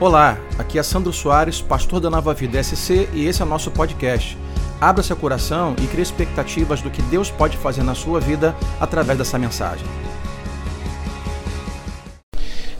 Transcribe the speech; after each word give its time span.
Olá, 0.00 0.40
aqui 0.58 0.76
é 0.76 0.82
Sandro 0.82 1.12
Soares, 1.12 1.60
pastor 1.60 2.00
da 2.00 2.10
Nova 2.10 2.34
Vida 2.34 2.60
SC 2.60 3.08
e 3.12 3.26
esse 3.26 3.40
é 3.40 3.44
o 3.44 3.48
nosso 3.48 3.70
podcast. 3.70 4.36
Abra 4.80 5.04
seu 5.04 5.14
coração 5.14 5.76
e 5.80 5.86
crie 5.86 6.02
expectativas 6.02 6.82
do 6.82 6.90
que 6.90 7.00
Deus 7.02 7.30
pode 7.30 7.56
fazer 7.56 7.84
na 7.84 7.94
sua 7.94 8.18
vida 8.18 8.56
através 8.80 9.16
dessa 9.16 9.38
mensagem. 9.38 9.86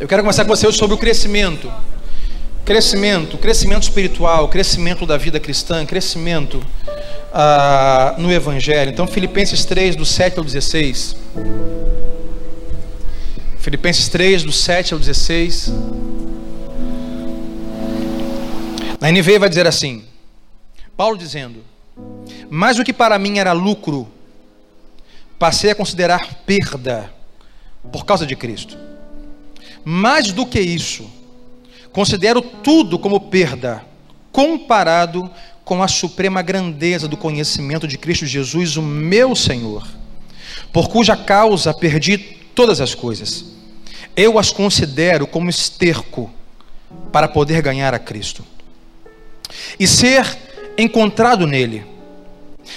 Eu 0.01 0.09
quero 0.09 0.23
conversar 0.23 0.45
com 0.45 0.55
você 0.55 0.67
hoje 0.67 0.77
sobre 0.77 0.97
o 0.97 0.99
crescimento. 0.99 1.73
Crescimento, 2.65 3.39
crescimento 3.39 3.85
espiritual, 3.85 4.49
crescimento 4.49 5.07
da 5.07 5.17
vida 5.17 5.39
cristã, 5.39 5.87
crescimento 5.87 6.61
ah, 7.33 8.17
no 8.19 8.31
Evangelho. 8.33 8.91
Então, 8.91 9.07
Filipenses 9.07 9.65
3, 9.65 9.95
do 9.95 10.05
7 10.05 10.39
ao 10.39 10.45
16. 10.45 11.17
Filipenses 13.61 14.09
3, 14.09 14.43
do 14.43 14.51
7 14.51 14.95
ao 14.95 14.99
16. 14.99 15.73
Na 19.05 19.11
NV 19.11 19.39
vai 19.39 19.51
dizer 19.51 19.67
assim: 19.67 20.03
Paulo 20.97 21.19
dizendo: 21.19 21.63
Mas 22.49 22.79
o 22.79 22.83
que 22.83 22.91
para 22.91 23.19
mim 23.19 23.37
era 23.37 23.53
lucro, 23.53 24.09
passei 25.39 25.71
a 25.71 25.75
considerar 25.75 26.37
perda 26.47 27.13
por 27.93 28.07
causa 28.07 28.25
de 28.25 28.35
Cristo. 28.35 28.79
Mais 29.85 30.33
do 30.33 30.47
que 30.47 30.59
isso, 30.59 31.07
considero 31.93 32.41
tudo 32.41 32.99
como 32.99 33.21
perda, 33.21 33.85
comparado 34.33 35.31
com 35.67 35.83
a 35.83 35.87
suprema 35.87 36.41
grandeza 36.41 37.07
do 37.07 37.19
conhecimento 37.19 37.87
de 37.87 37.99
Cristo 37.99 38.25
Jesus, 38.25 38.79
o 38.79 38.83
meu 38.83 39.37
Senhor, 39.37 39.87
por 40.73 40.89
cuja 40.89 41.15
causa 41.15 41.75
perdi 41.75 42.17
todas 42.55 42.81
as 42.81 42.95
coisas. 42.95 43.45
Eu 44.17 44.39
as 44.39 44.51
considero 44.51 45.27
como 45.27 45.51
esterco 45.51 46.33
para 47.13 47.29
poder 47.29 47.61
ganhar 47.61 47.93
a 47.93 47.99
Cristo 47.99 48.54
e 49.79 49.87
ser 49.87 50.25
encontrado 50.77 51.47
nele, 51.47 51.85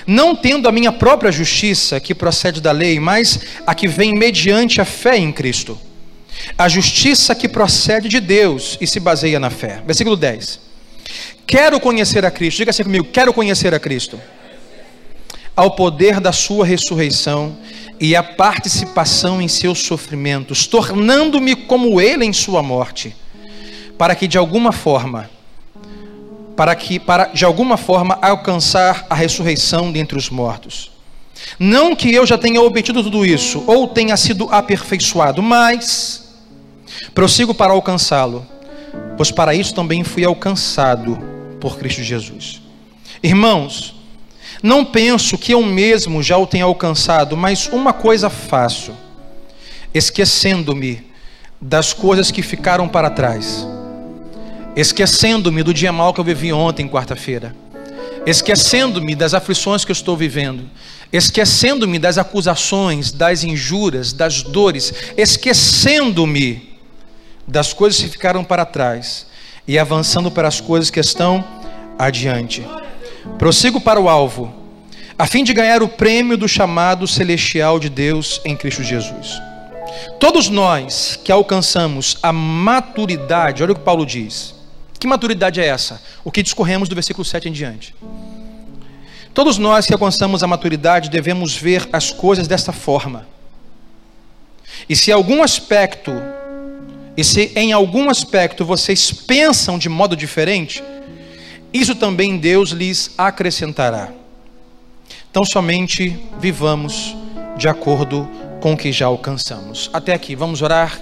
não 0.05 0.35
tendo 0.35 0.67
a 0.67 0.71
minha 0.71 0.91
própria 0.91 1.31
justiça 1.31 1.99
que 1.99 2.13
procede 2.13 2.61
da 2.61 2.71
lei, 2.71 2.99
mas 2.99 3.39
a 3.65 3.73
que 3.73 3.87
vem 3.87 4.13
mediante 4.13 4.81
a 4.81 4.85
fé 4.85 5.17
em 5.17 5.31
Cristo. 5.31 5.79
A 6.57 6.67
justiça 6.67 7.33
que 7.33 7.47
procede 7.47 8.07
de 8.07 8.19
Deus 8.19 8.77
e 8.79 8.85
se 8.85 8.99
baseia 8.99 9.39
na 9.39 9.49
fé. 9.49 9.81
Versículo 9.85 10.15
10. 10.15 10.59
Quero 11.47 11.79
conhecer 11.79 12.25
a 12.25 12.31
Cristo, 12.31 12.57
diga 12.57 12.71
assim 12.71 12.83
comigo: 12.83 13.05
quero 13.05 13.33
conhecer 13.33 13.73
a 13.73 13.79
Cristo, 13.79 14.19
ao 15.55 15.71
poder 15.71 16.19
da 16.19 16.31
Sua 16.31 16.65
ressurreição 16.65 17.57
e 17.99 18.15
a 18.15 18.21
participação 18.21 19.41
em 19.41 19.47
seus 19.47 19.79
sofrimentos, 19.79 20.67
tornando-me 20.67 21.55
como 21.55 21.99
Ele 21.99 22.25
em 22.25 22.33
Sua 22.33 22.61
morte, 22.61 23.15
para 23.97 24.13
que 24.13 24.27
de 24.27 24.37
alguma 24.37 24.71
forma 24.71 25.29
para 26.57 26.75
que 26.75 26.99
para 26.99 27.25
de 27.25 27.45
alguma 27.45 27.77
forma 27.77 28.17
alcançar 28.19 29.05
a 29.07 29.13
ressurreição 29.13 29.91
dentre 29.91 30.17
os 30.17 30.31
mortos. 30.31 30.91
Não 31.59 31.95
que 31.95 32.11
eu 32.11 32.25
já 32.25 32.35
tenha 32.35 32.59
obtido 32.59 33.03
tudo 33.03 33.23
isso 33.23 33.63
ou 33.67 33.87
tenha 33.87 34.17
sido 34.17 34.49
aperfeiçoado, 34.51 35.41
mas 35.43 36.33
prossigo 37.13 37.53
para 37.53 37.73
alcançá-lo, 37.73 38.43
pois 39.15 39.29
para 39.29 39.53
isso 39.53 39.75
também 39.75 40.03
fui 40.03 40.25
alcançado 40.25 41.19
por 41.61 41.77
Cristo 41.77 42.01
Jesus. 42.01 42.59
Irmãos, 43.21 43.95
não 44.63 44.83
penso 44.83 45.37
que 45.37 45.53
eu 45.53 45.61
mesmo 45.61 46.23
já 46.23 46.39
o 46.39 46.47
tenha 46.47 46.65
alcançado, 46.65 47.37
mas 47.37 47.67
uma 47.67 47.93
coisa 47.93 48.31
faço, 48.31 48.93
esquecendo-me 49.93 51.05
das 51.61 51.93
coisas 51.93 52.31
que 52.31 52.41
ficaram 52.41 52.87
para 52.87 53.11
trás 53.11 53.76
esquecendo-me 54.77 55.63
do 55.63 55.73
dia 55.73 55.91
mal 55.91 56.13
que 56.13 56.19
eu 56.19 56.23
vivi 56.23 56.53
ontem, 56.53 56.87
quarta-feira, 56.87 57.55
esquecendo-me 58.27 59.15
das 59.15 59.33
aflições 59.33 59.83
que 59.83 59.89
eu 59.89 59.95
estou 59.95 60.15
vivendo, 60.15 60.69
esquecendo-me 61.11 61.97
das 61.97 62.19
acusações, 62.19 63.11
das 63.11 63.43
injúrias, 63.43 64.13
das 64.13 64.43
dores, 64.43 64.93
esquecendo-me 65.17 66.77
das 67.47 67.73
coisas 67.73 67.99
que 67.99 68.07
ficaram 68.07 68.43
para 68.43 68.65
trás 68.65 69.25
e 69.67 69.79
avançando 69.79 70.29
para 70.29 70.47
as 70.47 70.61
coisas 70.61 70.91
que 70.91 70.99
estão 70.99 71.43
adiante. 71.97 72.63
Prossigo 73.39 73.81
para 73.81 73.99
o 73.99 74.07
alvo, 74.07 74.53
a 75.17 75.25
fim 75.25 75.43
de 75.43 75.55
ganhar 75.55 75.81
o 75.81 75.87
prêmio 75.87 76.37
do 76.37 76.47
chamado 76.47 77.07
celestial 77.07 77.79
de 77.79 77.89
Deus 77.89 78.39
em 78.45 78.55
Cristo 78.55 78.83
Jesus. 78.83 79.41
Todos 80.19 80.49
nós 80.49 81.19
que 81.23 81.31
alcançamos 81.31 82.19
a 82.21 82.31
maturidade, 82.31 83.63
olha 83.63 83.71
o 83.71 83.75
que 83.75 83.81
Paulo 83.81 84.05
diz 84.05 84.55
que 84.99 85.07
maturidade 85.07 85.59
é 85.61 85.65
essa? 85.65 86.01
O 86.23 86.31
que 86.31 86.43
discorremos 86.43 86.89
do 86.89 86.95
versículo 86.95 87.23
7 87.23 87.49
em 87.49 87.51
diante. 87.51 87.93
Todos 89.33 89.57
nós 89.57 89.85
que 89.85 89.93
alcançamos 89.93 90.41
a 90.41 90.47
maturidade 90.47 91.09
devemos 91.09 91.55
ver 91.55 91.87
as 91.93 92.11
coisas 92.11 92.47
desta 92.47 92.73
forma. 92.73 93.27
E 94.89 94.95
se 94.95 95.11
algum 95.11 95.43
aspecto, 95.43 96.11
e 97.15 97.23
se 97.23 97.51
em 97.55 97.71
algum 97.71 98.09
aspecto 98.09 98.65
vocês 98.65 99.11
pensam 99.11 99.77
de 99.77 99.89
modo 99.89 100.15
diferente, 100.15 100.83
isso 101.71 101.93
também 101.93 102.37
Deus 102.37 102.71
lhes 102.71 103.11
acrescentará. 103.17 104.09
Então 105.29 105.45
somente 105.45 106.19
vivamos 106.39 107.15
de 107.57 107.67
acordo 107.67 108.27
com 108.59 108.73
o 108.73 108.77
que 108.77 108.91
já 108.91 109.05
alcançamos. 109.05 109.89
Até 109.93 110.13
aqui, 110.13 110.35
vamos 110.35 110.61
orar. 110.61 110.99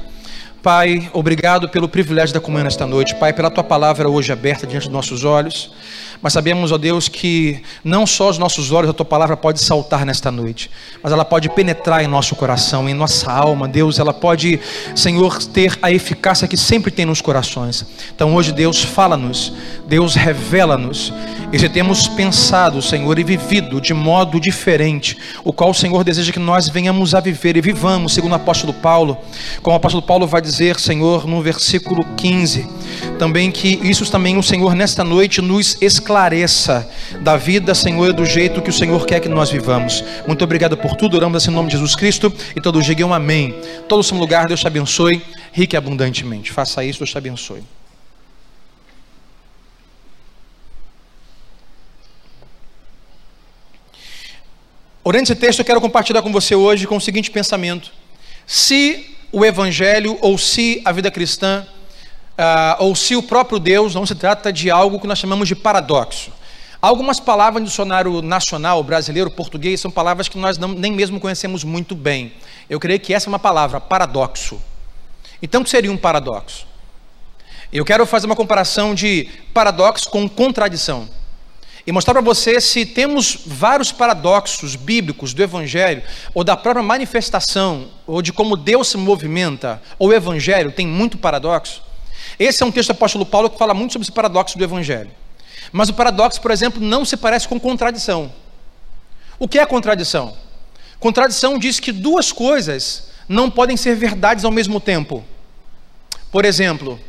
Pai, 0.65 1.11
obrigado 1.13 1.69
pelo 1.69 1.87
privilégio 1.87 2.33
da 2.33 2.41
comunhão 2.41 2.63
nesta 2.63 2.87
noite. 2.87 3.13
Pai, 3.13 3.31
pela 3.31 3.51
tua 3.51 3.63
palavra 3.63 4.09
hoje 4.09 4.31
aberta 4.31 4.65
diante 4.65 4.85
dos 4.85 4.93
nossos 4.93 5.23
olhos. 5.23 5.69
Mas 6.25 6.33
sabemos, 6.33 6.71
ó 6.71 6.77
Deus, 6.79 7.07
que 7.07 7.61
não 7.83 8.07
só 8.07 8.31
os 8.31 8.39
nossos 8.39 8.71
olhos, 8.71 8.89
a 8.89 8.93
tua 8.93 9.05
palavra 9.05 9.37
pode 9.37 9.61
saltar 9.61 10.03
nesta 10.07 10.31
noite, 10.31 10.71
mas 11.03 11.13
ela 11.13 11.23
pode 11.23 11.47
penetrar 11.49 12.03
em 12.03 12.07
nosso 12.07 12.35
coração, 12.35 12.89
em 12.89 12.95
nossa 12.95 13.31
alma. 13.31 13.67
Deus, 13.67 13.99
ela 13.99 14.11
pode, 14.11 14.59
Senhor, 14.95 15.37
ter 15.43 15.77
a 15.83 15.91
eficácia 15.91 16.47
que 16.47 16.57
sempre 16.57 16.89
tem 16.89 17.05
nos 17.05 17.21
corações. 17.21 17.85
Então 18.15 18.33
hoje, 18.33 18.51
Deus, 18.51 18.83
fala-nos, 18.83 19.53
Deus, 19.87 20.15
revela-nos. 20.15 21.13
E 21.53 21.59
se 21.59 21.69
temos 21.69 22.07
pensado, 22.07 22.81
Senhor, 22.81 23.19
e 23.19 23.23
vivido 23.23 23.79
de 23.79 23.93
modo 23.93 24.39
diferente, 24.39 25.15
o 25.43 25.53
qual 25.53 25.69
o 25.69 25.75
Senhor 25.75 26.03
deseja 26.03 26.33
que 26.33 26.39
nós 26.39 26.67
venhamos 26.67 27.13
a 27.13 27.19
viver 27.19 27.55
e 27.55 27.61
vivamos, 27.61 28.15
segundo 28.15 28.31
o 28.31 28.35
apóstolo 28.35 28.73
Paulo, 28.73 29.15
como 29.61 29.75
o 29.75 29.77
apóstolo 29.77 30.01
Paulo 30.01 30.25
vai 30.25 30.41
dizer, 30.41 30.79
Senhor, 30.79 31.27
no 31.27 31.39
versículo 31.43 32.03
15, 32.17 32.67
também 33.19 33.51
que 33.51 33.79
isso 33.83 34.09
também 34.09 34.37
o 34.37 34.43
Senhor 34.43 34.73
nesta 34.73 35.03
noite 35.03 35.39
nos 35.39 35.77
esclareça 36.15 36.89
da 37.19 37.35
vida, 37.35 37.75
Senhor, 37.75 38.13
do 38.13 38.25
jeito 38.25 38.61
que 38.61 38.69
o 38.69 38.73
Senhor 38.73 39.05
quer 39.05 39.19
que 39.19 39.27
nós 39.27 39.51
vivamos. 39.51 40.01
Muito 40.25 40.45
obrigado 40.45 40.77
por 40.77 40.95
tudo, 40.95 41.17
oramos 41.17 41.43
assim 41.43 41.51
em 41.51 41.53
nome 41.53 41.67
de 41.67 41.75
Jesus 41.75 41.93
Cristo 41.93 42.33
e 42.55 42.61
todos 42.61 42.85
digam 42.85 43.13
amém. 43.13 43.53
Todo 43.89 43.99
o 43.99 44.03
seu 44.03 44.17
lugar, 44.17 44.47
Deus 44.47 44.61
te 44.61 44.67
abençoe, 44.67 45.21
rique 45.51 45.75
e 45.75 45.77
abundantemente. 45.77 46.53
Faça 46.53 46.85
isso, 46.85 46.99
Deus 46.99 47.11
te 47.11 47.17
abençoe. 47.17 47.63
Orando 55.03 55.23
esse 55.23 55.35
texto, 55.35 55.59
eu 55.59 55.65
quero 55.65 55.81
compartilhar 55.81 56.21
com 56.21 56.31
você 56.31 56.55
hoje 56.55 56.87
com 56.87 56.95
o 56.95 57.01
seguinte 57.01 57.29
pensamento: 57.29 57.91
se 58.47 59.17
o 59.33 59.43
Evangelho, 59.43 60.17
ou 60.21 60.37
se 60.37 60.81
a 60.85 60.93
vida 60.93 61.11
cristã, 61.11 61.67
uh, 62.37 62.83
ou 62.83 62.95
se 62.95 63.15
o 63.15 63.23
próprio 63.23 63.59
Deus 63.59 63.95
não 63.95 64.05
se 64.05 64.15
trata 64.15 64.51
de 64.51 64.69
algo 64.69 64.99
que 64.99 65.07
nós 65.07 65.19
chamamos 65.19 65.47
de 65.47 65.55
paradoxo. 65.55 66.31
Algumas 66.81 67.19
palavras 67.19 67.61
no 67.61 67.67
dicionário 67.67 68.21
nacional 68.21 68.83
brasileiro, 68.83 69.31
português, 69.31 69.81
são 69.81 69.89
palavras 69.89 70.27
que 70.27 70.37
nós 70.37 70.57
não, 70.57 70.67
nem 70.67 70.91
mesmo 70.91 71.19
conhecemos 71.19 71.63
muito 71.63 71.95
bem. 71.95 72.33
Eu 72.69 72.79
creio 72.79 72.99
que 72.99 73.13
essa 73.13 73.27
é 73.27 73.29
uma 73.29 73.39
palavra, 73.39 73.81
paradoxo. 73.81 74.61
Então, 75.41 75.61
o 75.61 75.63
que 75.63 75.69
seria 75.69 75.91
um 75.91 75.97
paradoxo? 75.97 76.67
Eu 77.73 77.83
quero 77.83 78.05
fazer 78.05 78.27
uma 78.27 78.35
comparação 78.35 78.93
de 78.93 79.27
paradoxo 79.53 80.09
com 80.09 80.29
contradição 80.29 81.09
e 81.87 81.91
mostrar 81.91 82.13
para 82.13 82.21
você 82.21 82.59
se 82.59 82.85
temos 82.85 83.39
vários 83.45 83.91
paradoxos 83.91 84.75
bíblicos 84.75 85.33
do 85.33 85.43
Evangelho, 85.43 86.01
ou 86.33 86.43
da 86.43 86.57
própria 86.57 86.81
manifestação, 86.81 87.89
ou 88.07 88.21
de 88.21 88.33
como 88.33 88.57
Deus 88.57 88.87
se 88.87 88.97
movimenta, 88.97 89.81
ou 89.99 90.09
o 90.09 90.13
Evangelho 90.13 90.71
tem 90.71 90.87
muito 90.87 91.17
paradoxo. 91.17 91.83
Esse 92.39 92.63
é 92.63 92.65
um 92.65 92.71
texto 92.71 92.89
do 92.89 92.93
apóstolo 92.93 93.25
Paulo 93.25 93.49
que 93.49 93.57
fala 93.57 93.73
muito 93.73 93.93
sobre 93.93 94.05
esse 94.05 94.11
paradoxo 94.11 94.57
do 94.57 94.63
Evangelho. 94.63 95.11
Mas 95.71 95.89
o 95.89 95.93
paradoxo, 95.93 96.41
por 96.41 96.51
exemplo, 96.51 96.81
não 96.81 97.05
se 97.05 97.17
parece 97.17 97.47
com 97.47 97.59
contradição. 97.59 98.31
O 99.39 99.47
que 99.47 99.59
é 99.59 99.65
contradição? 99.65 100.35
Contradição 100.99 101.57
diz 101.59 101.79
que 101.79 101.91
duas 101.91 102.31
coisas 102.31 103.09
não 103.27 103.49
podem 103.49 103.75
ser 103.75 103.95
verdades 103.95 104.45
ao 104.45 104.51
mesmo 104.51 104.79
tempo. 104.79 105.23
Por 106.31 106.45
exemplo, 106.45 106.99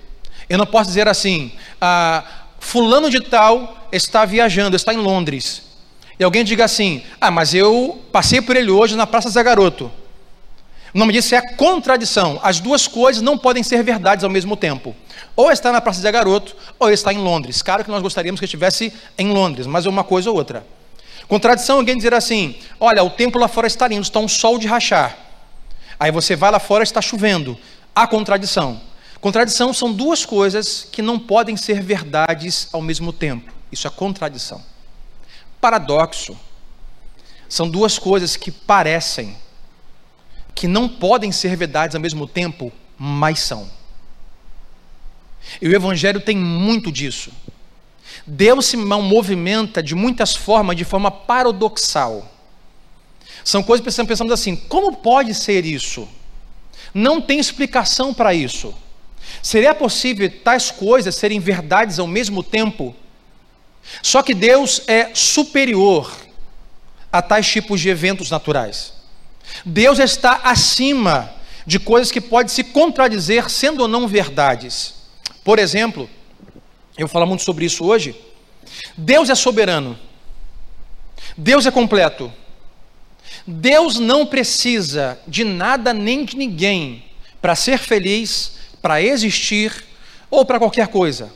eu 0.49 0.59
não 0.59 0.67
posso 0.67 0.89
dizer 0.89 1.09
assim, 1.09 1.53
ah, 1.81 2.25
fulano 2.59 3.11
de 3.11 3.21
tal 3.21 3.89
está 3.93 4.25
viajando, 4.25 4.77
está 4.77 4.93
em 4.93 4.99
Londres. 4.99 5.67
E 6.19 6.25
alguém 6.25 6.45
diga 6.45 6.65
assim: 6.65 7.03
Ah, 7.21 7.31
mas 7.31 7.55
eu 7.55 8.01
passei 8.11 8.41
por 8.41 8.57
ele 8.57 8.71
hoje 8.71 8.97
na 8.97 9.07
Praça 9.07 9.29
Zé 9.29 9.43
Garoto. 9.43 9.91
O 10.97 10.99
nome 10.99 11.13
disso 11.13 11.35
é 11.35 11.43
contradição. 11.43 12.41
As 12.43 12.59
duas 12.59 12.89
coisas 12.89 13.21
não 13.21 13.37
podem 13.37 13.63
ser 13.63 13.83
verdades 13.83 14.25
ao 14.25 14.31
mesmo 14.31 14.57
tempo. 14.57 14.97
Ou 15.37 15.53
está 15.53 15.71
na 15.71 15.79
Praça 15.79 16.01
de 16.01 16.11
Garoto, 16.11 16.57
ou 16.79 16.89
está 16.89 17.13
em 17.13 17.19
Londres. 17.19 17.61
Claro 17.61 17.85
que 17.85 17.91
nós 17.91 18.01
gostaríamos 18.01 18.41
que 18.41 18.47
estivesse 18.47 18.91
em 19.19 19.31
Londres, 19.31 19.67
mas 19.67 19.85
é 19.85 19.91
uma 19.91 20.03
coisa 20.03 20.31
ou 20.31 20.37
outra. 20.39 20.67
Contradição 21.29 21.77
alguém 21.77 21.99
dizer 21.99 22.15
assim: 22.15 22.57
olha, 22.81 23.05
o 23.05 23.11
tempo 23.11 23.39
lá 23.39 23.47
fora 23.47 23.67
está 23.67 23.87
lindo, 23.87 24.05
está 24.05 24.19
um 24.19 24.27
sol 24.27 24.59
de 24.59 24.67
rachar. 24.67 25.19
Aí 26.01 26.11
você 26.11 26.35
vai 26.35 26.51
lá 26.51 26.59
fora, 26.59 26.83
está 26.83 27.03
chovendo. 27.03 27.59
Há 27.95 28.07
contradição. 28.07 28.81
Contradição 29.21 29.75
são 29.75 29.93
duas 29.93 30.25
coisas 30.25 30.89
que 30.91 31.03
não 31.03 31.19
podem 31.19 31.59
ser 31.59 31.83
verdades 31.83 32.71
ao 32.73 32.81
mesmo 32.81 33.13
tempo. 33.13 33.53
Isso 33.71 33.87
é 33.87 33.91
contradição. 33.91 34.63
Paradoxo 35.61 36.35
são 37.51 37.69
duas 37.69 37.99
coisas 37.99 38.35
que 38.35 38.51
parecem 38.51 39.37
que 40.57 40.67
não 40.67 40.89
podem 40.89 41.31
ser 41.31 41.55
verdades 41.55 41.95
ao 41.95 42.01
mesmo 42.01 42.27
tempo, 42.27 42.73
mas 42.99 43.41
são. 43.41 43.71
E 45.61 45.69
o 45.69 45.75
Evangelho 45.75 46.19
tem 46.19 46.35
muito 46.35 46.91
disso. 46.91 47.31
Deus 48.27 48.65
se 48.65 48.77
movimenta 48.77 49.83
de 49.83 49.95
muitas 49.95 50.35
formas, 50.35 50.75
de 50.75 50.83
forma 50.83 51.11
paradoxal. 51.11 52.33
São 53.45 53.63
coisas 53.63 53.85
que 53.85 54.05
pensamos 54.05 54.33
assim: 54.33 54.57
como 54.57 54.97
pode 54.97 55.35
ser 55.35 55.67
isso? 55.67 56.09
Não 56.95 57.21
tem 57.21 57.39
explicação 57.39 58.15
para 58.15 58.33
isso. 58.33 58.75
Seria 59.43 59.75
possível 59.75 60.31
tais 60.43 60.71
coisas 60.71 61.15
serem 61.15 61.39
verdades 61.39 61.99
ao 61.99 62.07
mesmo 62.07 62.43
tempo? 62.43 62.97
Só 64.03 64.23
que 64.23 64.35
Deus 64.35 64.81
é 64.89 65.15
superior 65.15 66.11
a 67.13 67.21
tais 67.21 67.47
tipos 67.47 67.79
de 67.81 67.91
eventos 67.91 68.31
naturais. 68.31 68.96
Deus 69.65 69.99
está 69.99 70.41
acima 70.45 71.33
de 71.67 71.79
coisas 71.79 72.13
que 72.13 72.21
podem 72.21 72.49
se 72.49 72.65
contradizer, 72.65 73.51
sendo 73.51 73.81
ou 73.81 73.89
não 73.89 74.07
verdades. 74.07 74.95
Por 75.43 75.59
exemplo, 75.59 76.09
eu 76.97 77.07
vou 77.07 77.13
falar 77.13 77.27
muito 77.27 77.43
sobre 77.43 77.65
isso 77.65 77.85
hoje. 77.85 78.15
Deus 78.97 79.29
é 79.31 79.35
soberano. 79.35 79.99
Deus 81.37 81.67
é 81.67 81.71
completo. 81.71 82.33
Deus 83.47 83.99
não 83.99 84.27
precisa 84.27 85.19
de 85.27 85.45
nada 85.45 85.93
nem 85.93 86.25
de 86.25 86.37
ninguém 86.37 87.05
para 87.41 87.55
ser 87.55 87.79
feliz, 87.79 88.53
para 88.81 89.01
existir 89.03 89.85
ou 90.31 90.45
para 90.45 90.59
qualquer 90.59 90.89
coisa. 90.89 91.33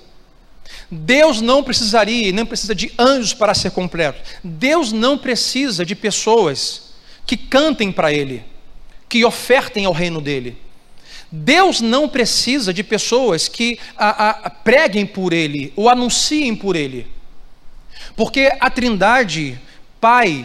Deus 0.90 1.40
não 1.40 1.62
precisaria 1.62 2.28
e 2.28 2.32
nem 2.32 2.44
precisa 2.44 2.74
de 2.74 2.92
anjos 2.98 3.32
para 3.32 3.54
ser 3.54 3.70
completo. 3.70 4.20
Deus 4.42 4.92
não 4.92 5.16
precisa 5.16 5.84
de 5.84 5.94
pessoas 5.94 6.89
que 7.26 7.36
cantem 7.36 7.92
para 7.92 8.12
Ele, 8.12 8.42
que 9.08 9.24
ofertem 9.24 9.84
ao 9.84 9.92
reino 9.92 10.20
dele. 10.20 10.56
Deus 11.30 11.80
não 11.80 12.08
precisa 12.08 12.74
de 12.74 12.82
pessoas 12.82 13.48
que 13.48 13.78
a, 13.96 14.30
a, 14.30 14.50
preguem 14.50 15.06
por 15.06 15.32
Ele 15.32 15.72
ou 15.76 15.88
anunciem 15.88 16.56
por 16.56 16.74
Ele, 16.74 17.06
porque 18.16 18.52
a 18.58 18.68
Trindade, 18.68 19.60
Pai, 20.00 20.44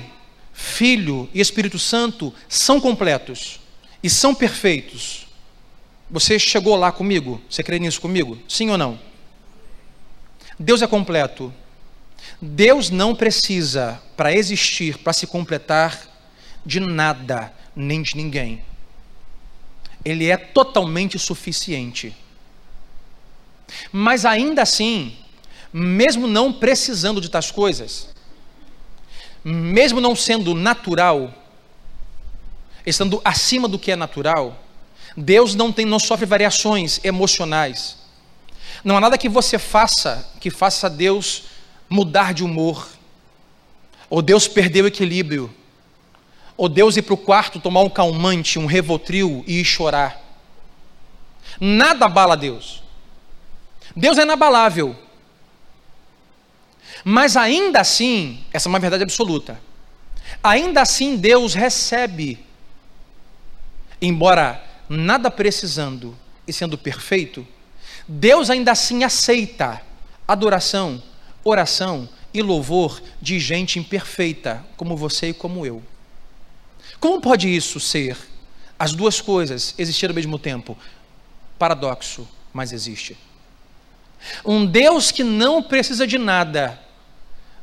Filho 0.54 1.30
e 1.34 1.42
Espírito 1.42 1.80
Santo 1.80 2.34
são 2.48 2.80
completos 2.80 3.60
e 4.04 4.10
são 4.10 4.36
perfeitos. 4.36 5.28
Você 6.10 6.38
chegou 6.38 6.76
lá 6.76 6.92
comigo? 6.92 7.42
Você 7.50 7.64
crê 7.64 7.80
nisso 7.80 8.00
comigo? 8.00 8.38
Sim 8.48 8.70
ou 8.70 8.78
não? 8.78 9.00
Deus 10.60 10.82
é 10.82 10.88
completo. 10.88 11.54
Deus 12.42 12.90
não 12.90 13.16
precisa, 13.16 14.02
para 14.16 14.34
existir, 14.34 14.98
para 15.00 15.14
se 15.14 15.26
completar, 15.26 16.15
de 16.66 16.80
nada 16.80 17.54
nem 17.76 18.02
de 18.02 18.16
ninguém. 18.16 18.64
Ele 20.04 20.30
é 20.30 20.38
totalmente 20.38 21.20
suficiente. 21.20 22.16
Mas 23.92 24.26
ainda 24.26 24.62
assim, 24.62 25.16
mesmo 25.74 26.28
não 26.28 26.54
precisando 26.54 27.20
de 27.20 27.30
tais 27.30 27.52
coisas, 27.52 28.10
mesmo 29.44 30.00
não 30.00 30.16
sendo 30.16 30.54
natural, 30.54 31.34
estando 32.86 33.22
acima 33.24 33.68
do 33.68 33.78
que 33.78 33.92
é 33.92 33.96
natural, 33.96 34.64
Deus 35.18 35.56
não 35.56 35.72
tem, 35.72 35.86
não 35.86 36.00
sofre 36.00 36.26
variações 36.26 37.00
emocionais. 37.04 37.98
Não 38.84 38.98
há 38.98 39.00
nada 39.00 39.18
que 39.18 39.30
você 39.30 39.58
faça 39.58 40.32
que 40.40 40.52
faça 40.52 40.90
Deus 40.90 41.44
mudar 41.90 42.34
de 42.34 42.44
humor, 42.44 42.88
ou 44.10 44.22
Deus 44.22 44.48
perder 44.48 44.84
o 44.84 44.88
equilíbrio, 44.88 45.54
ou 46.58 46.70
Deus 46.70 46.96
ir 46.98 47.02
para 47.02 47.14
o 47.14 47.18
quarto 47.18 47.60
tomar 47.60 47.82
um 47.82 47.90
calmante, 47.90 48.58
um 48.58 48.66
revotril 48.66 49.44
e 49.48 49.64
chorar. 49.64 50.22
Nada 51.60 52.06
abala 52.06 52.36
Deus. 52.36 52.84
Deus 53.96 54.18
é 54.18 54.24
inabalável. 54.24 54.96
Mas 57.04 57.38
ainda 57.38 57.82
assim, 57.82 58.44
essa 58.52 58.68
é 58.68 58.70
uma 58.70 58.80
verdade 58.80 59.04
absoluta. 59.04 59.60
Ainda 60.44 60.82
assim, 60.82 61.18
Deus 61.18 61.54
recebe, 61.54 62.44
embora 64.02 64.64
nada 64.90 65.30
precisando 65.30 66.18
e 66.48 66.54
sendo 66.54 66.78
perfeito, 66.78 67.46
Deus 68.08 68.50
ainda 68.50 68.72
assim 68.72 69.04
aceita 69.04 69.82
adoração, 70.28 71.02
oração 71.44 72.08
e 72.34 72.42
louvor 72.42 73.02
de 73.22 73.40
gente 73.40 73.80
imperfeita, 73.80 74.66
como 74.76 74.98
você 74.98 75.30
e 75.30 75.34
como 75.34 75.66
eu. 75.66 75.82
Como 77.06 77.22
pode 77.22 77.56
isso 77.56 77.80
ser? 77.80 78.18
As 78.80 78.92
duas 78.92 79.22
coisas 79.22 79.76
existir 79.78 80.10
ao 80.10 80.16
mesmo 80.16 80.40
tempo. 80.40 80.76
Paradoxo, 81.60 82.28
mas 82.52 82.74
existe. 82.74 83.16
Um 84.44 84.66
Deus 84.66 85.12
que 85.12 85.24
não 85.24 85.62
precisa 85.62 86.08
de 86.08 86.18
nada, 86.18 86.82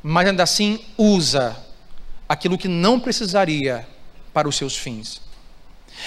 mas 0.01 0.29
ainda 0.29 0.43
assim 0.43 0.79
usa 0.97 1.57
aquilo 2.27 2.57
que 2.57 2.69
não 2.69 3.01
precisaria 3.01 3.85
para 4.33 4.47
os 4.47 4.55
seus 4.55 4.77
fins. 4.77 5.21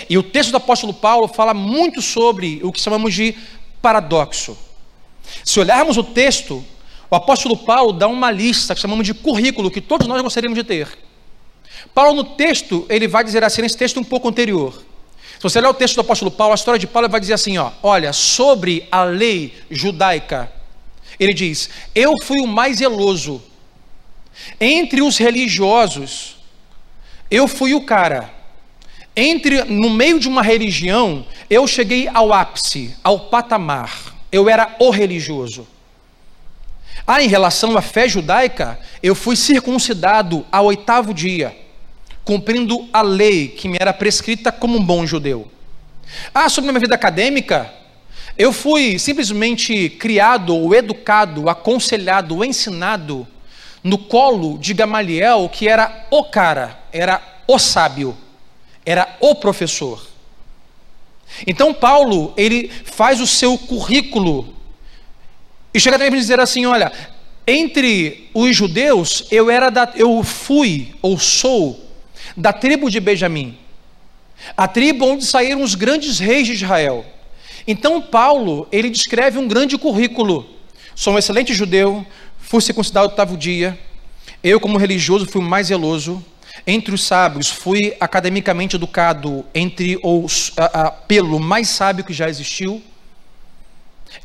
E 0.08 0.16
o 0.16 0.22
texto 0.22 0.50
do 0.50 0.56
apóstolo 0.56 0.94
Paulo 0.94 1.28
fala 1.28 1.52
muito 1.52 2.00
sobre 2.00 2.60
o 2.64 2.72
que 2.72 2.80
chamamos 2.80 3.12
de 3.12 3.36
paradoxo. 3.82 4.56
Se 5.44 5.60
olharmos 5.60 5.98
o 5.98 6.02
texto, 6.02 6.64
o 7.10 7.14
apóstolo 7.14 7.54
Paulo 7.54 7.92
dá 7.92 8.08
uma 8.08 8.30
lista 8.30 8.74
que 8.74 8.80
chamamos 8.80 9.06
de 9.06 9.12
currículo 9.12 9.70
que 9.70 9.82
todos 9.82 10.06
nós 10.06 10.22
gostaríamos 10.22 10.56
de 10.56 10.64
ter. 10.64 11.05
Paulo, 11.94 12.14
no 12.14 12.24
texto, 12.24 12.86
ele 12.88 13.08
vai 13.08 13.24
dizer 13.24 13.42
assim, 13.44 13.62
nesse 13.62 13.76
texto 13.76 14.00
um 14.00 14.04
pouco 14.04 14.28
anterior. 14.28 14.74
Se 15.36 15.42
você 15.42 15.60
ler 15.60 15.68
o 15.68 15.74
texto 15.74 15.96
do 15.96 16.00
apóstolo 16.00 16.30
Paulo, 16.30 16.52
a 16.52 16.54
história 16.54 16.78
de 16.78 16.86
Paulo 16.86 17.08
vai 17.08 17.20
dizer 17.20 17.34
assim: 17.34 17.58
ó, 17.58 17.70
olha, 17.82 18.12
sobre 18.12 18.86
a 18.90 19.04
lei 19.04 19.54
judaica, 19.70 20.50
ele 21.20 21.34
diz: 21.34 21.68
Eu 21.94 22.14
fui 22.22 22.40
o 22.40 22.46
mais 22.46 22.78
zeloso. 22.78 23.42
Entre 24.60 25.02
os 25.02 25.16
religiosos, 25.16 26.36
eu 27.30 27.48
fui 27.48 27.74
o 27.74 27.84
cara. 27.84 28.34
Entre 29.14 29.64
no 29.64 29.88
meio 29.88 30.20
de 30.20 30.28
uma 30.28 30.42
religião, 30.42 31.24
eu 31.48 31.66
cheguei 31.66 32.08
ao 32.12 32.32
ápice, 32.32 32.94
ao 33.02 33.20
patamar. 33.20 34.14
Eu 34.30 34.48
era 34.48 34.76
o 34.78 34.90
religioso. 34.90 35.66
Ah, 37.06 37.22
em 37.22 37.28
relação 37.28 37.76
à 37.76 37.82
fé 37.82 38.08
judaica, 38.08 38.78
eu 39.00 39.14
fui 39.14 39.36
circuncidado 39.36 40.44
ao 40.50 40.64
oitavo 40.66 41.14
dia 41.14 41.56
cumprindo 42.26 42.88
a 42.92 43.02
lei 43.02 43.46
que 43.46 43.68
me 43.68 43.78
era 43.80 43.92
prescrita 43.92 44.50
como 44.50 44.76
um 44.76 44.84
bom 44.84 45.06
judeu. 45.06 45.48
Ah, 46.34 46.48
sobre 46.48 46.70
a 46.70 46.72
minha 46.72 46.80
vida 46.80 46.96
acadêmica, 46.96 47.72
eu 48.36 48.52
fui 48.52 48.98
simplesmente 48.98 49.88
criado, 49.90 50.52
ou 50.52 50.74
educado, 50.74 51.48
aconselhado, 51.48 52.44
ensinado 52.44 53.24
no 53.80 53.96
colo 53.96 54.58
de 54.58 54.74
Gamaliel, 54.74 55.48
que 55.48 55.68
era 55.68 56.06
o 56.10 56.24
cara, 56.24 56.76
era 56.92 57.22
o 57.46 57.60
sábio, 57.60 58.16
era 58.84 59.16
o 59.20 59.36
professor. 59.36 60.04
Então 61.46 61.72
Paulo, 61.72 62.34
ele 62.36 62.68
faz 62.84 63.20
o 63.20 63.26
seu 63.26 63.56
currículo 63.56 64.55
e 65.76 65.80
chega 65.80 65.98
também 65.98 66.10
para 66.10 66.18
dizer 66.18 66.40
assim, 66.40 66.64
olha, 66.64 66.90
entre 67.46 68.30
os 68.32 68.56
judeus 68.56 69.26
eu 69.30 69.50
era 69.50 69.68
da, 69.68 69.92
eu 69.94 70.22
fui 70.22 70.94
ou 71.02 71.18
sou 71.18 71.78
da 72.34 72.50
tribo 72.50 72.90
de 72.90 72.98
Benjamim, 72.98 73.58
a 74.56 74.66
tribo 74.66 75.04
onde 75.04 75.26
saíram 75.26 75.62
os 75.62 75.74
grandes 75.74 76.18
reis 76.18 76.46
de 76.46 76.54
Israel. 76.54 77.04
Então 77.68 78.00
Paulo, 78.00 78.66
ele 78.72 78.88
descreve 78.88 79.38
um 79.38 79.46
grande 79.46 79.76
currículo. 79.76 80.46
Sou 80.94 81.12
um 81.12 81.18
excelente 81.18 81.52
judeu, 81.52 82.06
fui 82.38 82.62
circuncidado 82.62 83.10
oitavo 83.10 83.36
dia, 83.36 83.78
eu 84.42 84.58
como 84.58 84.78
religioso 84.78 85.26
fui 85.26 85.42
mais 85.42 85.66
zeloso, 85.66 86.24
entre 86.66 86.94
os 86.94 87.04
sábios 87.04 87.50
fui 87.50 87.94
academicamente 88.00 88.76
educado 88.76 89.44
entre 89.54 89.98
os 90.02 90.52
a, 90.56 90.86
a, 90.86 90.90
pelo 90.90 91.38
mais 91.38 91.68
sábio 91.68 92.02
que 92.02 92.14
já 92.14 92.30
existiu. 92.30 92.82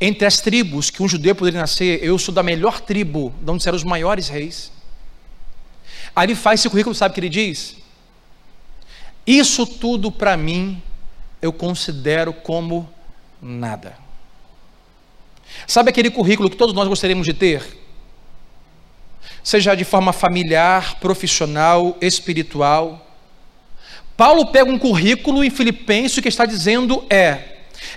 Entre 0.00 0.26
as 0.26 0.40
tribos 0.40 0.90
que 0.90 1.02
um 1.02 1.08
judeu 1.08 1.34
poderia 1.34 1.60
nascer, 1.60 2.02
eu 2.02 2.18
sou 2.18 2.34
da 2.34 2.42
melhor 2.42 2.80
tribo, 2.80 3.32
de 3.40 3.50
onde 3.50 3.66
eram 3.66 3.76
os 3.76 3.84
maiores 3.84 4.28
reis. 4.28 4.72
Aí 6.14 6.26
ele 6.26 6.34
faz 6.34 6.60
esse 6.60 6.68
currículo, 6.68 6.94
sabe 6.94 7.12
o 7.12 7.14
que 7.14 7.20
ele 7.20 7.28
diz? 7.28 7.76
Isso 9.26 9.66
tudo 9.66 10.10
para 10.10 10.36
mim 10.36 10.82
eu 11.40 11.52
considero 11.52 12.32
como 12.32 12.88
nada. 13.40 13.96
Sabe 15.66 15.90
aquele 15.90 16.10
currículo 16.10 16.50
que 16.50 16.56
todos 16.56 16.74
nós 16.74 16.88
gostaríamos 16.88 17.26
de 17.26 17.34
ter? 17.34 17.78
Seja 19.42 19.74
de 19.74 19.84
forma 19.84 20.12
familiar, 20.12 20.98
profissional, 21.00 21.96
espiritual. 22.00 23.06
Paulo 24.16 24.46
pega 24.46 24.70
um 24.70 24.78
currículo 24.78 25.42
em 25.42 25.50
Filipenses 25.50 26.20
que 26.20 26.28
está 26.28 26.46
dizendo 26.46 27.04
é: 27.10 27.51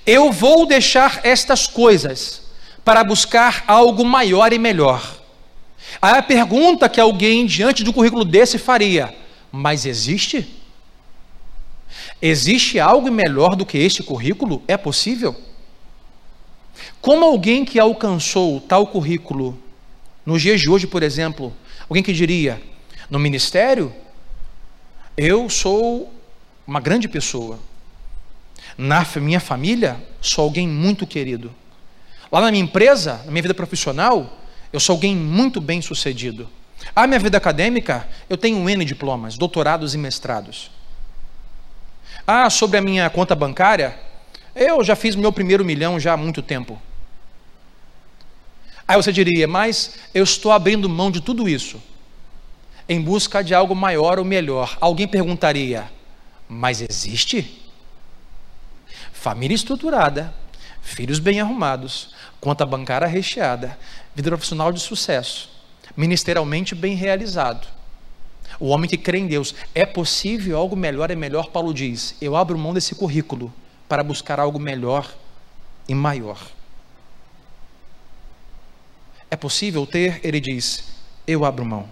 eu 0.06 0.32
vou 0.32 0.65
deixar 0.65 1.22
estas 1.24 1.68
coisas 1.68 2.44
para 2.84 3.04
buscar 3.04 3.63
algo 3.68 4.06
maior 4.06 4.54
e 4.54 4.60
melhor. 4.60 5.22
Aí 6.01 6.18
a 6.18 6.24
pergunta 6.24 6.89
que 6.89 7.00
alguém 7.00 7.46
diante 7.46 7.84
de 7.84 7.89
um 7.89 7.94
currículo 7.94 8.24
desse 8.24 8.58
faria: 8.58 9.15
mas 9.51 9.86
existe? 9.86 10.48
Existe 12.22 12.80
algo 12.80 13.12
melhor 13.12 13.56
do 13.56 13.65
que 13.65 13.77
este 13.77 14.04
currículo? 14.04 14.63
É 14.68 14.77
possível? 14.77 15.36
Como 17.01 17.25
alguém 17.25 17.63
que 17.63 17.80
alcançou 17.80 18.60
tal 18.60 18.88
currículo, 18.88 19.58
nos 20.25 20.42
dias 20.42 20.60
de 20.60 20.70
hoje, 20.70 20.88
por 20.88 21.04
exemplo, 21.04 21.54
alguém 21.88 22.04
que 22.04 22.13
diria, 22.13 22.62
no 23.10 23.20
ministério, 23.20 23.94
eu 25.15 25.50
sou 25.50 26.12
uma 26.65 26.80
grande 26.80 27.08
pessoa. 27.08 27.60
Na 28.77 29.05
minha 29.17 29.39
família, 29.39 30.01
sou 30.22 30.44
alguém 30.44 30.67
muito 30.67 31.08
querido. 31.08 31.53
Lá 32.32 32.41
na 32.41 32.51
minha 32.51 32.63
empresa, 32.63 33.22
na 33.25 33.32
minha 33.32 33.41
vida 33.41 33.53
profissional, 33.53 34.39
eu 34.74 34.79
sou 34.79 34.94
alguém 34.94 35.15
muito 35.15 35.62
bem 35.62 35.82
sucedido. 35.82 36.50
A 36.96 37.08
minha 37.08 37.20
vida 37.20 37.38
acadêmica, 37.38 38.08
eu 38.29 38.38
tenho 38.38 38.70
N 38.70 38.84
diplomas, 38.84 39.38
doutorados 39.38 39.94
e 39.94 39.98
mestrados. 39.98 40.70
Ah, 42.27 42.50
sobre 42.50 42.77
a 42.77 42.82
minha 42.82 43.10
conta 43.10 43.36
bancária, 43.36 43.98
eu 44.55 44.84
já 44.84 44.96
fiz 44.96 45.15
meu 45.15 45.32
primeiro 45.32 45.63
milhão 45.63 46.00
já 46.00 46.13
há 46.13 46.17
muito 46.17 46.41
tempo. 46.41 46.82
Aí 48.88 48.98
você 48.98 49.12
diria, 49.12 49.48
mas 49.48 49.96
eu 50.13 50.24
estou 50.24 50.51
abrindo 50.51 50.89
mão 50.89 51.10
de 51.10 51.22
tudo 51.22 51.48
isso 51.48 51.82
em 52.88 53.01
busca 53.01 53.44
de 53.44 53.53
algo 53.53 53.75
maior 53.75 54.20
ou 54.20 54.25
melhor. 54.25 54.77
Alguém 54.79 55.08
perguntaria, 55.08 55.89
mas 56.48 56.82
existe? 56.82 57.65
Família 59.25 59.55
estruturada, 59.55 60.32
filhos 60.84 61.17
bem 61.17 61.41
arrumados, 61.41 62.13
conta 62.39 62.63
bancária 62.63 63.08
recheada, 63.08 63.75
vida 64.13 64.29
profissional 64.29 64.72
de 64.72 64.79
sucesso, 64.79 65.50
ministerialmente 65.98 66.75
bem 66.75 66.94
realizado. 66.94 67.67
O 68.60 68.67
homem 68.67 68.88
que 68.88 69.00
crê 69.00 69.17
em 69.17 69.25
Deus, 69.25 69.55
é 69.74 69.84
possível 69.84 70.55
algo 70.55 70.75
melhor 70.75 71.10
e 71.10 71.15
melhor, 71.15 71.50
Paulo 71.50 71.74
diz. 71.74 72.15
Eu 72.22 72.36
abro 72.36 72.55
mão 72.55 72.72
desse 72.72 72.94
currículo 72.94 73.51
para 73.89 74.03
buscar 74.03 74.39
algo 74.39 74.60
melhor 74.60 75.12
e 75.89 75.96
maior. 75.96 76.39
É 79.32 79.36
possível 79.36 79.88
ter? 79.88 80.20
Ele 80.24 80.39
diz: 80.39 80.84
Eu 81.25 81.44
abro 81.44 81.65
mão. 81.65 81.89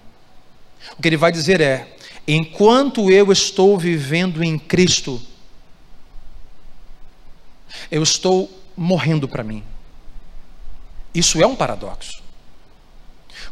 O 0.95 1.01
que 1.01 1.07
ele 1.07 1.17
vai 1.17 1.31
dizer 1.31 1.61
é: 1.61 1.97
enquanto 2.27 3.09
eu 3.09 3.31
estou 3.31 3.75
vivendo 3.75 4.43
em 4.43 4.59
Cristo, 4.59 5.19
eu 7.91 8.01
estou 8.03 8.49
morrendo 8.75 9.27
para 9.27 9.43
mim. 9.43 9.63
Isso 11.13 11.41
é 11.41 11.47
um 11.47 11.55
paradoxo. 11.55 12.21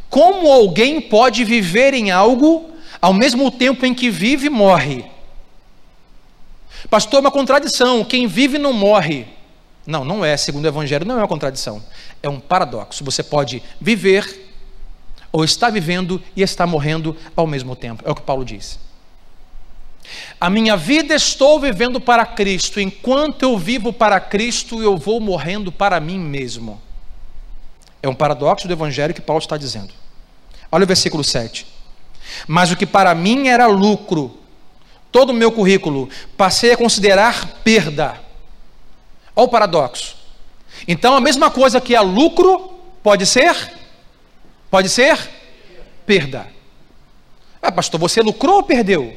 Como 0.09 0.51
alguém 0.51 0.99
pode 1.01 1.43
viver 1.43 1.93
em 1.93 2.11
algo 2.11 2.69
ao 3.01 3.13
mesmo 3.13 3.49
tempo 3.49 3.85
em 3.85 3.93
que 3.93 4.09
vive 4.09 4.47
e 4.47 4.49
morre? 4.49 5.05
Pastor, 6.89 7.17
é 7.17 7.21
uma 7.21 7.31
contradição. 7.31 8.03
Quem 8.03 8.27
vive 8.27 8.57
não 8.57 8.73
morre. 8.73 9.27
Não, 9.85 10.03
não 10.03 10.25
é. 10.25 10.35
Segundo 10.37 10.65
o 10.65 10.67
Evangelho, 10.67 11.05
não 11.05 11.15
é 11.15 11.19
uma 11.19 11.27
contradição 11.27 11.81
é 12.21 12.29
um 12.29 12.39
paradoxo. 12.39 13.03
Você 13.03 13.23
pode 13.23 13.61
viver 13.79 14.49
ou 15.31 15.43
está 15.43 15.69
vivendo 15.69 16.21
e 16.35 16.41
está 16.41 16.67
morrendo 16.67 17.15
ao 17.35 17.47
mesmo 17.47 17.75
tempo. 17.75 18.03
É 18.05 18.11
o 18.11 18.15
que 18.15 18.21
Paulo 18.21 18.45
diz. 18.45 18.79
A 20.39 20.49
minha 20.49 20.75
vida 20.75 21.13
estou 21.13 21.59
vivendo 21.59 22.01
para 22.01 22.25
Cristo, 22.25 22.79
enquanto 22.79 23.43
eu 23.43 23.57
vivo 23.57 23.93
para 23.93 24.19
Cristo, 24.19 24.81
eu 24.81 24.97
vou 24.97 25.19
morrendo 25.19 25.71
para 25.71 25.99
mim 25.99 26.19
mesmo. 26.19 26.81
É 28.01 28.09
um 28.09 28.15
paradoxo 28.15 28.67
do 28.67 28.73
evangelho 28.73 29.13
que 29.13 29.21
Paulo 29.21 29.41
está 29.41 29.57
dizendo. 29.57 29.93
Olha 30.71 30.83
o 30.83 30.87
versículo 30.87 31.23
7. 31.23 31.67
Mas 32.47 32.71
o 32.71 32.75
que 32.75 32.85
para 32.85 33.13
mim 33.13 33.47
era 33.47 33.67
lucro, 33.67 34.37
todo 35.11 35.29
o 35.29 35.33
meu 35.33 35.51
currículo, 35.51 36.09
passei 36.35 36.71
a 36.71 36.77
considerar 36.77 37.61
perda. 37.63 38.19
Olha 39.35 39.45
o 39.45 39.49
paradoxo. 39.49 40.15
Então, 40.87 41.15
a 41.15 41.21
mesma 41.21 41.51
coisa 41.51 41.79
que 41.79 41.95
é 41.95 42.01
lucro, 42.01 42.73
pode 43.03 43.25
ser? 43.25 43.55
Pode 44.69 44.89
ser? 44.89 45.17
Perda. 46.05 46.47
Ah, 47.61 47.71
pastor, 47.71 47.99
você 47.99 48.21
lucrou 48.21 48.55
ou 48.55 48.63
perdeu? 48.63 49.15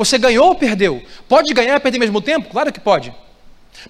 Você 0.00 0.16
ganhou 0.16 0.48
ou 0.48 0.54
perdeu? 0.54 1.02
Pode 1.28 1.52
ganhar 1.52 1.76
e 1.76 1.80
perder 1.80 1.98
ao 1.98 2.00
mesmo 2.00 2.22
tempo? 2.22 2.48
Claro 2.48 2.72
que 2.72 2.80
pode. 2.80 3.12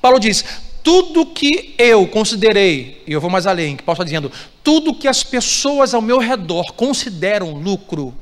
Paulo 0.02 0.18
diz: 0.18 0.44
tudo 0.82 1.24
que 1.24 1.74
eu 1.78 2.06
considerei, 2.08 3.02
e 3.06 3.12
eu 3.12 3.20
vou 3.20 3.30
mais 3.30 3.46
além, 3.46 3.76
que 3.76 3.82
Paulo 3.84 3.96
está 3.96 4.04
dizendo, 4.04 4.32
tudo 4.64 4.94
que 4.94 5.06
as 5.06 5.22
pessoas 5.22 5.94
ao 5.94 6.02
meu 6.02 6.18
redor 6.18 6.72
consideram 6.72 7.52
lucro, 7.52 8.12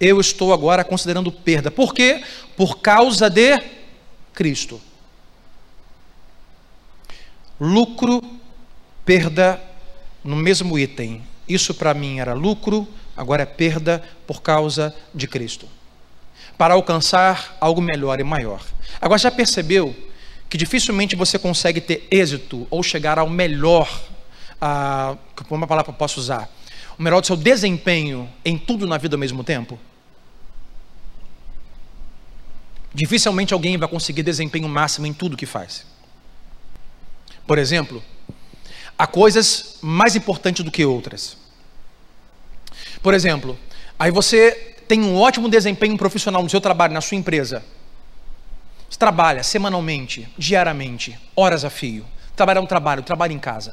eu 0.00 0.18
estou 0.18 0.54
agora 0.54 0.82
considerando 0.82 1.30
perda. 1.30 1.70
Por 1.70 1.92
quê? 1.92 2.22
Por 2.56 2.78
causa 2.78 3.28
de 3.28 3.60
Cristo 4.32 4.80
lucro, 7.60 8.22
perda 9.04 9.60
no 10.24 10.34
mesmo 10.34 10.78
item. 10.78 11.22
Isso 11.46 11.74
para 11.74 11.92
mim 11.92 12.18
era 12.18 12.32
lucro, 12.32 12.88
agora 13.14 13.42
é 13.42 13.46
perda 13.46 14.02
por 14.26 14.40
causa 14.40 14.94
de 15.14 15.28
Cristo. 15.28 15.68
Para 16.60 16.74
alcançar 16.74 17.56
algo 17.58 17.80
melhor 17.80 18.20
e 18.20 18.22
maior. 18.22 18.62
Agora 19.00 19.18
já 19.18 19.30
percebeu 19.30 19.96
que 20.46 20.58
dificilmente 20.58 21.16
você 21.16 21.38
consegue 21.38 21.80
ter 21.80 22.06
êxito 22.10 22.66
ou 22.68 22.82
chegar 22.82 23.18
ao 23.18 23.30
melhor, 23.30 23.88
a, 24.60 25.16
uma 25.48 25.66
palavra 25.66 25.84
que 25.84 25.90
eu 25.90 25.98
posso 25.98 26.20
usar, 26.20 26.50
o 26.98 27.02
melhor 27.02 27.22
do 27.22 27.26
seu 27.26 27.34
desempenho 27.34 28.28
em 28.44 28.58
tudo 28.58 28.86
na 28.86 28.98
vida 28.98 29.16
ao 29.16 29.18
mesmo 29.18 29.42
tempo? 29.42 29.78
Dificilmente 32.92 33.54
alguém 33.54 33.78
vai 33.78 33.88
conseguir 33.88 34.22
desempenho 34.22 34.68
máximo 34.68 35.06
em 35.06 35.14
tudo 35.14 35.38
que 35.38 35.46
faz. 35.46 35.86
Por 37.46 37.56
exemplo, 37.56 38.04
há 38.98 39.06
coisas 39.06 39.78
mais 39.80 40.14
importantes 40.14 40.62
do 40.62 40.70
que 40.70 40.84
outras. 40.84 41.38
Por 43.02 43.14
exemplo, 43.14 43.58
aí 43.98 44.10
você 44.10 44.69
tem 44.90 45.00
um 45.02 45.16
ótimo 45.16 45.48
desempenho 45.48 45.96
profissional 45.96 46.42
no 46.42 46.50
seu 46.50 46.60
trabalho, 46.60 46.92
na 46.92 47.00
sua 47.00 47.16
empresa. 47.16 47.62
Você 48.88 48.98
trabalha 48.98 49.40
semanalmente, 49.44 50.28
diariamente, 50.36 51.16
horas 51.36 51.64
a 51.64 51.70
fio. 51.70 52.04
Trabalha 52.34 52.60
no 52.60 52.66
trabalho, 52.66 53.00
trabalha 53.00 53.32
em 53.32 53.38
casa. 53.38 53.72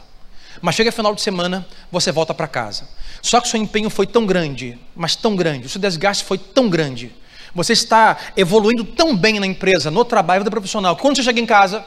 Mas 0.62 0.76
chega 0.76 0.92
final 0.92 1.16
de 1.16 1.22
semana, 1.22 1.66
você 1.92 2.12
volta 2.12 2.36
para 2.36 2.48
casa. 2.48 2.88
Só 3.20 3.42
que 3.42 3.48
seu 3.48 3.60
empenho 3.60 3.90
foi 3.90 4.06
tão 4.06 4.28
grande, 4.28 4.78
mas 4.96 5.16
tão 5.16 5.36
grande, 5.36 5.66
o 5.66 5.70
seu 5.70 5.82
desgaste 5.82 6.24
foi 6.24 6.38
tão 6.38 6.70
grande. 6.70 7.12
Você 7.56 7.74
está 7.74 8.16
evoluindo 8.38 8.84
tão 8.84 9.18
bem 9.18 9.40
na 9.40 9.48
empresa, 9.48 9.90
no 9.90 10.06
trabalho, 10.06 10.42
vida 10.42 10.52
profissional, 10.52 10.96
quando 10.98 11.16
você 11.16 11.24
chega 11.24 11.40
em 11.40 11.48
casa, 11.48 11.84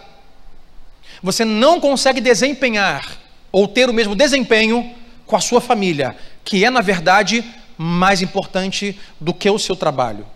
você 1.23 1.45
não 1.45 1.79
consegue 1.79 2.21
desempenhar 2.21 3.17
ou 3.53 3.69
ter 3.69 3.89
o 3.89 3.95
mesmo 3.95 4.17
desempenho 4.17 4.93
com 5.25 5.37
a 5.37 5.41
sua 5.41 5.61
família, 5.61 6.17
que 6.45 6.65
é, 6.65 6.71
na 6.71 6.81
verdade, 6.81 7.45
mais 7.83 8.21
importante 8.23 8.99
do 9.21 9.33
que 9.33 9.49
o 9.49 9.59
seu 9.59 9.75
trabalho. 9.75 10.27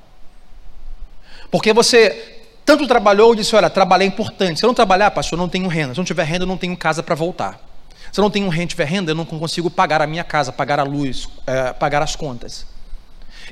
Porque 1.51 1.73
você 1.73 2.43
tanto 2.65 2.87
trabalhou 2.87 3.33
e 3.35 3.37
disse: 3.37 3.55
Olha, 3.55 3.69
trabalhar 3.69 4.05
é 4.05 4.09
importante. 4.09 4.61
Se 4.61 4.65
eu 4.65 4.69
não 4.69 4.75
trabalhar, 4.75 5.11
pastor, 5.11 5.39
eu 5.39 5.43
não 5.43 5.49
tenho 5.49 5.69
renda. 5.69 5.95
Se 5.95 6.01
eu 6.01 6.03
não 6.03 6.07
tiver 6.07 6.25
renda, 6.25 6.45
eu 6.45 6.49
não 6.49 6.57
tenho 6.57 6.77
casa 6.77 7.03
para 7.03 7.15
voltar. 7.15 7.61
Se 8.13 8.21
eu 8.21 8.23
não 8.23 8.31
tenho 8.31 8.49
renda, 8.49 8.69
tiver 8.69 8.87
renda, 8.87 9.11
eu 9.11 9.15
não 9.15 9.25
consigo 9.25 9.71
pagar 9.71 10.01
a 10.01 10.07
minha 10.07 10.25
casa, 10.25 10.53
pagar 10.53 10.79
a 10.79 10.85
luz, 10.85 11.29
é, 11.47 11.73
pagar 11.73 12.03
as 12.03 12.15
contas. 12.15 12.67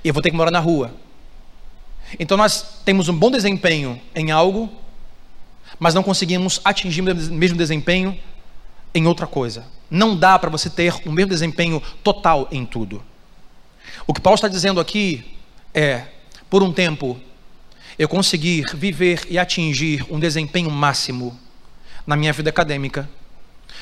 E 0.02 0.08
eu 0.08 0.14
vou 0.14 0.22
ter 0.22 0.30
que 0.30 0.36
morar 0.36 0.50
na 0.50 0.60
rua. 0.60 0.94
Então 2.18 2.36
nós 2.36 2.80
temos 2.84 3.08
um 3.08 3.16
bom 3.16 3.30
desempenho 3.30 4.00
em 4.14 4.30
algo 4.30 4.70
mas 5.78 5.94
não 5.94 6.02
conseguimos 6.02 6.60
atingir 6.64 7.00
o 7.00 7.34
mesmo 7.34 7.56
desempenho 7.56 8.16
em 8.94 9.06
outra 9.06 9.26
coisa. 9.26 9.64
Não 9.90 10.16
dá 10.16 10.38
para 10.38 10.50
você 10.50 10.70
ter 10.70 10.94
o 11.04 11.12
mesmo 11.12 11.30
desempenho 11.30 11.82
total 12.02 12.48
em 12.50 12.64
tudo. 12.64 13.02
O 14.06 14.12
que 14.12 14.20
Paulo 14.20 14.34
está 14.34 14.48
dizendo 14.48 14.80
aqui 14.80 15.36
é: 15.74 16.04
por 16.50 16.62
um 16.62 16.72
tempo, 16.72 17.20
eu 17.98 18.08
conseguir 18.08 18.66
viver 18.74 19.26
e 19.28 19.38
atingir 19.38 20.04
um 20.10 20.18
desempenho 20.18 20.70
máximo 20.70 21.38
na 22.06 22.16
minha 22.16 22.32
vida 22.32 22.50
acadêmica, 22.50 23.08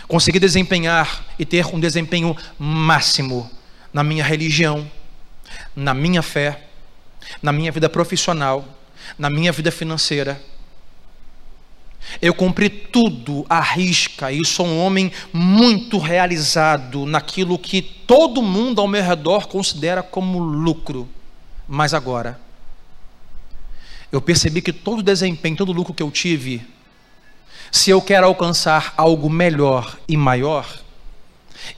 conseguir 0.07 0.39
desempenhar 0.39 1.25
e 1.39 1.45
ter 1.45 1.67
um 1.67 1.81
desempenho 1.81 2.37
máximo 2.59 3.51
na 3.93 4.05
minha 4.05 4.25
religião, 4.25 4.91
na 5.75 5.95
minha 5.95 6.23
fé, 6.23 6.65
na 7.43 7.53
minha 7.53 7.73
vida 7.73 7.89
profissional, 7.89 8.65
na 9.19 9.31
minha 9.31 9.53
vida 9.53 9.71
financeira 9.71 10.41
Eu 12.21 12.35
cumpri 12.35 12.69
tudo 12.69 13.45
à 13.49 13.61
risca 13.61 14.33
e 14.33 14.45
sou 14.45 14.67
um 14.67 14.81
homem 14.81 15.13
muito 15.33 15.99
realizado 15.99 17.07
naquilo 17.07 17.59
que 17.59 17.83
todo 17.83 18.43
mundo 18.43 18.81
ao 18.81 18.89
meu 18.89 19.03
redor 19.03 19.47
considera 19.47 20.03
como 20.03 20.39
lucro. 20.39 21.09
Mas 21.69 21.95
agora, 21.95 22.41
eu 24.11 24.21
percebi 24.21 24.61
que 24.61 24.73
todo 24.73 25.03
desempenho, 25.03 25.57
todo 25.57 25.73
lucro 25.73 25.95
que 25.95 26.03
eu 26.03 26.11
tive, 26.11 26.67
se 27.71 27.91
eu 27.91 28.03
quero 28.03 28.27
alcançar 28.27 28.93
algo 28.97 29.31
melhor 29.31 29.97
e 30.09 30.17
maior, 30.17 30.67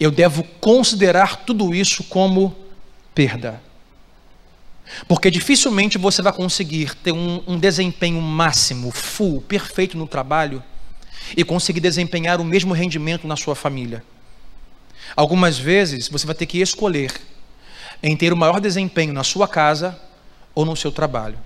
eu 0.00 0.10
devo 0.10 0.42
considerar 0.60 1.44
tudo 1.44 1.74
isso 1.74 2.04
como 2.04 2.56
perda. 3.14 3.60
Porque 5.08 5.30
dificilmente 5.30 5.98
você 5.98 6.22
vai 6.22 6.32
conseguir 6.32 6.94
ter 6.96 7.12
um, 7.12 7.42
um, 7.46 7.58
desempenho 7.58 8.20
máximo, 8.20 8.90
full, 8.90 9.40
perfeito 9.40 9.96
no 9.96 10.06
trabalho 10.06 10.62
e 11.36 11.44
conseguir 11.44 11.80
desempenhar 11.80 12.40
o 12.40 12.44
mesmo 12.44 12.74
rendimento 12.74 13.26
na 13.26 13.36
sua 13.36 13.54
família. 13.54 14.04
Algumas 15.16 15.58
vezes 15.58 16.08
você 16.08 16.26
vai 16.26 16.34
ter 16.34 16.46
que 16.46 16.60
escolher 16.60 17.12
em 18.02 18.16
ter 18.16 18.32
o 18.32 18.36
maior 18.36 18.60
desempenho 18.60 19.12
na 19.12 19.24
sua 19.24 19.46
casa 19.46 19.98
ou 20.54 20.64
no 20.64 20.76
seu 20.76 20.90
trabalho. 20.90 21.38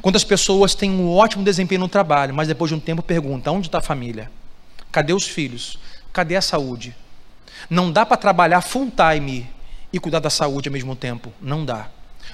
Quantas 0.00 0.24
pessoas 0.24 0.74
têm 0.74 0.90
um 0.90 1.10
ótimo 1.10 1.42
desempenho 1.42 1.80
no 1.80 1.88
trabalho, 1.88 2.34
mas 2.34 2.48
depois 2.48 2.68
de 2.68 2.74
um 2.74 2.80
tempo 2.80 3.02
perguntam: 3.02 3.56
onde 3.56 3.68
está 3.68 3.78
a 3.78 3.82
família? 3.82 4.30
Cadê 4.92 5.12
os 5.12 5.26
filhos? 5.26 5.78
Cadê 6.12 6.36
a 6.36 6.42
saúde? 6.42 6.94
Não 7.68 7.90
dá 7.90 8.06
para 8.06 8.16
trabalhar 8.16 8.60
full 8.60 8.90
time 8.90 9.48
e 9.92 9.98
cuidar 9.98 10.20
da 10.20 10.30
saúde 10.30 10.68
ao 10.68 10.72
mesmo 10.72 10.94
tempo. 10.94 11.32
Não 11.40 11.64
dá. 11.64 11.88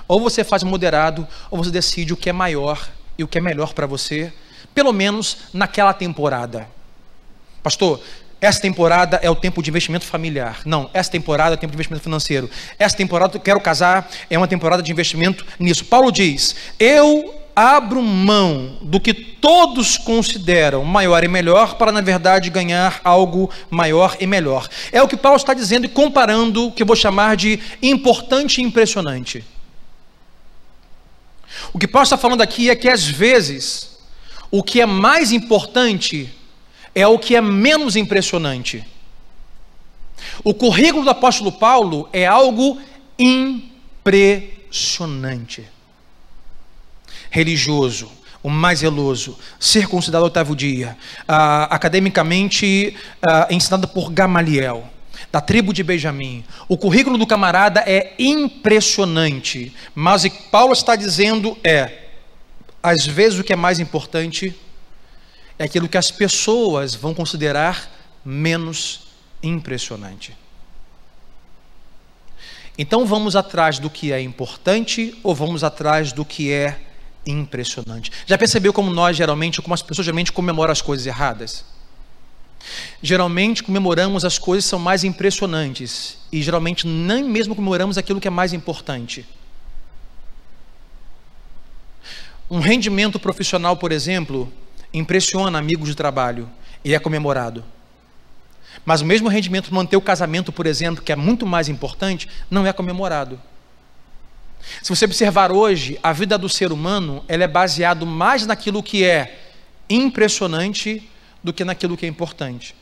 Ou 0.08 0.20
você 0.20 0.44
faz 0.44 0.62
moderado, 0.62 1.26
ou 1.50 1.62
você 1.62 1.70
decide 1.70 2.12
o 2.12 2.16
que 2.16 2.30
é 2.30 2.32
maior 2.32 2.88
e 3.18 3.24
o 3.24 3.28
que 3.28 3.38
é 3.38 3.40
melhor 3.40 3.72
para 3.72 3.86
você, 3.86 4.32
pelo 4.74 4.92
menos 4.92 5.38
naquela 5.52 5.92
temporada. 5.92 6.68
Pastor, 7.62 8.00
essa 8.40 8.60
temporada 8.60 9.18
é 9.22 9.30
o 9.30 9.34
tempo 9.34 9.62
de 9.62 9.70
investimento 9.70 10.04
familiar. 10.04 10.60
Não, 10.64 10.90
essa 10.92 11.10
temporada 11.10 11.54
é 11.54 11.56
o 11.56 11.58
tempo 11.58 11.72
de 11.72 11.76
investimento 11.76 12.02
financeiro. 12.02 12.50
Essa 12.78 12.96
temporada 12.96 13.36
eu 13.36 13.40
quero 13.40 13.60
casar 13.60 14.08
é 14.28 14.36
uma 14.36 14.46
temporada 14.46 14.82
de 14.82 14.92
investimento 14.92 15.44
nisso. 15.58 15.86
Paulo 15.86 16.12
diz: 16.12 16.54
Eu 16.78 17.34
abro 17.56 18.02
mão 18.02 18.76
do 18.82 19.00
que 19.00 19.14
todos 19.14 19.96
consideram 19.96 20.84
maior 20.84 21.24
e 21.24 21.28
melhor 21.28 21.76
para, 21.76 21.90
na 21.90 22.02
verdade, 22.02 22.50
ganhar 22.50 23.00
algo 23.02 23.50
maior 23.70 24.16
e 24.20 24.26
melhor. 24.26 24.68
É 24.92 25.02
o 25.02 25.08
que 25.08 25.16
Paulo 25.16 25.38
está 25.38 25.54
dizendo 25.54 25.86
e 25.86 25.88
comparando 25.88 26.66
o 26.66 26.72
que 26.72 26.82
eu 26.82 26.86
vou 26.86 26.94
chamar 26.94 27.36
de 27.36 27.58
importante 27.82 28.60
e 28.60 28.64
impressionante. 28.64 29.42
O 31.72 31.78
que 31.78 31.88
Paulo 31.88 32.04
está 32.04 32.16
falando 32.16 32.42
aqui 32.42 32.70
é 32.70 32.76
que 32.76 32.88
às 32.88 33.04
vezes 33.04 33.98
o 34.50 34.62
que 34.62 34.80
é 34.80 34.86
mais 34.86 35.32
importante 35.32 36.32
é 36.94 37.06
o 37.06 37.18
que 37.18 37.36
é 37.36 37.40
menos 37.40 37.96
impressionante. 37.96 38.84
O 40.42 40.54
currículo 40.54 41.04
do 41.04 41.10
apóstolo 41.10 41.52
Paulo 41.52 42.08
é 42.12 42.26
algo 42.26 42.80
impressionante. 43.18 45.68
Religioso, 47.30 48.10
o 48.42 48.48
mais 48.48 48.78
zeloso, 48.78 49.38
circuncidado 49.60 50.24
ao 50.24 50.28
oitavo 50.28 50.56
dia, 50.56 50.96
uh, 51.22 51.68
academicamente 51.68 52.96
uh, 53.18 53.52
ensinado 53.52 53.86
por 53.88 54.10
Gamaliel 54.10 54.95
da 55.36 55.40
tribo 55.42 55.70
de 55.70 55.82
Benjamim. 55.82 56.42
O 56.66 56.78
currículo 56.78 57.18
do 57.18 57.26
camarada 57.26 57.84
é 57.86 58.14
impressionante, 58.18 59.70
mas 59.94 60.24
o 60.24 60.30
que 60.30 60.44
Paulo 60.44 60.72
está 60.72 60.96
dizendo 60.96 61.58
é: 61.62 62.06
às 62.82 63.06
vezes 63.06 63.38
o 63.38 63.44
que 63.44 63.52
é 63.52 63.56
mais 63.56 63.78
importante 63.78 64.58
é 65.58 65.64
aquilo 65.64 65.90
que 65.90 65.98
as 65.98 66.10
pessoas 66.10 66.94
vão 66.94 67.12
considerar 67.12 67.86
menos 68.24 69.08
impressionante. 69.42 70.34
Então 72.78 73.04
vamos 73.04 73.36
atrás 73.36 73.78
do 73.78 73.90
que 73.90 74.12
é 74.12 74.20
importante 74.22 75.18
ou 75.22 75.34
vamos 75.34 75.62
atrás 75.62 76.12
do 76.12 76.24
que 76.24 76.50
é 76.50 76.80
impressionante? 77.26 78.10
Já 78.24 78.38
percebeu 78.38 78.72
como 78.72 78.90
nós 78.90 79.14
geralmente, 79.14 79.60
como 79.60 79.74
as 79.74 79.82
pessoas 79.82 80.06
geralmente 80.06 80.32
comemoram 80.32 80.72
as 80.72 80.80
coisas 80.80 81.06
erradas? 81.06 81.75
Geralmente 83.02 83.62
comemoramos 83.62 84.24
as 84.24 84.38
coisas 84.38 84.64
que 84.64 84.70
são 84.70 84.78
mais 84.78 85.04
impressionantes 85.04 86.18
e 86.32 86.42
geralmente 86.42 86.86
nem 86.86 87.22
mesmo 87.24 87.54
comemoramos 87.54 87.96
aquilo 87.98 88.20
que 88.20 88.28
é 88.28 88.30
mais 88.30 88.52
importante. 88.52 89.26
Um 92.50 92.60
rendimento 92.60 93.18
profissional, 93.18 93.76
por 93.76 93.90
exemplo, 93.92 94.52
impressiona 94.92 95.58
amigos 95.58 95.88
de 95.88 95.94
trabalho 95.94 96.48
e 96.84 96.94
é 96.94 96.98
comemorado. 96.98 97.64
Mas 98.84 99.00
o 99.00 99.04
mesmo 99.04 99.28
rendimento 99.28 99.74
manter 99.74 99.96
o 99.96 100.00
casamento, 100.00 100.52
por 100.52 100.66
exemplo, 100.66 101.02
que 101.02 101.12
é 101.12 101.16
muito 101.16 101.44
mais 101.44 101.68
importante, 101.68 102.28
não 102.48 102.64
é 102.66 102.72
comemorado. 102.72 103.40
Se 104.82 104.94
você 104.94 105.04
observar 105.04 105.50
hoje, 105.50 105.98
a 106.02 106.12
vida 106.12 106.38
do 106.38 106.48
ser 106.48 106.72
humano, 106.72 107.24
ela 107.26 107.44
é 107.44 107.48
baseado 107.48 108.06
mais 108.06 108.46
naquilo 108.46 108.82
que 108.82 109.04
é 109.04 109.40
impressionante 109.88 111.08
do 111.42 111.52
que 111.52 111.64
naquilo 111.64 111.96
que 111.96 112.06
é 112.06 112.08
importante. 112.08 112.74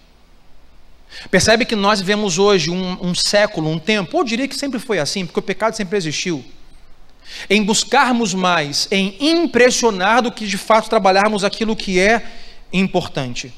Percebe 1.30 1.64
que 1.64 1.76
nós 1.76 2.00
vivemos 2.00 2.38
hoje 2.38 2.70
um, 2.70 2.98
um 3.00 3.14
século, 3.14 3.70
um 3.70 3.78
tempo, 3.78 4.16
ou 4.16 4.24
diria 4.24 4.48
que 4.48 4.56
sempre 4.56 4.78
foi 4.78 4.98
assim, 4.98 5.24
porque 5.24 5.38
o 5.38 5.42
pecado 5.42 5.76
sempre 5.76 5.96
existiu, 5.96 6.44
em 7.48 7.62
buscarmos 7.62 8.34
mais, 8.34 8.88
em 8.90 9.16
impressionar 9.20 10.22
do 10.22 10.32
que 10.32 10.46
de 10.46 10.58
fato 10.58 10.90
trabalharmos 10.90 11.44
aquilo 11.44 11.76
que 11.76 12.00
é 12.00 12.22
importante. 12.72 13.52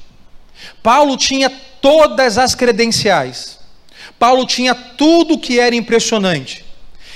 Paulo 0.81 1.17
tinha 1.17 1.49
todas 1.49 2.37
as 2.37 2.55
credenciais, 2.55 3.59
Paulo 4.19 4.45
tinha 4.45 4.73
tudo 4.73 5.37
que 5.37 5.59
era 5.59 5.75
impressionante. 5.75 6.65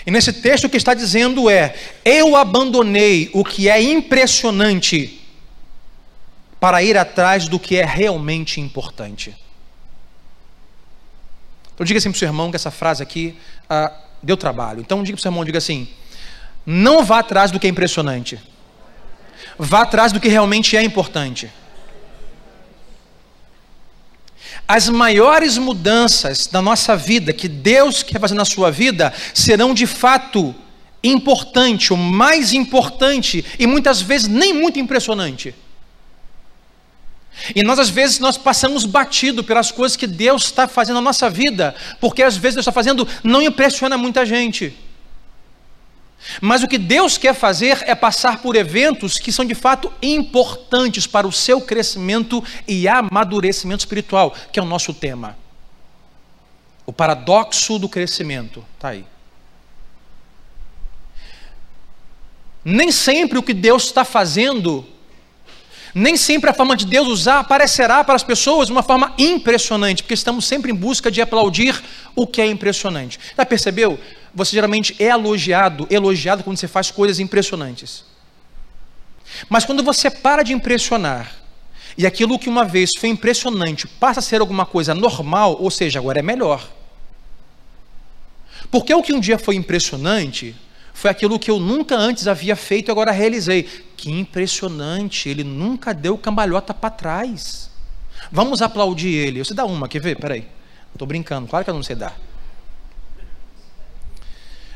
E 0.05 0.11
nesse 0.11 0.33
texto 0.33 0.65
o 0.65 0.69
que 0.69 0.77
está 0.77 0.93
dizendo 0.93 1.49
é: 1.49 1.75
eu 2.03 2.35
abandonei 2.35 3.29
o 3.33 3.43
que 3.43 3.69
é 3.69 3.81
impressionante 3.81 5.20
para 6.61 6.83
ir 6.83 6.95
atrás 6.95 7.47
do 7.47 7.57
que 7.59 7.75
é 7.75 7.83
realmente 7.83 8.61
importante. 8.61 9.35
Então 11.73 11.83
diga 11.83 11.97
assim 11.97 12.11
para 12.11 12.17
o 12.17 12.19
seu 12.19 12.27
irmão 12.27 12.51
que 12.51 12.55
essa 12.55 12.69
frase 12.69 13.01
aqui 13.01 13.35
ah, 13.67 13.91
deu 14.21 14.37
trabalho. 14.37 14.79
Então 14.79 15.01
diga 15.01 15.15
para 15.15 15.19
o 15.19 15.21
seu 15.23 15.29
irmão, 15.29 15.43
diga 15.43 15.57
assim: 15.57 15.87
não 16.63 17.03
vá 17.03 17.17
atrás 17.17 17.49
do 17.49 17.59
que 17.59 17.65
é 17.65 17.69
impressionante. 17.71 18.39
Vá 19.57 19.81
atrás 19.81 20.11
do 20.11 20.19
que 20.19 20.27
realmente 20.27 20.77
é 20.77 20.83
importante. 20.83 21.51
As 24.67 24.87
maiores 24.87 25.57
mudanças 25.57 26.45
da 26.45 26.61
nossa 26.61 26.95
vida 26.95 27.33
que 27.33 27.47
Deus 27.47 28.03
quer 28.03 28.19
fazer 28.19 28.35
na 28.35 28.45
sua 28.45 28.69
vida 28.69 29.11
serão 29.33 29.73
de 29.73 29.87
fato 29.87 30.53
importante, 31.03 31.91
o 31.91 31.97
mais 31.97 32.53
importante 32.53 33.43
e 33.57 33.65
muitas 33.65 33.99
vezes 33.99 34.27
nem 34.27 34.53
muito 34.53 34.79
impressionante. 34.79 35.55
E 37.55 37.63
nós, 37.63 37.79
às 37.79 37.89
vezes, 37.89 38.19
nós 38.19 38.37
passamos 38.37 38.85
batido 38.85 39.43
pelas 39.43 39.71
coisas 39.71 39.95
que 39.95 40.05
Deus 40.05 40.45
está 40.45 40.67
fazendo 40.67 40.95
na 40.95 41.01
nossa 41.01 41.29
vida, 41.29 41.73
porque 41.99 42.21
às 42.21 42.35
vezes 42.35 42.55
Deus 42.55 42.63
está 42.63 42.71
fazendo 42.71 43.07
não 43.23 43.41
impressiona 43.41 43.97
muita 43.97 44.25
gente. 44.25 44.77
Mas 46.39 46.61
o 46.61 46.67
que 46.67 46.77
Deus 46.77 47.17
quer 47.17 47.33
fazer 47.33 47.83
é 47.87 47.95
passar 47.95 48.41
por 48.41 48.55
eventos 48.55 49.17
que 49.17 49.31
são 49.31 49.43
de 49.43 49.55
fato 49.55 49.91
importantes 50.01 51.07
para 51.07 51.27
o 51.27 51.31
seu 51.31 51.59
crescimento 51.61 52.43
e 52.67 52.87
amadurecimento 52.87 53.81
espiritual, 53.81 54.35
que 54.51 54.59
é 54.59 54.63
o 54.63 54.65
nosso 54.65 54.93
tema. 54.93 55.35
O 56.85 56.93
paradoxo 56.93 57.79
do 57.79 57.89
crescimento, 57.89 58.63
está 58.75 58.89
aí. 58.89 59.05
Nem 62.63 62.91
sempre 62.91 63.39
o 63.39 63.43
que 63.43 63.53
Deus 63.53 63.85
está 63.85 64.05
fazendo 64.05 64.85
nem 65.93 66.15
sempre 66.15 66.49
a 66.49 66.53
forma 66.53 66.75
de 66.75 66.85
Deus 66.85 67.07
usar 67.07 67.39
aparecerá 67.39 68.03
para 68.03 68.15
as 68.15 68.23
pessoas 68.23 68.67
de 68.67 68.71
uma 68.71 68.83
forma 68.83 69.13
impressionante, 69.17 70.03
porque 70.03 70.13
estamos 70.13 70.45
sempre 70.45 70.71
em 70.71 70.75
busca 70.75 71.11
de 71.11 71.21
aplaudir 71.21 71.81
o 72.15 72.25
que 72.25 72.41
é 72.41 72.45
impressionante. 72.47 73.19
Já 73.37 73.45
percebeu? 73.45 73.99
Você 74.33 74.55
geralmente 74.55 74.95
é 74.99 75.07
elogiado, 75.07 75.87
elogiado 75.89 76.43
quando 76.43 76.57
você 76.57 76.67
faz 76.67 76.89
coisas 76.89 77.19
impressionantes. 77.19 78.05
Mas 79.49 79.65
quando 79.65 79.83
você 79.83 80.09
para 80.09 80.43
de 80.43 80.53
impressionar, 80.53 81.35
e 81.97 82.05
aquilo 82.05 82.39
que 82.39 82.49
uma 82.49 82.63
vez 82.63 82.91
foi 82.97 83.09
impressionante 83.09 83.87
passa 83.87 84.19
a 84.19 84.23
ser 84.23 84.39
alguma 84.39 84.65
coisa 84.65 84.93
normal, 84.95 85.57
ou 85.59 85.69
seja, 85.69 85.99
agora 85.99 86.19
é 86.19 86.23
melhor. 86.23 86.65
Porque 88.69 88.93
o 88.93 89.03
que 89.03 89.13
um 89.13 89.19
dia 89.19 89.37
foi 89.37 89.55
impressionante 89.55 90.55
foi 90.93 91.09
aquilo 91.09 91.39
que 91.39 91.49
eu 91.49 91.59
nunca 91.59 91.95
antes 91.95 92.27
havia 92.27 92.55
feito 92.55 92.89
e 92.89 92.91
agora 92.91 93.11
realizei. 93.11 93.63
Que 93.95 94.11
impressionante, 94.11 95.29
ele 95.29 95.43
nunca 95.43 95.93
deu 95.93 96.17
cambalhota 96.17 96.73
para 96.73 96.89
trás. 96.89 97.69
Vamos 98.31 98.61
aplaudir 98.61 99.13
ele. 99.13 99.43
Você 99.43 99.53
dá 99.53 99.65
uma, 99.65 99.87
quer 99.87 99.99
ver? 99.99 100.17
Peraí. 100.17 100.47
Estou 100.93 101.07
brincando, 101.07 101.47
claro 101.47 101.63
que 101.63 101.71
eu 101.71 101.75
não 101.75 101.83
sei 101.83 101.95
dar. 101.95 102.17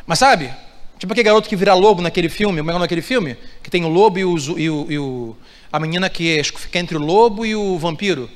Mas 0.08 0.20
sabe, 0.20 0.54
tipo 0.98 1.12
aquele 1.12 1.26
garoto 1.26 1.50
que 1.50 1.56
vira 1.56 1.74
lobo 1.74 2.02
naquele 2.02 2.30
filme, 2.30 2.60
como 2.60 2.72
é 2.72 2.80
naquele 2.80 3.02
filme? 3.02 3.38
Que 3.62 3.70
tem 3.70 3.84
o 3.84 3.90
lobo 3.90 4.20
e 4.20 4.26
o, 4.26 4.38
e 4.58 4.70
o, 4.70 4.92
e 4.92 5.00
o 5.00 5.38
A 5.72 5.80
menina 5.80 6.10
que 6.10 6.42
fica 6.44 6.80
entre 6.80 6.96
o 6.96 7.02
lobo 7.02 7.46
e 7.46 7.56
o 7.56 7.78
vampiro. 7.78 8.30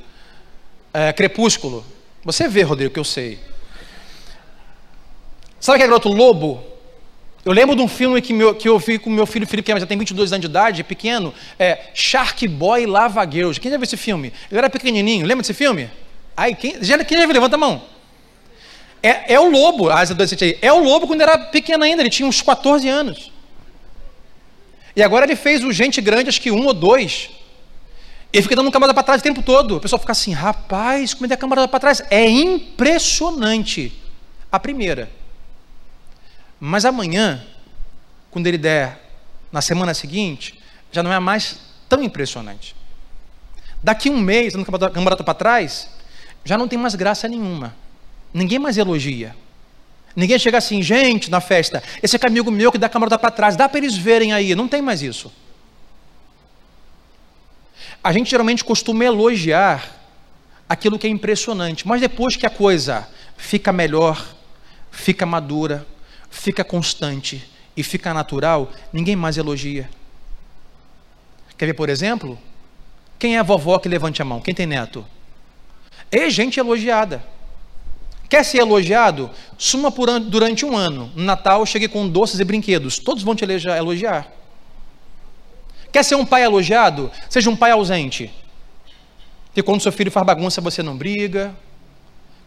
É, 0.93 1.13
Crepúsculo. 1.13 1.85
Você 2.25 2.47
vê, 2.47 2.63
Rodrigo, 2.63 2.93
que 2.93 2.99
eu 2.99 3.03
sei. 3.03 3.39
Sabe 5.59 5.77
aquele 5.77 5.89
garoto 5.89 6.09
lobo? 6.09 6.63
Eu 7.45 7.53
lembro 7.53 7.75
de 7.75 7.81
um 7.81 7.87
filme 7.87 8.21
que, 8.21 8.33
meu, 8.33 8.53
que 8.53 8.67
eu 8.67 8.77
vi 8.77 8.99
com 8.99 9.09
meu 9.09 9.25
filho 9.25 9.47
Felipe, 9.47 9.71
que 9.71 9.79
já 9.79 9.85
tem 9.85 9.97
22 9.97 10.33
anos 10.33 10.41
de 10.41 10.47
idade, 10.47 10.83
pequeno, 10.83 11.33
é 11.57 11.89
Shark 11.93 12.47
Boy 12.47 12.85
Lava 12.85 13.25
Girls. 13.29 13.59
Quem 13.59 13.71
já 13.71 13.77
viu 13.77 13.85
esse 13.85 13.97
filme? 13.97 14.33
Ele 14.51 14.57
era 14.57 14.69
pequenininho, 14.69 15.25
lembra 15.25 15.41
desse 15.41 15.53
filme? 15.53 15.89
Ai, 16.35 16.53
quem 16.53 16.75
já, 16.81 17.01
quem 17.03 17.17
já 17.17 17.25
viu? 17.25 17.33
Levanta 17.33 17.55
a 17.55 17.59
mão. 17.59 17.81
É, 19.01 19.33
é 19.33 19.39
o 19.39 19.49
lobo, 19.49 19.89
as 19.89 20.11
aí. 20.11 20.57
É 20.61 20.71
o 20.73 20.83
lobo 20.83 21.07
quando 21.07 21.21
era 21.21 21.37
pequeno 21.37 21.83
ainda, 21.83 22.01
ele 22.01 22.09
tinha 22.09 22.27
uns 22.27 22.41
14 22.41 22.87
anos. 22.87 23.31
E 24.95 25.01
agora 25.01 25.25
ele 25.25 25.35
fez 25.35 25.63
o 25.63 25.71
Gente 25.71 26.01
Grande, 26.01 26.29
acho 26.29 26.41
que 26.41 26.51
um 26.51 26.65
ou 26.65 26.73
dois. 26.73 27.29
Ele 28.33 28.43
fica 28.43 28.55
dando 28.55 28.69
camarada 28.69 28.93
para 28.93 29.03
trás 29.03 29.21
o 29.21 29.23
tempo 29.23 29.41
todo. 29.41 29.77
O 29.77 29.79
pessoal 29.79 29.99
fica 29.99 30.11
assim, 30.11 30.33
rapaz, 30.33 31.13
como 31.13 31.25
é 31.25 31.27
que 31.29 31.33
é 31.33 31.37
camarada 31.37 31.67
para 31.67 31.79
trás? 31.79 32.01
É 32.11 32.27
impressionante. 32.27 33.93
A 34.51 34.59
primeira. 34.59 35.09
Mas 36.59 36.85
amanhã, 36.85 37.43
quando 38.29 38.47
ele 38.47 38.57
der 38.57 39.09
na 39.51 39.61
semana 39.61 39.93
seguinte, 39.93 40.59
já 40.91 41.01
não 41.01 41.11
é 41.11 41.19
mais 41.19 41.59
tão 41.87 42.03
impressionante. 42.03 42.75
Daqui 43.81 44.09
um 44.09 44.19
mês, 44.19 44.53
dando 44.53 44.65
camarada 44.65 45.23
para 45.23 45.33
trás, 45.33 45.89
já 46.43 46.57
não 46.57 46.67
tem 46.67 46.77
mais 46.77 46.95
graça 46.95 47.27
nenhuma. 47.27 47.75
Ninguém 48.33 48.59
mais 48.59 48.77
elogia. 48.77 49.35
Ninguém 50.15 50.37
chega 50.37 50.57
assim, 50.57 50.81
gente, 50.81 51.31
na 51.31 51.39
festa, 51.39 51.81
esse 52.03 52.17
é 52.17 52.19
amigo 52.27 52.51
meu 52.51 52.71
que 52.71 52.77
dá 52.77 52.89
camarada 52.89 53.17
para 53.17 53.31
trás, 53.31 53.55
dá 53.55 53.69
para 53.69 53.77
eles 53.77 53.95
verem 53.95 54.33
aí. 54.33 54.53
Não 54.53 54.67
tem 54.67 54.81
mais 54.81 55.01
isso. 55.01 55.31
A 58.03 58.11
gente 58.11 58.29
geralmente 58.29 58.63
costuma 58.63 59.05
elogiar 59.05 59.97
aquilo 60.67 60.99
que 60.99 61.07
é 61.07 61.09
impressionante, 61.09 61.87
mas 61.87 62.01
depois 62.01 62.35
que 62.35 62.45
a 62.45 62.49
coisa 62.49 63.07
fica 63.37 63.71
melhor, 63.71 64.35
fica 64.91 65.25
madura, 65.25 65.85
fica 66.29 66.63
constante 66.63 67.49
e 67.75 67.83
fica 67.83 68.13
natural, 68.13 68.71
ninguém 68.91 69.15
mais 69.15 69.37
elogia. 69.37 69.89
Quer 71.57 71.67
ver, 71.67 71.73
por 71.73 71.89
exemplo? 71.89 72.37
Quem 73.17 73.35
é 73.35 73.39
a 73.39 73.43
vovó 73.43 73.77
que 73.79 73.89
levante 73.89 74.21
a 74.21 74.25
mão? 74.25 74.39
Quem 74.39 74.53
tem 74.53 74.65
neto? 74.65 75.05
É 76.11 76.29
gente 76.29 76.59
elogiada. 76.59 77.23
Quer 78.29 78.45
ser 78.45 78.59
elogiado? 78.59 79.29
Suma 79.57 79.91
por 79.91 80.09
an 80.09 80.21
durante 80.21 80.65
um 80.65 80.77
ano. 80.77 81.11
No 81.15 81.23
Natal, 81.23 81.65
chegue 81.65 81.87
com 81.87 82.07
doces 82.07 82.39
e 82.39 82.43
brinquedos. 82.43 82.99
Todos 82.99 83.23
vão 83.23 83.35
te 83.35 83.43
elogiar. 83.43 84.31
Quer 85.91 86.03
ser 86.03 86.15
um 86.15 86.25
pai 86.25 86.43
elogiado? 86.43 87.11
Seja 87.29 87.49
um 87.49 87.55
pai 87.55 87.71
ausente. 87.71 88.31
Que 89.53 89.63
quando 89.63 89.81
seu 89.81 89.91
filho 89.91 90.11
faz 90.11 90.25
bagunça, 90.25 90.61
você 90.61 90.83
não 90.83 90.95
briga. 90.95 91.55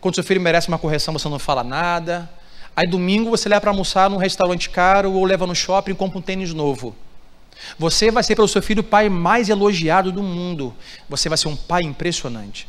Quando 0.01 0.15
seu 0.15 0.25
filho 0.25 0.41
merece 0.41 0.69
uma 0.69 0.79
correção, 0.79 1.13
você 1.13 1.29
não 1.29 1.39
fala 1.39 1.65
nada. 1.65 2.31
Aí 2.75 2.87
domingo 2.87 3.31
você 3.31 3.49
leva 3.49 3.61
para 3.61 3.71
almoçar 3.71 4.09
num 4.09 4.17
restaurante 4.17 4.71
caro 4.71 5.13
ou 5.13 5.25
leva 5.25 5.47
no 5.47 5.55
shopping 5.55 5.93
e 5.93 5.95
compra 5.95 6.19
um 6.19 6.23
tênis 6.23 6.55
novo. 6.55 6.97
Você 7.79 8.11
vai 8.11 8.23
ser 8.23 8.35
pelo 8.35 8.49
seu 8.49 8.63
filho 8.63 8.81
o 8.81 8.85
pai 8.85 9.09
mais 9.09 9.49
elogiado 9.49 10.11
do 10.11 10.23
mundo. 10.23 10.75
Você 11.09 11.29
vai 11.29 11.37
ser 11.37 11.49
um 11.49 11.57
pai 11.57 11.83
impressionante. 11.83 12.67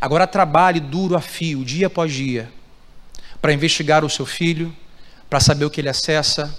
Agora 0.00 0.26
trabalhe 0.26 0.80
duro 0.80 1.16
a 1.16 1.20
fio, 1.20 1.64
dia 1.64 1.88
após 1.88 2.12
dia, 2.12 2.50
para 3.42 3.52
investigar 3.52 4.04
o 4.04 4.10
seu 4.10 4.24
filho, 4.24 4.74
para 5.28 5.40
saber 5.40 5.64
o 5.64 5.70
que 5.70 5.80
ele 5.80 5.88
acessa, 5.88 6.56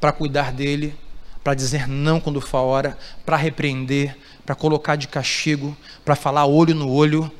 para 0.00 0.12
cuidar 0.12 0.52
dele, 0.52 0.94
para 1.42 1.54
dizer 1.54 1.88
não 1.88 2.20
quando 2.20 2.40
for 2.40 2.58
a 2.58 2.62
hora, 2.62 2.98
para 3.24 3.36
repreender, 3.36 4.16
para 4.44 4.54
colocar 4.54 4.96
de 4.96 5.08
castigo, 5.08 5.76
para 6.04 6.16
falar 6.16 6.44
olho 6.44 6.74
no 6.74 6.90
olho. 6.90 7.30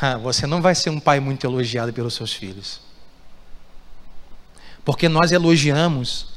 Você 0.22 0.46
não 0.46 0.62
vai 0.62 0.74
ser 0.74 0.90
um 0.90 1.00
pai 1.00 1.18
muito 1.18 1.46
elogiado 1.46 1.92
pelos 1.92 2.14
seus 2.14 2.32
filhos. 2.32 2.85
Porque 4.86 5.08
nós 5.08 5.32
elogiamos 5.32 6.28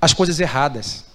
as 0.00 0.12
coisas 0.12 0.40
erradas. 0.40 1.06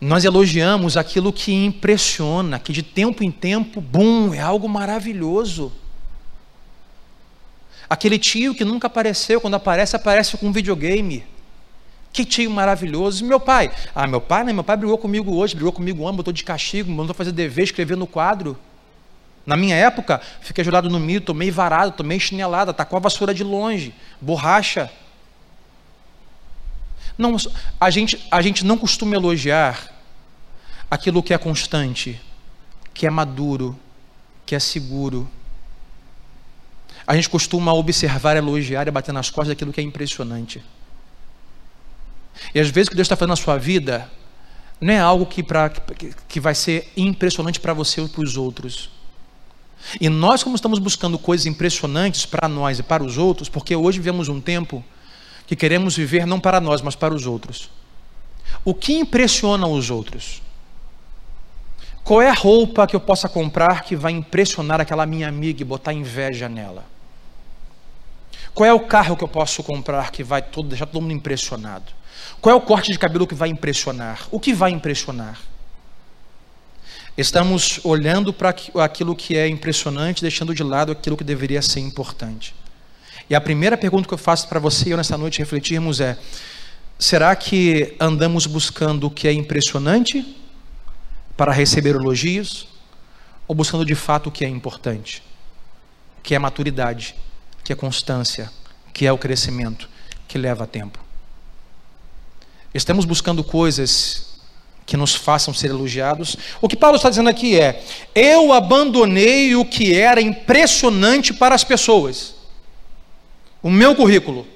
Nós 0.00 0.24
elogiamos 0.24 0.96
aquilo 0.96 1.32
que 1.32 1.52
impressiona, 1.52 2.58
que 2.58 2.72
de 2.72 2.82
tempo 2.82 3.22
em 3.22 3.30
tempo, 3.30 3.80
bum, 3.80 4.34
é 4.34 4.40
algo 4.40 4.68
maravilhoso. 4.68 5.72
Aquele 7.88 8.18
tio 8.18 8.56
que 8.56 8.64
nunca 8.64 8.88
apareceu, 8.88 9.40
quando 9.40 9.54
aparece, 9.54 9.94
aparece 9.94 10.36
com 10.36 10.48
um 10.48 10.52
videogame. 10.52 11.24
Que 12.12 12.24
tio 12.24 12.50
maravilhoso. 12.50 13.24
Meu 13.24 13.38
pai, 13.38 13.70
ah, 13.94 14.08
meu 14.08 14.20
pai, 14.20 14.42
né? 14.42 14.52
Meu 14.52 14.64
pai 14.64 14.76
brigou 14.76 14.98
comigo 14.98 15.32
hoje, 15.32 15.54
brigou 15.54 15.72
comigo 15.72 16.02
ontem, 16.02 16.16
botou 16.16 16.32
de 16.32 16.42
castigo, 16.42 16.90
mandou 16.90 17.14
fazer 17.14 17.30
dever, 17.30 17.62
escrever 17.62 17.96
no 17.96 18.06
quadro. 18.06 18.58
Na 19.46 19.56
minha 19.56 19.76
época, 19.76 20.20
fiquei 20.40 20.64
jurado 20.64 20.90
no 20.90 20.98
milho, 20.98 21.20
tomei 21.20 21.52
varado, 21.52 21.92
tomei 21.92 22.18
chinelada, 22.18 22.74
tacou 22.74 22.96
a 22.96 23.00
vassoura 23.00 23.32
de 23.32 23.44
longe, 23.44 23.94
borracha. 24.20 24.90
Não, 27.16 27.36
a 27.80 27.88
gente, 27.88 28.26
a 28.28 28.42
gente 28.42 28.64
não 28.64 28.76
costuma 28.76 29.14
elogiar 29.14 29.94
aquilo 30.90 31.22
que 31.22 31.32
é 31.32 31.38
constante, 31.38 32.20
que 32.92 33.06
é 33.06 33.10
maduro, 33.10 33.78
que 34.44 34.56
é 34.56 34.58
seguro. 34.58 35.30
A 37.06 37.14
gente 37.14 37.30
costuma 37.30 37.72
observar, 37.72 38.36
elogiar 38.36 38.88
e 38.88 38.90
bater 38.90 39.12
nas 39.12 39.30
costas 39.30 39.48
daquilo 39.48 39.72
que 39.72 39.80
é 39.80 39.84
impressionante. 39.84 40.60
E 42.52 42.58
às 42.58 42.68
vezes 42.68 42.88
o 42.88 42.90
que 42.90 42.96
Deus 42.96 43.06
está 43.06 43.14
fazendo 43.16 43.30
na 43.30 43.36
sua 43.36 43.56
vida 43.56 44.10
não 44.80 44.92
é 44.92 44.98
algo 44.98 45.24
que, 45.24 45.42
pra, 45.42 45.70
que 45.70 46.40
vai 46.40 46.54
ser 46.54 46.92
impressionante 46.96 47.60
para 47.60 47.72
você 47.72 48.00
ou 48.00 48.08
para 48.08 48.22
os 48.22 48.36
outros. 48.36 48.95
E 50.00 50.08
nós, 50.08 50.42
como 50.42 50.56
estamos 50.56 50.78
buscando 50.78 51.18
coisas 51.18 51.46
impressionantes 51.46 52.26
para 52.26 52.48
nós 52.48 52.78
e 52.78 52.82
para 52.82 53.04
os 53.04 53.18
outros, 53.18 53.48
porque 53.48 53.74
hoje 53.74 53.98
vivemos 53.98 54.28
um 54.28 54.40
tempo 54.40 54.84
que 55.46 55.54
queremos 55.54 55.96
viver 55.96 56.26
não 56.26 56.40
para 56.40 56.60
nós, 56.60 56.82
mas 56.82 56.96
para 56.96 57.14
os 57.14 57.26
outros. 57.26 57.70
O 58.64 58.74
que 58.74 58.94
impressiona 58.94 59.66
os 59.66 59.90
outros? 59.90 60.42
Qual 62.02 62.22
é 62.22 62.28
a 62.28 62.34
roupa 62.34 62.86
que 62.86 62.94
eu 62.94 63.00
possa 63.00 63.28
comprar 63.28 63.82
que 63.82 63.96
vai 63.96 64.12
impressionar 64.12 64.80
aquela 64.80 65.06
minha 65.06 65.28
amiga 65.28 65.62
e 65.62 65.64
botar 65.64 65.92
inveja 65.92 66.48
nela? 66.48 66.84
Qual 68.54 68.66
é 68.66 68.72
o 68.72 68.80
carro 68.80 69.16
que 69.16 69.24
eu 69.24 69.28
posso 69.28 69.62
comprar 69.62 70.10
que 70.10 70.22
vai 70.22 70.40
todo, 70.40 70.68
deixar 70.68 70.86
todo 70.86 71.02
mundo 71.02 71.12
impressionado? 71.12 71.92
Qual 72.40 72.54
é 72.54 72.56
o 72.56 72.60
corte 72.60 72.92
de 72.92 72.98
cabelo 72.98 73.26
que 73.26 73.34
vai 73.34 73.48
impressionar? 73.48 74.26
O 74.30 74.40
que 74.40 74.54
vai 74.54 74.70
impressionar? 74.70 75.38
Estamos 77.16 77.80
olhando 77.82 78.30
para 78.30 78.54
aquilo 78.84 79.16
que 79.16 79.38
é 79.38 79.48
impressionante, 79.48 80.20
deixando 80.20 80.54
de 80.54 80.62
lado 80.62 80.92
aquilo 80.92 81.16
que 81.16 81.24
deveria 81.24 81.62
ser 81.62 81.80
importante. 81.80 82.54
E 83.30 83.34
a 83.34 83.40
primeira 83.40 83.76
pergunta 83.76 84.06
que 84.06 84.12
eu 84.12 84.18
faço 84.18 84.46
para 84.48 84.60
você 84.60 84.90
e 84.90 84.92
eu 84.92 84.98
nessa 84.98 85.16
noite 85.16 85.38
refletirmos 85.38 85.98
é: 85.98 86.18
será 86.98 87.34
que 87.34 87.96
andamos 87.98 88.46
buscando 88.46 89.06
o 89.06 89.10
que 89.10 89.26
é 89.26 89.32
impressionante 89.32 90.36
para 91.36 91.52
receber 91.52 91.94
elogios 91.94 92.68
ou 93.48 93.54
buscando 93.54 93.84
de 93.84 93.94
fato 93.94 94.28
o 94.28 94.32
que 94.32 94.44
é 94.44 94.48
importante? 94.48 95.22
Que 96.22 96.34
é 96.34 96.38
maturidade, 96.38 97.14
que 97.64 97.72
é 97.72 97.76
constância, 97.76 98.52
que 98.92 99.06
é 99.06 99.12
o 99.12 99.16
crescimento, 99.16 99.88
que 100.28 100.36
leva 100.36 100.66
tempo. 100.66 100.98
Estamos 102.74 103.06
buscando 103.06 103.42
coisas 103.42 104.35
que 104.86 104.96
nos 104.96 105.16
façam 105.16 105.52
ser 105.52 105.70
elogiados. 105.70 106.36
O 106.60 106.68
que 106.68 106.76
Paulo 106.76 106.96
está 106.96 107.10
dizendo 107.10 107.28
aqui 107.28 107.58
é: 107.58 107.82
eu 108.14 108.52
abandonei 108.52 109.56
o 109.56 109.64
que 109.64 109.92
era 109.92 110.20
impressionante 110.20 111.34
para 111.34 111.54
as 111.54 111.64
pessoas, 111.64 112.36
o 113.60 113.68
meu 113.68 113.96
currículo, 113.96 114.46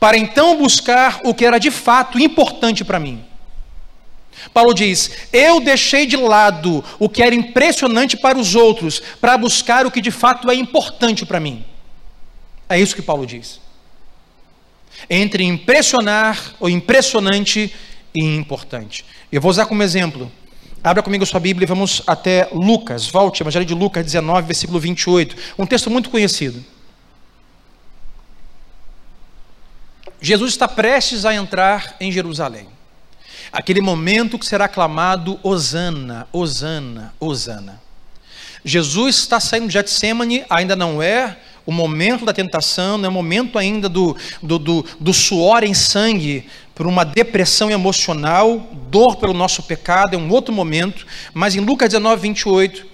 para 0.00 0.18
então 0.18 0.58
buscar 0.58 1.20
o 1.24 1.32
que 1.32 1.46
era 1.46 1.58
de 1.58 1.70
fato 1.70 2.18
importante 2.18 2.84
para 2.84 2.98
mim. 2.98 3.24
Paulo 4.52 4.74
diz: 4.74 5.28
Eu 5.32 5.60
deixei 5.60 6.06
de 6.06 6.16
lado 6.16 6.84
o 6.98 7.08
que 7.08 7.22
era 7.22 7.34
impressionante 7.34 8.16
para 8.16 8.36
os 8.36 8.56
outros, 8.56 9.00
para 9.20 9.38
buscar 9.38 9.86
o 9.86 9.90
que 9.90 10.00
de 10.00 10.10
fato 10.10 10.50
é 10.50 10.54
importante 10.54 11.24
para 11.24 11.38
mim. 11.38 11.64
É 12.68 12.80
isso 12.80 12.96
que 12.96 13.02
Paulo 13.02 13.26
diz. 13.26 13.60
Entre 15.08 15.44
impressionar 15.44 16.54
ou 16.58 16.68
impressionante 16.68 17.72
e 18.14 18.22
importante. 18.36 19.04
Eu 19.30 19.40
vou 19.40 19.50
usar 19.50 19.66
como 19.66 19.82
exemplo. 19.82 20.30
Abra 20.84 21.02
comigo 21.02 21.24
sua 21.24 21.40
Bíblia 21.40 21.64
e 21.64 21.68
vamos 21.68 22.02
até 22.06 22.48
Lucas. 22.52 23.06
Volte, 23.06 23.42
Evangelho 23.42 23.64
de 23.64 23.74
Lucas 23.74 24.04
19, 24.04 24.46
versículo 24.46 24.80
28. 24.80 25.36
Um 25.58 25.66
texto 25.66 25.90
muito 25.90 26.10
conhecido. 26.10 26.64
Jesus 30.20 30.52
está 30.52 30.68
prestes 30.68 31.24
a 31.24 31.34
entrar 31.34 31.96
em 32.00 32.10
Jerusalém. 32.12 32.68
Aquele 33.52 33.80
momento 33.80 34.38
que 34.38 34.46
será 34.46 34.68
clamado 34.68 35.38
Osana, 35.42 36.26
Osana, 36.32 37.12
Osana. 37.20 37.80
Jesus 38.64 39.16
está 39.16 39.40
saindo 39.40 39.66
de 39.66 39.72
Getsemane, 39.72 40.44
ainda 40.48 40.76
não 40.76 41.02
é 41.02 41.36
o 41.66 41.72
momento 41.72 42.24
da 42.24 42.32
tentação, 42.32 42.96
não 42.96 43.06
é 43.06 43.08
o 43.08 43.12
momento 43.12 43.58
ainda 43.58 43.88
do, 43.88 44.16
do, 44.42 44.58
do, 44.58 44.86
do 44.98 45.12
suor 45.12 45.64
em 45.64 45.74
sangue 45.74 46.48
por 46.82 46.88
uma 46.88 47.04
depressão 47.04 47.70
emocional, 47.70 48.58
dor 48.90 49.14
pelo 49.14 49.32
nosso 49.32 49.62
pecado, 49.62 50.16
é 50.16 50.18
um 50.18 50.28
outro 50.32 50.52
momento, 50.52 51.06
mas 51.32 51.54
em 51.54 51.60
Lucas 51.60 51.90
19, 51.90 52.20
28, 52.20 52.84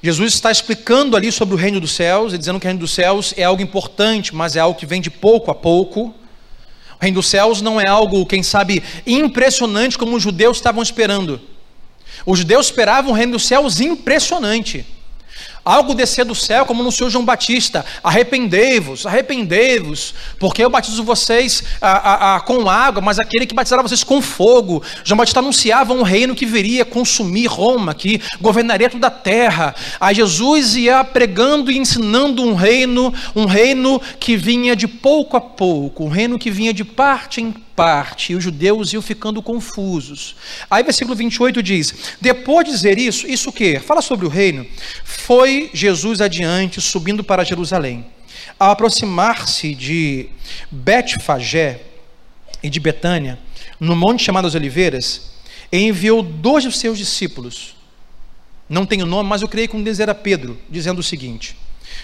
Jesus 0.00 0.34
está 0.34 0.52
explicando 0.52 1.16
ali 1.16 1.32
sobre 1.32 1.52
o 1.52 1.58
reino 1.58 1.80
dos 1.80 1.90
céus, 1.90 2.32
e 2.32 2.38
dizendo 2.38 2.60
que 2.60 2.66
o 2.66 2.68
reino 2.68 2.78
dos 2.78 2.92
céus 2.92 3.34
é 3.36 3.42
algo 3.42 3.60
importante, 3.60 4.32
mas 4.32 4.54
é 4.54 4.60
algo 4.60 4.78
que 4.78 4.86
vem 4.86 5.00
de 5.00 5.10
pouco 5.10 5.50
a 5.50 5.54
pouco. 5.56 6.14
O 6.14 6.14
reino 7.00 7.16
dos 7.16 7.26
céus 7.26 7.60
não 7.60 7.80
é 7.80 7.88
algo, 7.88 8.24
quem 8.24 8.40
sabe, 8.40 8.84
impressionante 9.04 9.98
como 9.98 10.14
os 10.14 10.22
judeus 10.22 10.58
estavam 10.58 10.80
esperando. 10.80 11.40
Os 12.24 12.38
judeus 12.38 12.66
esperavam 12.66 13.10
um 13.10 13.14
reino 13.14 13.32
dos 13.32 13.48
céus 13.48 13.80
impressionante 13.80 14.86
algo 15.64 15.94
descer 15.94 16.24
do 16.24 16.34
céu, 16.34 16.64
como 16.64 16.82
no 16.82 16.92
Senhor 16.92 17.10
João 17.10 17.24
Batista: 17.24 17.84
arrependei-vos, 18.02 19.06
arrependei-vos, 19.06 20.14
porque 20.38 20.64
eu 20.64 20.70
batizo 20.70 21.02
vocês 21.02 21.62
a, 21.80 21.90
a, 21.90 22.36
a, 22.36 22.40
com 22.40 22.68
água, 22.68 23.02
mas 23.02 23.18
aquele 23.18 23.46
que 23.46 23.54
batizará 23.54 23.82
vocês 23.82 24.04
com 24.04 24.20
fogo. 24.20 24.82
João 25.04 25.18
Batista 25.18 25.40
anunciava 25.40 25.92
um 25.92 26.02
reino 26.02 26.34
que 26.34 26.46
viria 26.46 26.84
consumir 26.84 27.46
Roma, 27.46 27.94
que 27.94 28.20
governaria 28.40 28.90
toda 28.90 29.06
a 29.06 29.10
terra. 29.10 29.74
Aí 30.00 30.14
Jesus 30.14 30.76
ia 30.76 31.04
pregando 31.04 31.70
e 31.70 31.78
ensinando 31.78 32.42
um 32.42 32.54
reino, 32.54 33.12
um 33.34 33.46
reino 33.46 34.00
que 34.18 34.36
vinha 34.36 34.74
de 34.74 34.86
pouco 34.86 35.36
a 35.36 35.40
pouco, 35.40 36.04
um 36.04 36.08
reino 36.08 36.38
que 36.38 36.50
vinha 36.50 36.72
de 36.72 36.84
parte 36.84 37.40
em 37.40 37.54
parte, 37.78 38.32
e 38.32 38.34
os 38.34 38.42
judeus 38.42 38.92
iam 38.92 39.00
ficando 39.00 39.40
confusos. 39.40 40.34
Aí, 40.68 40.82
versículo 40.82 41.14
28 41.14 41.62
diz: 41.62 42.16
Depois 42.20 42.66
de 42.66 42.72
dizer 42.72 42.98
isso, 42.98 43.24
isso 43.28 43.50
o 43.50 43.52
que? 43.52 43.78
Fala 43.78 44.02
sobre 44.02 44.26
o 44.26 44.28
reino. 44.28 44.66
Foi 45.04 45.70
Jesus 45.72 46.20
adiante, 46.20 46.80
subindo 46.80 47.22
para 47.22 47.44
Jerusalém. 47.44 48.04
Ao 48.58 48.72
aproximar-se 48.72 49.76
de 49.76 50.28
Betfagé 50.72 51.82
e 52.60 52.68
de 52.68 52.80
Betânia, 52.80 53.38
no 53.78 53.94
monte 53.94 54.24
chamado 54.24 54.48
as 54.48 54.56
Oliveiras, 54.56 55.30
enviou 55.72 56.20
dois 56.20 56.64
de 56.64 56.72
seus 56.72 56.98
discípulos. 56.98 57.76
Não 58.68 58.84
tenho 58.84 59.06
nome, 59.06 59.28
mas 59.28 59.40
eu 59.40 59.48
creio 59.48 59.68
que 59.68 59.76
um 59.76 59.84
deles 59.84 60.00
era 60.00 60.16
Pedro, 60.16 60.58
dizendo 60.68 60.98
o 60.98 61.04
seguinte: 61.04 61.56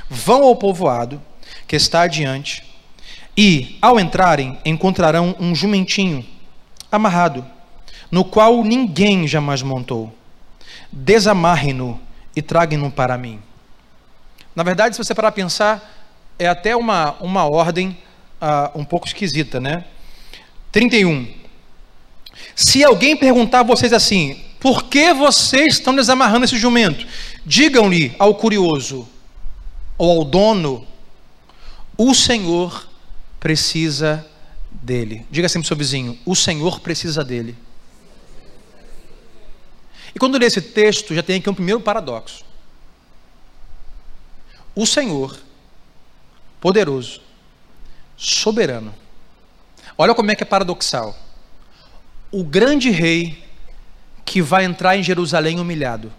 Vão 0.08 0.44
ao 0.44 0.54
povoado 0.54 1.20
que 1.66 1.74
está 1.74 2.02
adiante 2.02 2.62
e, 3.36 3.78
ao 3.82 3.98
entrarem, 3.98 4.58
encontrarão 4.64 5.34
um 5.40 5.54
jumentinho 5.54 6.24
amarrado, 6.90 7.44
no 8.10 8.24
qual 8.24 8.62
ninguém 8.62 9.26
jamais 9.26 9.62
montou. 9.62 10.14
Desamarrem-no 10.92 12.00
e 12.36 12.40
traguem-no 12.40 12.90
para 12.90 13.18
mim. 13.18 13.40
Na 14.54 14.62
verdade, 14.62 14.94
se 14.94 15.02
você 15.02 15.14
parar 15.14 15.28
a 15.28 15.32
pensar, 15.32 15.92
é 16.38 16.46
até 16.46 16.76
uma, 16.76 17.16
uma 17.20 17.44
ordem 17.44 17.96
uh, 18.40 18.78
um 18.78 18.84
pouco 18.84 19.06
esquisita, 19.06 19.58
né? 19.58 19.84
31. 20.70 21.26
Se 22.54 22.84
alguém 22.84 23.16
perguntar 23.16 23.60
a 23.60 23.64
vocês 23.64 23.92
assim, 23.92 24.40
por 24.60 24.84
que 24.84 25.12
vocês 25.12 25.74
estão 25.74 25.94
desamarrando 25.94 26.44
esse 26.44 26.56
jumento? 26.56 27.06
Digam-lhe 27.44 28.14
ao 28.18 28.34
curioso 28.34 29.08
ou 29.98 30.18
ao 30.18 30.24
dono, 30.24 30.86
o 31.96 32.14
Senhor 32.14 32.88
precisa 33.44 34.26
dele. 34.72 35.26
Diga 35.30 35.46
sempre 35.46 35.46
assim 35.46 35.58
para 35.58 35.64
o 35.64 35.68
seu 35.68 35.76
vizinho: 35.76 36.18
o 36.24 36.34
Senhor 36.34 36.80
precisa 36.80 37.22
dele. 37.22 37.54
E 40.14 40.18
quando 40.18 40.38
lê 40.38 40.46
esse 40.46 40.62
texto, 40.62 41.14
já 41.14 41.22
tem 41.22 41.36
aqui 41.36 41.50
um 41.50 41.54
primeiro 41.54 41.78
paradoxo. 41.78 42.42
O 44.74 44.86
Senhor, 44.86 45.38
poderoso, 46.58 47.20
soberano. 48.16 48.94
Olha 49.98 50.14
como 50.14 50.30
é 50.30 50.34
que 50.34 50.42
é 50.42 50.46
paradoxal. 50.46 51.14
O 52.32 52.42
grande 52.42 52.88
rei 52.88 53.44
que 54.24 54.40
vai 54.40 54.64
entrar 54.64 54.96
em 54.96 55.02
Jerusalém 55.02 55.60
humilhado. 55.60 56.10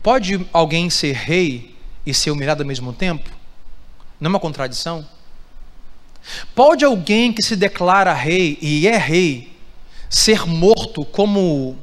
Pode 0.00 0.46
alguém 0.52 0.88
ser 0.88 1.12
rei 1.12 1.74
e 2.06 2.14
ser 2.14 2.30
humilhado 2.30 2.62
ao 2.62 2.68
mesmo 2.68 2.92
tempo? 2.92 3.41
Não 4.22 4.28
é 4.28 4.34
uma 4.34 4.38
contradição? 4.38 5.04
Pode 6.54 6.84
alguém 6.84 7.32
que 7.32 7.42
se 7.42 7.56
declara 7.56 8.12
rei 8.12 8.56
e 8.62 8.86
é 8.86 8.96
rei 8.96 9.52
ser 10.08 10.46
morto 10.46 11.04
como 11.04 11.76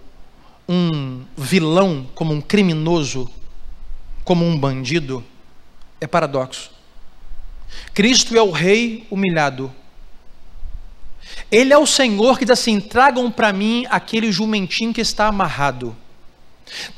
um 0.66 1.26
vilão, 1.36 2.08
como 2.16 2.32
um 2.32 2.40
criminoso, 2.40 3.30
como 4.24 4.46
um 4.46 4.58
bandido? 4.58 5.22
É 6.00 6.08
paradoxo. 6.08 6.72
Cristo 7.94 8.38
é 8.38 8.42
o 8.42 8.52
rei 8.52 9.06
humilhado. 9.12 9.70
Ele 11.52 11.74
é 11.74 11.78
o 11.78 11.86
Senhor 11.86 12.40
que 12.40 12.46
diz 12.46 12.58
assim: 12.58 12.80
tragam 12.80 13.30
para 13.30 13.52
mim 13.52 13.86
aquele 13.90 14.32
jumentinho 14.32 14.94
que 14.94 15.02
está 15.02 15.28
amarrado. 15.28 15.94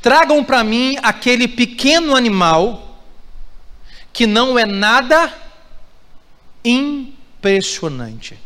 Tragam 0.04 0.44
para 0.44 0.64
mim 0.64 0.98
aquele 1.02 1.48
pequeno 1.48 2.16
animal 2.16 2.91
que 4.14 4.28
não 4.28 4.58
é 4.58 4.66
nada 4.66 5.34
impressionante. 6.64 8.38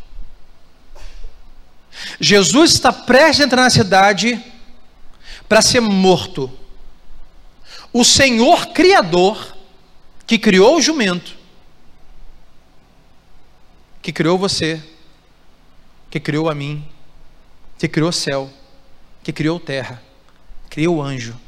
Jesus 2.20 2.72
está 2.72 2.92
prestes 2.92 3.40
a 3.40 3.44
entrar 3.44 3.62
na 3.62 3.70
cidade 3.70 4.42
para 5.48 5.62
ser 5.62 5.80
morto. 5.80 6.50
O 7.92 8.04
Senhor 8.04 8.68
Criador, 8.68 9.56
que 10.26 10.38
criou 10.38 10.76
o 10.76 10.82
jumento, 10.82 11.36
que 14.02 14.12
criou 14.12 14.38
você, 14.38 14.82
que 16.10 16.20
criou 16.20 16.48
a 16.48 16.54
mim, 16.54 16.86
que 17.78 17.88
criou 17.88 18.10
o 18.10 18.12
céu, 18.12 18.50
que 19.22 19.32
criou 19.32 19.58
terra, 19.58 20.02
criou 20.70 20.96
o 20.96 21.02
anjo, 21.02 21.38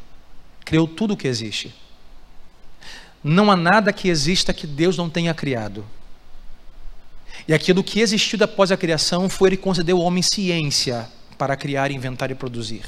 criou 0.64 0.86
tudo 0.86 1.14
o 1.14 1.16
que 1.16 1.28
existe. 1.28 1.74
Não 3.22 3.50
há 3.50 3.56
nada 3.56 3.92
que 3.92 4.08
exista 4.08 4.52
que 4.52 4.66
Deus 4.66 4.96
não 4.96 5.10
tenha 5.10 5.34
criado. 5.34 5.84
E 7.46 7.54
aquilo 7.54 7.82
que 7.82 8.00
existiu 8.00 8.38
após 8.42 8.70
a 8.70 8.76
criação 8.76 9.28
foi 9.28 9.50
ele 9.50 9.56
conceder 9.56 9.94
ao 9.94 10.00
homem 10.00 10.22
ciência 10.22 11.08
para 11.36 11.56
criar, 11.56 11.90
inventar 11.90 12.30
e 12.30 12.34
produzir. 12.34 12.84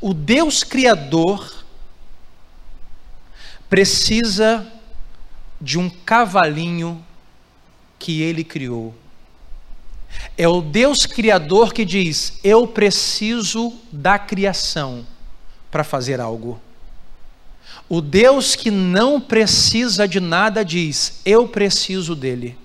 O 0.00 0.12
Deus 0.12 0.62
Criador 0.62 1.64
precisa 3.68 4.66
de 5.60 5.78
um 5.78 5.88
cavalinho 5.88 7.04
que 7.98 8.22
ele 8.22 8.44
criou. 8.44 8.94
É 10.36 10.46
o 10.46 10.60
Deus 10.60 11.06
Criador 11.06 11.72
que 11.72 11.84
diz: 11.84 12.38
Eu 12.44 12.66
preciso 12.66 13.72
da 13.90 14.18
criação 14.18 15.06
para 15.70 15.82
fazer 15.82 16.20
algo. 16.20 16.60
O 17.88 18.00
Deus 18.00 18.56
que 18.56 18.70
não 18.70 19.20
precisa 19.20 20.08
de 20.08 20.18
nada 20.18 20.64
diz: 20.64 21.20
Eu 21.24 21.46
preciso 21.46 22.14
dele. 22.14 22.56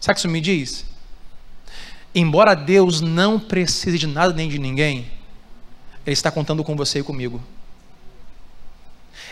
Sabe 0.00 0.12
o 0.12 0.14
que 0.14 0.20
isso 0.20 0.28
me 0.28 0.40
diz? 0.40 0.84
Embora 2.14 2.54
Deus 2.54 3.00
não 3.00 3.38
precise 3.38 3.98
de 3.98 4.06
nada 4.06 4.32
nem 4.32 4.48
de 4.48 4.58
ninguém, 4.58 5.10
Ele 6.04 6.12
está 6.12 6.30
contando 6.30 6.64
com 6.64 6.74
você 6.74 6.98
e 7.00 7.04
comigo. 7.04 7.40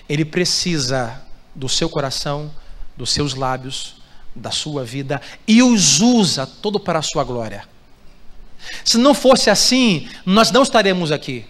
Ele 0.09 0.25
precisa 0.25 1.21
do 1.55 1.69
seu 1.69 1.89
coração, 1.89 2.51
dos 2.97 3.11
seus 3.11 3.35
lábios, 3.35 3.97
da 4.35 4.51
sua 4.51 4.85
vida 4.85 5.21
e 5.47 5.63
os 5.63 6.01
usa 6.01 6.47
todo 6.47 6.79
para 6.79 7.01
a 7.01 7.03
sua 7.03 7.25
glória. 7.25 7.65
Se 8.85 8.97
não 8.99 9.15
fosse 9.15 9.51
assim, 9.51 10.09
nós 10.25 10.51
não 10.51 10.63
estaremos 10.63 11.11
aqui. 11.11 11.45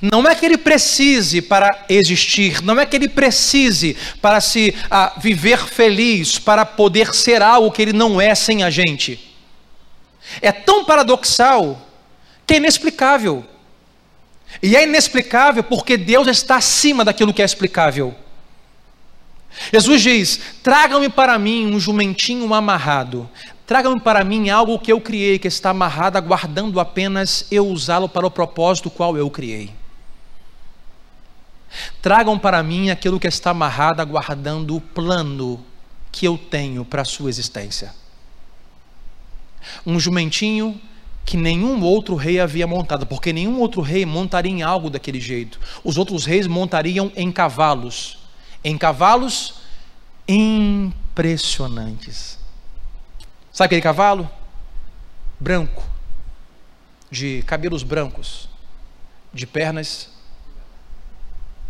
Não 0.00 0.26
é 0.26 0.34
que 0.34 0.44
ele 0.44 0.56
precise 0.56 1.42
para 1.42 1.84
existir, 1.88 2.62
não 2.62 2.80
é 2.80 2.86
que 2.86 2.96
ele 2.96 3.08
precise 3.08 3.96
para 4.20 4.40
se 4.40 4.74
ah, 4.90 5.12
viver 5.18 5.58
feliz, 5.66 6.38
para 6.38 6.64
poder 6.64 7.14
ser 7.14 7.42
algo 7.42 7.70
que 7.70 7.82
ele 7.82 7.92
não 7.92 8.20
é 8.20 8.34
sem 8.34 8.62
a 8.62 8.70
gente. 8.70 9.34
É 10.40 10.50
tão 10.50 10.84
paradoxal 10.84 11.80
que 12.46 12.54
é 12.54 12.56
inexplicável. 12.56 13.44
E 14.62 14.76
é 14.76 14.84
inexplicável 14.84 15.62
porque 15.62 15.96
Deus 15.96 16.28
está 16.28 16.56
acima 16.56 17.04
daquilo 17.04 17.34
que 17.34 17.42
é 17.42 17.44
explicável. 17.44 18.14
Jesus 19.72 20.02
diz: 20.02 20.40
Tragam-me 20.62 21.08
para 21.08 21.38
mim 21.38 21.66
um 21.72 21.78
jumentinho 21.78 22.52
amarrado. 22.52 23.28
Tragam-me 23.66 24.00
para 24.00 24.22
mim 24.24 24.50
algo 24.50 24.78
que 24.78 24.92
eu 24.92 25.00
criei, 25.00 25.38
que 25.38 25.48
está 25.48 25.70
amarrado, 25.70 26.18
aguardando 26.18 26.78
apenas 26.78 27.46
eu 27.50 27.66
usá-lo 27.66 28.08
para 28.08 28.26
o 28.26 28.30
propósito 28.30 28.90
qual 28.90 29.16
eu 29.16 29.30
criei. 29.30 29.72
Tragam 32.02 32.38
para 32.38 32.62
mim 32.62 32.90
aquilo 32.90 33.18
que 33.18 33.26
está 33.26 33.50
amarrado, 33.50 34.00
aguardando 34.00 34.76
o 34.76 34.80
plano 34.80 35.64
que 36.12 36.26
eu 36.26 36.38
tenho 36.38 36.84
para 36.84 37.02
a 37.02 37.06
sua 37.06 37.30
existência. 37.30 37.94
Um 39.86 39.98
jumentinho 39.98 40.78
que 41.24 41.38
nenhum 41.38 41.82
outro 41.82 42.16
rei 42.16 42.38
havia 42.38 42.66
montado, 42.66 43.06
porque 43.06 43.32
nenhum 43.32 43.58
outro 43.58 43.80
rei 43.80 44.04
montaria 44.04 44.52
em 44.52 44.62
algo 44.62 44.90
daquele 44.90 45.18
jeito. 45.18 45.58
Os 45.82 45.96
outros 45.96 46.26
reis 46.26 46.46
montariam 46.46 47.10
em 47.16 47.32
cavalos, 47.32 48.18
em 48.62 48.76
cavalos 48.76 49.54
impressionantes. 50.28 52.43
Sabe 53.54 53.66
aquele 53.66 53.82
cavalo? 53.82 54.28
Branco, 55.38 55.84
de 57.08 57.44
cabelos 57.46 57.84
brancos, 57.84 58.48
de 59.32 59.46
pernas. 59.46 60.08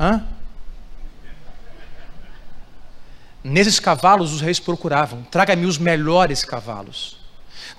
Hã? 0.01 0.27
Nesses 3.45 3.79
cavalos 3.79 4.33
os 4.33 4.41
reis 4.41 4.59
procuravam: 4.59 5.23
traga-me 5.25 5.67
os 5.67 5.77
melhores 5.77 6.43
cavalos. 6.43 7.19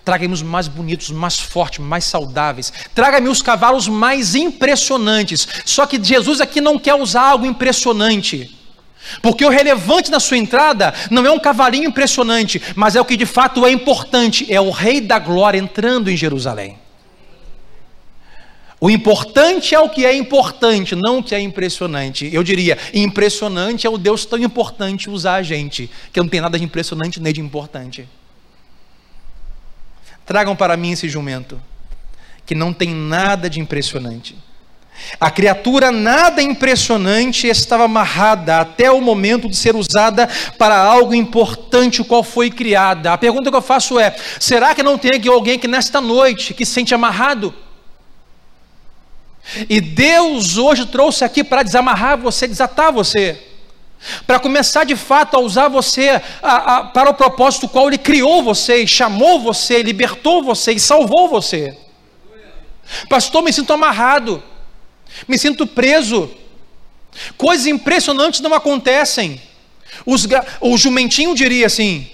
Traga-me 0.03 0.35
os 0.35 0.43
mais 0.43 0.67
bonitos, 0.67 1.09
mais 1.09 1.39
fortes, 1.39 1.79
mais 1.79 2.03
saudáveis. 2.03 2.71
Traga-me 2.93 3.27
os 3.27 3.41
cavalos 3.41 3.87
mais 3.87 4.35
impressionantes. 4.35 5.47
Só 5.65 5.87
que 5.87 6.03
Jesus 6.03 6.39
aqui 6.39 6.61
não 6.61 6.77
quer 6.77 6.93
usar 6.93 7.23
algo 7.23 7.45
impressionante. 7.47 8.54
Porque 9.21 9.45
o 9.45 9.49
relevante 9.49 10.09
na 10.11 10.19
sua 10.19 10.37
entrada 10.37 10.93
não 11.09 11.25
é 11.25 11.31
um 11.31 11.39
cavalinho 11.39 11.89
impressionante, 11.89 12.61
mas 12.75 12.95
é 12.95 13.01
o 13.01 13.05
que 13.05 13.17
de 13.17 13.25
fato 13.25 13.65
é 13.65 13.71
importante: 13.71 14.51
é 14.51 14.59
o 14.59 14.71
Rei 14.71 15.01
da 15.01 15.19
Glória 15.19 15.57
entrando 15.57 16.09
em 16.09 16.17
Jerusalém. 16.17 16.77
O 18.79 18.89
importante 18.89 19.73
é 19.73 19.79
o 19.79 19.89
que 19.89 20.05
é 20.05 20.15
importante, 20.15 20.95
não 20.95 21.19
o 21.19 21.23
que 21.23 21.33
é 21.33 21.39
impressionante. 21.39 22.29
Eu 22.31 22.43
diria, 22.43 22.77
impressionante 22.93 23.87
é 23.87 23.89
o 23.89 23.97
Deus 23.97 24.25
tão 24.25 24.37
importante 24.37 25.09
usar 25.09 25.35
a 25.35 25.41
gente, 25.41 25.89
que 26.11 26.19
não 26.19 26.27
tem 26.27 26.41
nada 26.41 26.59
de 26.59 26.65
impressionante 26.65 27.19
nem 27.19 27.33
de 27.33 27.41
importante. 27.41 28.07
Tragam 30.25 30.55
para 30.55 30.75
mim 30.75 30.91
esse 30.91 31.07
jumento, 31.07 31.59
que 32.45 32.53
não 32.53 32.73
tem 32.73 32.93
nada 32.93 33.49
de 33.49 33.59
impressionante. 33.59 34.35
A 35.19 35.29
criatura 35.29 35.91
nada 35.91 36.41
impressionante 36.41 37.47
estava 37.47 37.85
amarrada 37.85 38.59
até 38.59 38.91
o 38.91 39.01
momento 39.01 39.47
de 39.47 39.55
ser 39.55 39.75
usada 39.75 40.27
para 40.57 40.77
algo 40.77 41.13
importante, 41.13 42.01
o 42.01 42.05
qual 42.05 42.23
foi 42.23 42.49
criada. 42.49 43.13
A 43.13 43.17
pergunta 43.17 43.49
que 43.49 43.55
eu 43.55 43.61
faço 43.61 43.99
é: 43.99 44.15
será 44.39 44.73
que 44.73 44.83
não 44.83 44.97
tem 44.97 45.11
aqui 45.11 45.29
alguém 45.29 45.59
que 45.59 45.67
nesta 45.67 46.01
noite 46.01 46.53
que 46.53 46.65
se 46.65 46.73
sente 46.73 46.93
amarrado? 46.93 47.53
E 49.69 49.79
Deus 49.79 50.57
hoje 50.57 50.85
trouxe 50.85 51.23
aqui 51.23 51.43
para 51.43 51.63
desamarrar 51.63 52.17
você, 52.17 52.47
desatar 52.47 52.91
você, 52.91 53.39
para 54.25 54.39
começar 54.39 54.83
de 54.83 54.95
fato 54.95 55.37
a 55.37 55.39
usar 55.39 55.67
você 55.67 56.21
a, 56.41 56.77
a, 56.77 56.83
para 56.85 57.11
o 57.11 57.13
propósito 57.13 57.69
qual 57.69 57.87
Ele 57.87 57.97
criou 57.97 58.43
você, 58.43 58.87
chamou 58.87 59.39
você, 59.39 59.83
libertou 59.83 60.43
você 60.43 60.73
e 60.73 60.79
salvou 60.79 61.29
você. 61.29 61.77
Pastor, 63.07 63.43
me 63.43 63.53
sinto 63.53 63.71
amarrado, 63.71 64.43
me 65.27 65.37
sinto 65.37 65.65
preso, 65.65 66.29
coisas 67.37 67.67
impressionantes 67.67 68.39
não 68.41 68.53
acontecem. 68.53 69.41
Os, 70.05 70.27
o 70.59 70.77
jumentinho 70.77 71.35
diria 71.35 71.67
assim, 71.67 72.07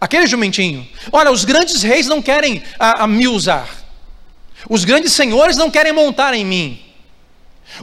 aquele 0.00 0.26
jumentinho, 0.26 0.86
olha, 1.12 1.30
os 1.30 1.44
grandes 1.44 1.82
reis 1.82 2.06
não 2.06 2.22
querem 2.22 2.62
a, 2.78 3.04
a 3.04 3.06
me 3.06 3.28
usar. 3.28 3.68
Os 4.68 4.84
grandes 4.84 5.12
senhores 5.12 5.56
não 5.56 5.70
querem 5.70 5.92
montar 5.92 6.34
em 6.34 6.44
mim. 6.44 6.86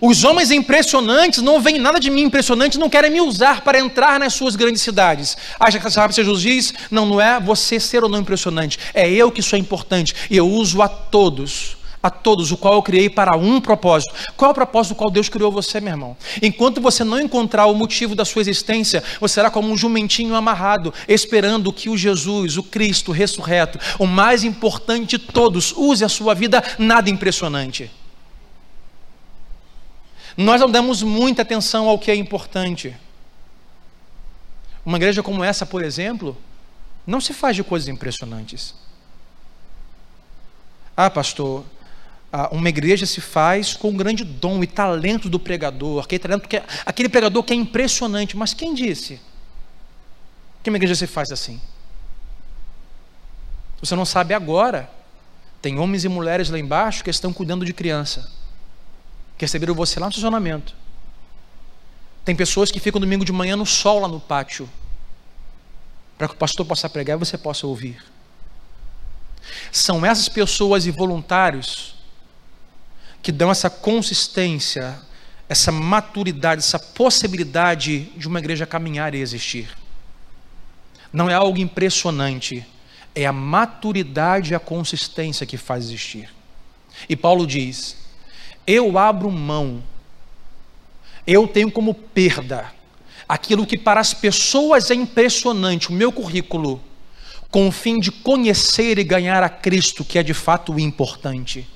Os 0.01 0.23
homens 0.23 0.49
impressionantes 0.49 1.41
não 1.41 1.61
veem 1.61 1.77
nada 1.77 1.99
de 1.99 2.09
mim 2.09 2.23
impressionante, 2.23 2.79
não 2.79 2.89
querem 2.89 3.11
me 3.11 3.21
usar 3.21 3.61
para 3.61 3.79
entrar 3.79 4.19
nas 4.19 4.33
suas 4.33 4.55
grandes 4.55 4.81
cidades. 4.81 5.37
Acha 5.59 5.79
que 5.79 5.89
sabe 5.89 6.13
Jesus 6.13 6.41
diz? 6.41 6.73
Não, 6.89 7.05
não 7.05 7.21
é 7.21 7.39
você 7.39 7.79
ser 7.79 8.03
ou 8.03 8.09
não 8.09 8.19
impressionante, 8.19 8.79
é 8.93 9.09
eu 9.09 9.31
que 9.31 9.41
sou 9.41 9.59
importante 9.59 10.15
e 10.29 10.37
eu 10.37 10.49
uso 10.49 10.81
a 10.81 10.87
todos, 10.87 11.77
a 12.03 12.09
todos, 12.09 12.51
o 12.51 12.57
qual 12.57 12.73
eu 12.73 12.83
criei 12.83 13.09
para 13.09 13.37
um 13.37 13.61
propósito. 13.61 14.13
Qual 14.35 14.49
é 14.49 14.51
o 14.51 14.53
propósito 14.53 14.93
do 14.93 14.97
qual 14.97 15.09
Deus 15.09 15.29
criou 15.29 15.49
você, 15.49 15.79
meu 15.79 15.93
irmão? 15.93 16.17
Enquanto 16.41 16.81
você 16.81 17.01
não 17.01 17.17
encontrar 17.17 17.65
o 17.67 17.73
motivo 17.73 18.13
da 18.13 18.25
sua 18.25 18.41
existência, 18.41 19.01
você 19.21 19.35
será 19.35 19.49
como 19.49 19.71
um 19.71 19.77
jumentinho 19.77 20.35
amarrado, 20.35 20.93
esperando 21.07 21.71
que 21.71 21.89
o 21.89 21.97
Jesus, 21.97 22.57
o 22.57 22.63
Cristo 22.63 23.13
ressurreto, 23.13 23.79
o 23.97 24.05
mais 24.05 24.43
importante 24.43 25.17
de 25.17 25.19
todos, 25.19 25.73
use 25.77 26.03
a 26.03 26.09
sua 26.09 26.35
vida 26.35 26.61
nada 26.77 27.09
impressionante. 27.09 27.89
Nós 30.35 30.59
não 30.59 30.69
damos 30.69 31.01
muita 31.01 31.43
atenção 31.43 31.87
ao 31.87 31.97
que 31.97 32.11
é 32.11 32.15
importante. 32.15 32.93
Uma 34.85 34.97
igreja 34.97 35.23
como 35.23 35.41
essa, 35.41 35.65
por 35.65 35.81
exemplo, 35.81 36.35
não 37.07 37.21
se 37.21 37.33
faz 37.33 37.55
de 37.55 37.63
coisas 37.63 37.87
impressionantes. 37.87 38.75
Ah, 40.97 41.09
pastor, 41.09 41.63
uma 42.51 42.67
igreja 42.67 43.05
se 43.05 43.21
faz 43.21 43.75
com 43.75 43.89
um 43.89 43.97
grande 43.97 44.23
dom 44.23 44.63
e 44.63 44.67
talento 44.67 45.29
do 45.29 45.39
pregador, 45.39 46.03
aquele, 46.03 46.19
talento 46.19 46.47
que 46.47 46.57
é, 46.57 46.65
aquele 46.83 47.07
pregador 47.07 47.43
que 47.43 47.53
é 47.53 47.55
impressionante. 47.55 48.35
Mas 48.35 48.53
quem 48.53 48.73
disse 48.73 49.21
que 50.63 50.69
uma 50.69 50.77
igreja 50.77 50.95
se 50.95 51.05
faz 51.05 51.31
assim? 51.31 51.61
Você 53.79 53.95
não 53.95 54.05
sabe 54.05 54.33
agora. 54.33 54.89
Tem 55.61 55.77
homens 55.77 56.03
e 56.03 56.09
mulheres 56.09 56.49
lá 56.49 56.57
embaixo 56.57 57.03
que 57.03 57.09
estão 57.09 57.31
cuidando 57.31 57.63
de 57.63 57.73
criança 57.73 58.29
que 59.37 59.45
receberam 59.45 59.73
você 59.73 59.99
lá 59.99 60.07
no 60.07 60.11
estacionamento. 60.11 60.75
Tem 62.25 62.35
pessoas 62.35 62.71
que 62.71 62.79
ficam 62.79 62.99
domingo 62.99 63.25
de 63.25 63.31
manhã 63.31 63.55
no 63.55 63.65
sol 63.65 63.99
lá 63.99 64.07
no 64.07 64.19
pátio, 64.19 64.69
para 66.17 66.27
que 66.27 66.33
o 66.33 66.37
pastor 66.37 66.65
possa 66.65 66.89
pregar 66.89 67.17
e 67.17 67.19
você 67.19 67.37
possa 67.37 67.67
ouvir. 67.67 68.03
São 69.71 70.05
essas 70.05 70.29
pessoas 70.29 70.85
e 70.85 70.91
voluntários 70.91 72.02
que 73.23 73.31
dão 73.31 73.49
essa 73.49 73.69
consistência, 73.69 74.99
essa 75.47 75.71
maturidade, 75.71 76.59
essa 76.59 76.77
possibilidade 76.77 78.01
de 78.17 78.27
uma 78.27 78.37
igreja 78.37 78.67
caminhar 78.67 79.15
e 79.15 79.21
existir. 79.21 79.69
Não 81.11 81.29
é 81.29 81.33
algo 81.33 81.57
impressionante, 81.57 82.65
é 83.15 83.25
a 83.25 83.31
maturidade 83.31 84.51
e 84.51 84.55
a 84.55 84.59
consistência 84.59 85.45
que 85.45 85.57
faz 85.57 85.85
existir. 85.85 86.29
E 87.07 87.15
Paulo 87.15 87.47
diz: 87.47 87.95
eu 88.67 88.97
abro 88.97 89.31
mão, 89.31 89.81
eu 91.25 91.47
tenho 91.47 91.71
como 91.71 91.93
perda 91.93 92.71
aquilo 93.27 93.65
que 93.65 93.77
para 93.77 94.01
as 94.01 94.13
pessoas 94.13 94.91
é 94.91 94.95
impressionante, 94.95 95.89
o 95.89 95.93
meu 95.93 96.11
currículo, 96.11 96.81
com 97.49 97.69
o 97.69 97.71
fim 97.71 97.99
de 97.99 98.11
conhecer 98.11 98.99
e 98.99 99.03
ganhar 99.03 99.41
a 99.43 99.49
Cristo, 99.49 100.03
que 100.03 100.19
é 100.19 100.23
de 100.23 100.33
fato 100.33 100.77
importante. 100.77 101.67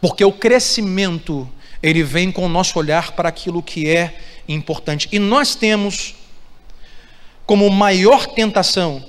Porque 0.00 0.24
o 0.24 0.32
crescimento, 0.32 1.48
ele 1.82 2.02
vem 2.02 2.30
com 2.30 2.44
o 2.44 2.48
nosso 2.48 2.78
olhar 2.78 3.12
para 3.12 3.28
aquilo 3.28 3.62
que 3.62 3.88
é 3.88 4.18
importante. 4.48 5.08
E 5.12 5.18
nós 5.18 5.54
temos 5.54 6.14
como 7.44 7.68
maior 7.70 8.26
tentação 8.26 9.04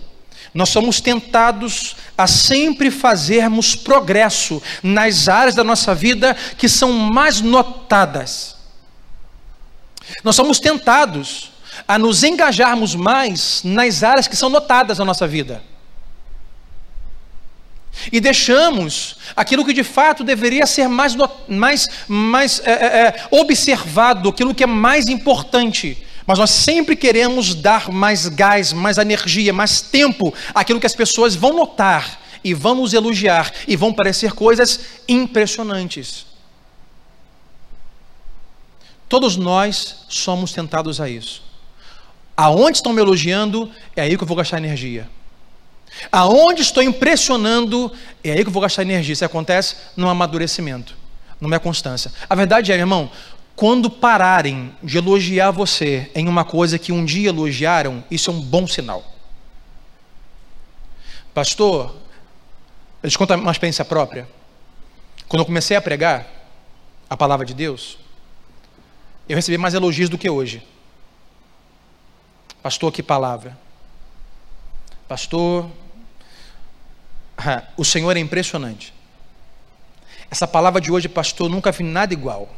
nós 0.57 0.69
somos 0.69 0.99
tentados 0.99 1.95
a 2.17 2.25
sempre 2.25 2.89
fazermos 2.89 3.75
progresso 3.75 4.59
nas 4.81 5.27
áreas 5.27 5.53
da 5.53 5.63
nossa 5.63 5.93
vida 5.93 6.35
que 6.57 6.67
são 6.67 6.91
mais 6.91 7.41
notadas. 7.41 8.55
Nós 10.23 10.35
somos 10.35 10.59
tentados 10.59 11.51
a 11.87 11.99
nos 11.99 12.23
engajarmos 12.23 12.95
mais 12.95 13.61
nas 13.63 14.01
áreas 14.01 14.27
que 14.27 14.35
são 14.35 14.49
notadas 14.49 14.97
na 14.97 15.05
nossa 15.05 15.27
vida. 15.27 15.61
E 18.11 18.19
deixamos 18.19 19.15
aquilo 19.35 19.65
que 19.65 19.73
de 19.73 19.83
fato 19.83 20.23
deveria 20.23 20.65
ser 20.65 20.87
mais, 20.87 21.15
mais, 21.47 21.87
mais 22.07 22.61
é, 22.63 22.71
é, 22.71 22.85
é, 23.07 23.27
observado, 23.31 24.29
aquilo 24.29 24.53
que 24.55 24.63
é 24.63 24.67
mais 24.67 25.07
importante 25.07 26.05
mas 26.27 26.39
nós 26.39 26.49
sempre 26.49 26.97
queremos 26.97 27.55
dar 27.55 27.89
mais 27.89 28.27
gás, 28.27 28.73
mais 28.73 28.97
energia, 28.97 29.53
mais 29.53 29.79
tempo 29.79 30.33
àquilo 30.53 30.77
que 30.77 30.85
as 30.85 30.93
pessoas 30.93 31.35
vão 31.35 31.53
notar 31.53 32.19
e 32.43 32.53
vão 32.53 32.75
nos 32.75 32.93
elogiar 32.93 33.53
e 33.65 33.77
vão 33.77 33.93
parecer 33.93 34.33
coisas 34.33 34.79
impressionantes. 35.07 36.25
Todos 39.07 39.37
nós 39.37 40.03
somos 40.09 40.51
tentados 40.51 40.99
a 40.99 41.09
isso. 41.09 41.43
Aonde 42.35 42.79
estão 42.79 42.91
me 42.91 43.01
elogiando, 43.01 43.71
é 43.95 44.01
aí 44.01 44.17
que 44.17 44.23
eu 44.23 44.27
vou 44.27 44.35
gastar 44.35 44.57
energia. 44.57 45.09
Aonde 46.11 46.61
estou 46.61 46.83
impressionando, 46.83 47.91
é 48.23 48.31
aí 48.31 48.41
que 48.41 48.47
eu 48.47 48.51
vou 48.51 48.61
gastar 48.61 48.81
energia. 48.81 49.13
Isso 49.13 49.25
acontece 49.25 49.75
no 49.95 50.09
amadurecimento, 50.09 50.95
não 51.39 51.53
é 51.53 51.59
constância. 51.59 52.11
A 52.29 52.35
verdade 52.35 52.71
é, 52.71 52.75
meu 52.75 52.83
irmão, 52.83 53.11
quando 53.55 53.89
pararem 53.89 54.75
de 54.83 54.97
elogiar 54.97 55.51
você 55.51 56.11
em 56.13 56.27
uma 56.27 56.45
coisa 56.45 56.77
que 56.77 56.91
um 56.91 57.03
dia 57.03 57.29
elogiaram, 57.29 58.03
isso 58.09 58.29
é 58.29 58.33
um 58.33 58.39
bom 58.39 58.67
sinal. 58.67 59.03
Pastor, 61.33 61.95
eu 63.01 63.09
te 63.09 63.17
contar 63.17 63.35
uma 63.35 63.51
experiência 63.51 63.83
própria. 63.83 64.27
Quando 65.27 65.41
eu 65.41 65.45
comecei 65.45 65.75
a 65.75 65.81
pregar 65.81 66.27
a 67.09 67.17
palavra 67.17 67.45
de 67.45 67.53
Deus, 67.53 67.97
eu 69.27 69.35
recebi 69.35 69.57
mais 69.57 69.73
elogios 69.73 70.09
do 70.09 70.17
que 70.17 70.29
hoje. 70.29 70.65
Pastor, 72.61 72.91
que 72.91 73.01
palavra. 73.01 73.57
Pastor, 75.07 75.69
o 77.75 77.85
Senhor 77.85 78.15
é 78.15 78.19
impressionante. 78.19 78.93
Essa 80.29 80.47
palavra 80.47 80.81
de 80.81 80.91
hoje, 80.91 81.07
pastor, 81.07 81.49
nunca 81.49 81.71
vi 81.71 81.83
nada 81.83 82.13
igual. 82.13 82.53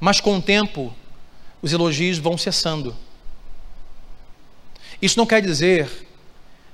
Mas 0.00 0.20
com 0.20 0.36
o 0.36 0.42
tempo, 0.42 0.94
os 1.60 1.72
elogios 1.72 2.18
vão 2.18 2.36
cessando. 2.38 2.96
Isso 5.00 5.18
não 5.18 5.26
quer 5.26 5.42
dizer 5.42 6.06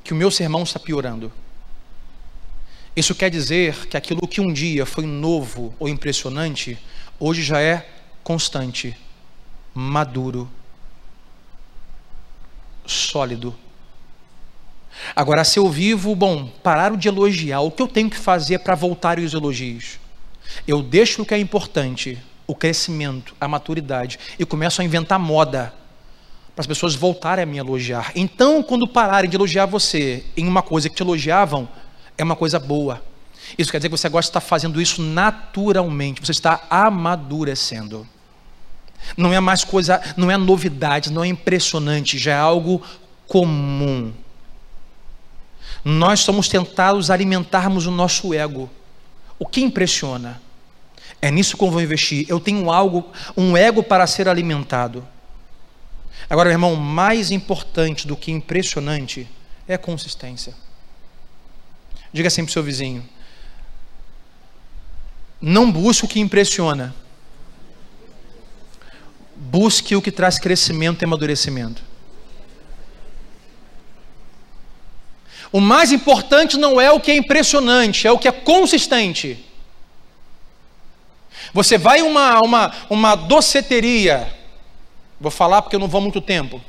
que 0.04 0.12
o 0.12 0.16
meu 0.16 0.30
sermão 0.30 0.62
está 0.62 0.78
piorando. 0.78 1.32
Isso 2.94 3.14
quer 3.14 3.30
dizer 3.30 3.86
que 3.86 3.96
aquilo 3.96 4.26
que 4.26 4.40
um 4.40 4.52
dia 4.52 4.84
foi 4.84 5.06
novo 5.06 5.74
ou 5.78 5.88
impressionante, 5.88 6.78
hoje 7.18 7.42
já 7.42 7.60
é 7.60 7.88
constante, 8.22 8.96
maduro, 9.74 10.50
sólido. 12.86 13.56
Agora, 15.14 15.44
se 15.44 15.58
eu 15.58 15.68
vivo, 15.68 16.14
bom, 16.14 16.48
pararam 16.62 16.96
de 16.96 17.08
elogiar, 17.08 17.60
o 17.60 17.70
que 17.70 17.82
eu 17.82 17.88
tenho 17.88 18.10
que 18.10 18.16
fazer 18.16 18.60
para 18.60 18.74
voltar 18.74 19.18
os 19.18 19.34
elogios? 19.34 19.98
Eu 20.66 20.82
deixo 20.82 21.22
o 21.22 21.26
que 21.26 21.34
é 21.34 21.38
importante, 21.38 22.18
o 22.46 22.54
crescimento, 22.54 23.34
a 23.40 23.46
maturidade, 23.46 24.18
e 24.38 24.44
começo 24.44 24.80
a 24.80 24.84
inventar 24.84 25.18
moda 25.18 25.72
para 26.54 26.62
as 26.62 26.66
pessoas 26.66 26.94
voltarem 26.94 27.42
a 27.42 27.46
me 27.46 27.58
elogiar. 27.58 28.12
Então, 28.14 28.62
quando 28.62 28.86
pararem 28.86 29.30
de 29.30 29.36
elogiar 29.36 29.66
você 29.66 30.24
em 30.36 30.46
uma 30.46 30.62
coisa 30.62 30.88
que 30.88 30.94
te 30.94 31.02
elogiavam, 31.02 31.68
é 32.18 32.24
uma 32.24 32.36
coisa 32.36 32.58
boa. 32.58 33.02
Isso 33.56 33.70
quer 33.70 33.78
dizer 33.78 33.88
que 33.88 33.96
você 33.96 34.06
agora 34.06 34.24
está 34.24 34.40
fazendo 34.40 34.80
isso 34.80 35.02
naturalmente, 35.02 36.20
você 36.20 36.32
está 36.32 36.62
amadurecendo. 36.68 38.06
Não 39.16 39.32
é 39.32 39.40
mais 39.40 39.64
coisa, 39.64 40.00
não 40.16 40.30
é 40.30 40.36
novidade, 40.36 41.10
não 41.10 41.24
é 41.24 41.28
impressionante, 41.28 42.18
já 42.18 42.32
é 42.32 42.38
algo 42.38 42.82
comum. 43.26 44.12
Nós 45.84 46.20
somos 46.20 46.48
tentados 46.48 47.10
a 47.10 47.14
alimentarmos 47.14 47.86
o 47.86 47.90
nosso 47.90 48.34
ego. 48.34 48.70
O 49.38 49.46
que 49.46 49.60
impressiona? 49.60 50.40
É 51.22 51.30
nisso 51.30 51.56
que 51.56 51.64
eu 51.64 51.70
vou 51.70 51.80
investir. 51.80 52.26
Eu 52.28 52.40
tenho 52.40 52.70
algo, 52.70 53.10
um 53.36 53.56
ego 53.56 53.82
para 53.82 54.06
ser 54.06 54.28
alimentado. 54.28 55.06
Agora, 56.28 56.48
meu 56.48 56.54
irmão, 56.54 56.76
mais 56.76 57.30
importante 57.30 58.06
do 58.06 58.16
que 58.16 58.30
impressionante 58.30 59.28
é 59.66 59.74
a 59.74 59.78
consistência. 59.78 60.54
Diga 62.12 62.28
assim 62.28 62.44
para 62.44 62.50
o 62.50 62.52
seu 62.52 62.62
vizinho: 62.62 63.06
não 65.40 65.70
busque 65.70 66.04
o 66.04 66.08
que 66.08 66.20
impressiona, 66.20 66.94
busque 69.36 69.96
o 69.96 70.02
que 70.02 70.12
traz 70.12 70.38
crescimento 70.38 71.02
e 71.02 71.04
amadurecimento. 71.04 71.89
O 75.52 75.60
mais 75.60 75.90
importante 75.90 76.56
não 76.56 76.80
é 76.80 76.90
o 76.90 77.00
que 77.00 77.10
é 77.10 77.16
impressionante, 77.16 78.06
é 78.06 78.12
o 78.12 78.18
que 78.18 78.28
é 78.28 78.32
consistente. 78.32 79.44
Você 81.52 81.76
vai 81.76 82.02
uma, 82.02 82.40
uma, 82.40 82.72
uma 82.88 83.14
doceteria, 83.16 84.32
vou 85.20 85.30
falar 85.30 85.62
porque 85.62 85.74
eu 85.74 85.80
não 85.80 85.88
vou 85.88 86.00
muito 86.00 86.20
tempo. 86.20 86.62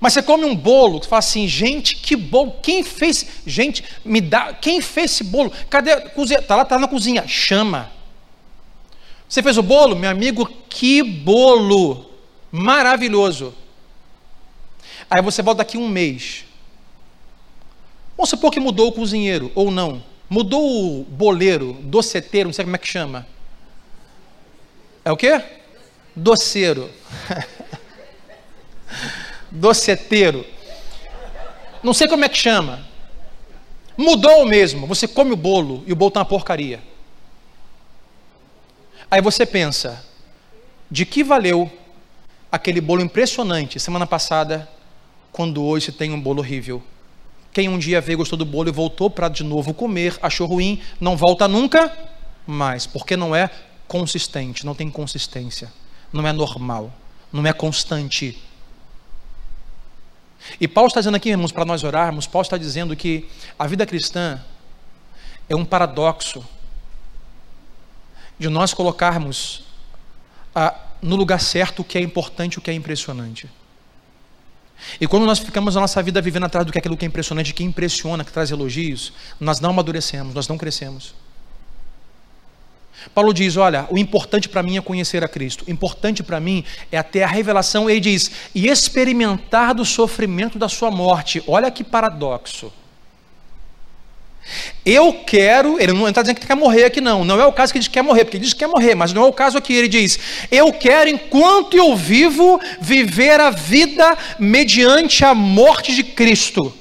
Mas 0.00 0.12
você 0.12 0.22
come 0.22 0.44
um 0.44 0.54
bolo, 0.54 1.02
você 1.02 1.08
fala 1.08 1.18
assim, 1.18 1.46
gente, 1.46 1.96
que 1.96 2.14
bolo, 2.14 2.56
quem 2.62 2.84
fez? 2.84 3.42
Gente, 3.46 3.84
me 4.04 4.20
dá, 4.20 4.52
quem 4.52 4.80
fez 4.80 5.12
esse 5.12 5.24
bolo? 5.24 5.52
Cadê 5.68 5.96
cozinha? 6.10 6.38
Está 6.38 6.56
lá, 6.56 6.62
está 6.62 6.78
na 6.78 6.88
cozinha, 6.88 7.26
chama. 7.26 7.90
Você 9.28 9.42
fez 9.42 9.58
o 9.58 9.62
bolo? 9.62 9.96
Meu 9.96 10.10
amigo, 10.10 10.46
que 10.68 11.02
bolo! 11.02 12.10
Maravilhoso. 12.50 13.54
Aí 15.10 15.20
você 15.20 15.42
volta 15.42 15.58
daqui 15.58 15.76
um 15.76 15.88
mês. 15.88 16.44
Vamos 18.18 18.30
supor 18.30 18.50
que 18.50 18.58
mudou 18.58 18.88
o 18.88 18.92
cozinheiro, 18.92 19.52
ou 19.54 19.70
não. 19.70 20.02
Mudou 20.28 21.00
o 21.00 21.04
boleiro, 21.04 21.74
doceteiro, 21.84 22.48
não 22.48 22.52
sei 22.52 22.64
como 22.64 22.74
é 22.74 22.78
que 22.78 22.88
chama. 22.88 23.24
É 25.04 25.12
o 25.12 25.16
quê? 25.16 25.40
Doceiro. 26.16 26.90
Doceteiro. 29.52 30.44
Não 31.80 31.94
sei 31.94 32.08
como 32.08 32.24
é 32.24 32.28
que 32.28 32.36
chama. 32.36 32.84
Mudou 33.96 34.44
mesmo. 34.44 34.84
Você 34.88 35.06
come 35.06 35.30
o 35.30 35.36
bolo 35.36 35.84
e 35.86 35.92
o 35.92 35.96
bolo 35.96 36.08
está 36.08 36.18
uma 36.18 36.26
porcaria. 36.26 36.82
Aí 39.08 39.22
você 39.22 39.46
pensa: 39.46 40.04
de 40.90 41.06
que 41.06 41.22
valeu 41.22 41.70
aquele 42.50 42.80
bolo 42.80 43.00
impressionante 43.00 43.78
semana 43.78 44.08
passada, 44.08 44.68
quando 45.30 45.62
hoje 45.62 45.92
tem 45.92 46.12
um 46.12 46.20
bolo 46.20 46.40
horrível? 46.40 46.82
Quem 47.58 47.68
um 47.68 47.76
dia 47.76 48.00
veio, 48.00 48.18
gostou 48.18 48.38
do 48.38 48.44
bolo 48.44 48.68
e 48.68 48.70
voltou 48.70 49.10
para 49.10 49.28
de 49.28 49.42
novo 49.42 49.74
comer, 49.74 50.16
achou 50.22 50.46
ruim, 50.46 50.80
não 51.00 51.16
volta 51.16 51.48
nunca 51.48 51.92
mais, 52.46 52.86
porque 52.86 53.16
não 53.16 53.34
é 53.34 53.50
consistente, 53.88 54.64
não 54.64 54.76
tem 54.76 54.88
consistência, 54.88 55.68
não 56.12 56.24
é 56.24 56.32
normal, 56.32 56.92
não 57.32 57.44
é 57.44 57.52
constante. 57.52 58.40
E 60.60 60.68
Paulo 60.68 60.86
está 60.86 61.00
dizendo 61.00 61.16
aqui, 61.16 61.30
irmãos, 61.30 61.50
para 61.50 61.64
nós 61.64 61.82
orarmos, 61.82 62.28
Paulo 62.28 62.44
está 62.44 62.56
dizendo 62.56 62.94
que 62.94 63.28
a 63.58 63.66
vida 63.66 63.84
cristã 63.84 64.40
é 65.48 65.56
um 65.56 65.64
paradoxo 65.64 66.46
de 68.38 68.48
nós 68.48 68.72
colocarmos 68.72 69.64
ah, 70.54 70.76
no 71.02 71.16
lugar 71.16 71.40
certo 71.40 71.82
o 71.82 71.84
que 71.84 71.98
é 71.98 72.00
importante, 72.00 72.56
o 72.56 72.62
que 72.62 72.70
é 72.70 72.74
impressionante. 72.74 73.50
E 75.00 75.06
quando 75.06 75.26
nós 75.26 75.38
ficamos 75.38 75.76
a 75.76 75.80
nossa 75.80 76.02
vida 76.02 76.20
vivendo 76.20 76.44
atrás 76.44 76.64
do 76.66 76.72
que 76.72 76.78
é 76.78 76.80
aquilo 76.80 76.96
que 76.96 77.04
é 77.04 77.08
impressionante, 77.08 77.52
que 77.52 77.64
impressiona, 77.64 78.24
que 78.24 78.32
traz 78.32 78.50
elogios, 78.50 79.12
nós 79.38 79.60
não 79.60 79.70
amadurecemos, 79.70 80.34
nós 80.34 80.48
não 80.48 80.56
crescemos. 80.56 81.14
Paulo 83.14 83.32
diz: 83.32 83.56
Olha, 83.56 83.86
o 83.90 83.98
importante 83.98 84.48
para 84.48 84.62
mim 84.62 84.76
é 84.76 84.80
conhecer 84.80 85.22
a 85.22 85.28
Cristo, 85.28 85.64
o 85.66 85.70
importante 85.70 86.22
para 86.22 86.40
mim 86.40 86.64
é 86.90 86.98
até 86.98 87.22
a 87.22 87.28
revelação. 87.28 87.88
Ele 87.88 88.00
diz: 88.00 88.30
e 88.54 88.68
experimentar 88.68 89.74
do 89.74 89.84
sofrimento 89.84 90.58
da 90.58 90.68
sua 90.68 90.90
morte. 90.90 91.42
Olha 91.46 91.70
que 91.70 91.84
paradoxo. 91.84 92.72
Eu 94.84 95.12
quero, 95.26 95.80
ele 95.80 95.92
não 95.92 96.08
está 96.08 96.22
dizendo 96.22 96.40
que 96.40 96.46
quer 96.46 96.56
morrer 96.56 96.84
aqui, 96.84 97.00
não. 97.00 97.24
Não 97.24 97.40
é 97.40 97.46
o 97.46 97.52
caso 97.52 97.72
que 97.72 97.78
ele 97.78 97.82
diz 97.82 97.88
que 97.88 97.94
quer 97.94 98.02
morrer, 98.02 98.24
porque 98.24 98.36
ele 98.36 98.44
diz 98.44 98.52
que 98.52 98.58
quer 98.58 98.68
morrer, 98.68 98.94
mas 98.94 99.12
não 99.12 99.24
é 99.24 99.26
o 99.26 99.32
caso 99.32 99.58
aqui. 99.58 99.74
Ele 99.74 99.88
diz: 99.88 100.18
Eu 100.50 100.72
quero, 100.72 101.10
enquanto 101.10 101.76
eu 101.76 101.94
vivo, 101.94 102.60
viver 102.80 103.40
a 103.40 103.50
vida 103.50 104.16
mediante 104.38 105.24
a 105.24 105.34
morte 105.34 105.94
de 105.94 106.02
Cristo. 106.02 106.72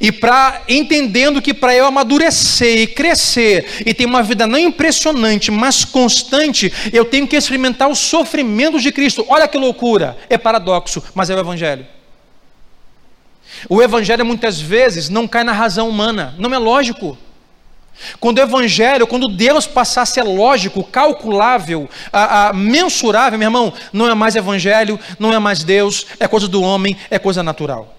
E 0.00 0.10
para 0.10 0.62
entendendo 0.68 1.40
que 1.40 1.54
para 1.54 1.74
eu 1.74 1.86
amadurecer 1.86 2.78
e 2.80 2.86
crescer 2.86 3.82
e 3.86 3.94
ter 3.94 4.06
uma 4.06 4.22
vida 4.22 4.46
não 4.46 4.58
impressionante, 4.58 5.50
mas 5.50 5.84
constante, 5.84 6.72
eu 6.92 7.04
tenho 7.04 7.26
que 7.26 7.36
experimentar 7.36 7.88
os 7.88 7.98
sofrimentos 7.98 8.82
de 8.82 8.92
Cristo. 8.92 9.24
Olha 9.28 9.48
que 9.48 9.56
loucura! 9.56 10.16
É 10.28 10.36
paradoxo, 10.36 11.02
mas 11.14 11.30
é 11.30 11.34
o 11.34 11.38
evangelho. 11.38 11.86
O 13.68 13.82
evangelho 13.82 14.24
muitas 14.24 14.60
vezes 14.60 15.08
não 15.08 15.26
cai 15.26 15.44
na 15.44 15.52
razão 15.52 15.88
humana, 15.88 16.34
não 16.38 16.52
é 16.52 16.58
lógico. 16.58 17.16
Quando 18.20 18.38
o 18.38 18.42
evangelho, 18.42 19.06
quando 19.06 19.28
Deus 19.28 19.66
passar 19.66 20.02
a 20.02 20.06
ser 20.06 20.22
lógico, 20.22 20.84
calculável, 20.84 21.88
a, 22.12 22.48
a, 22.48 22.52
mensurável, 22.52 23.38
meu 23.38 23.46
irmão, 23.46 23.72
não 23.92 24.08
é 24.08 24.14
mais 24.14 24.36
evangelho, 24.36 25.00
não 25.18 25.32
é 25.32 25.38
mais 25.38 25.64
Deus, 25.64 26.06
é 26.20 26.28
coisa 26.28 26.46
do 26.46 26.62
homem, 26.62 26.96
é 27.10 27.18
coisa 27.18 27.42
natural. 27.42 27.96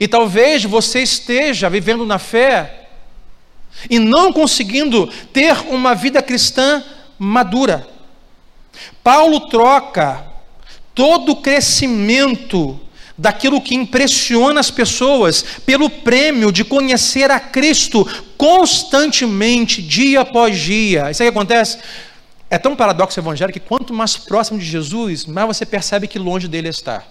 E 0.00 0.08
talvez 0.08 0.64
você 0.64 1.02
esteja 1.02 1.68
vivendo 1.68 2.06
na 2.06 2.18
fé 2.18 2.88
e 3.88 3.98
não 3.98 4.32
conseguindo 4.32 5.06
ter 5.32 5.56
uma 5.68 5.94
vida 5.94 6.22
cristã 6.22 6.82
madura. 7.18 7.86
Paulo 9.02 9.48
troca 9.48 10.24
todo 10.94 11.32
o 11.32 11.36
crescimento 11.36 12.80
daquilo 13.20 13.60
que 13.60 13.74
impressiona 13.74 14.60
as 14.60 14.70
pessoas 14.70 15.44
pelo 15.66 15.90
prêmio 15.90 16.50
de 16.50 16.64
conhecer 16.64 17.30
a 17.30 17.38
Cristo 17.38 18.08
constantemente, 18.38 19.82
dia 19.82 20.22
após 20.22 20.58
dia. 20.58 21.10
Isso 21.10 21.22
aí 21.22 21.30
que 21.30 21.36
acontece. 21.36 21.78
É 22.48 22.56
tão 22.56 22.74
paradoxo 22.74 23.20
evangélico 23.20 23.60
que 23.60 23.68
quanto 23.68 23.92
mais 23.92 24.16
próximo 24.16 24.58
de 24.58 24.64
Jesus, 24.64 25.26
mais 25.26 25.46
você 25.46 25.66
percebe 25.66 26.08
que 26.08 26.18
longe 26.18 26.48
dele 26.48 26.70
está. 26.70 27.04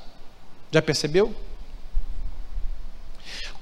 Já 0.72 0.82
percebeu? 0.82 1.34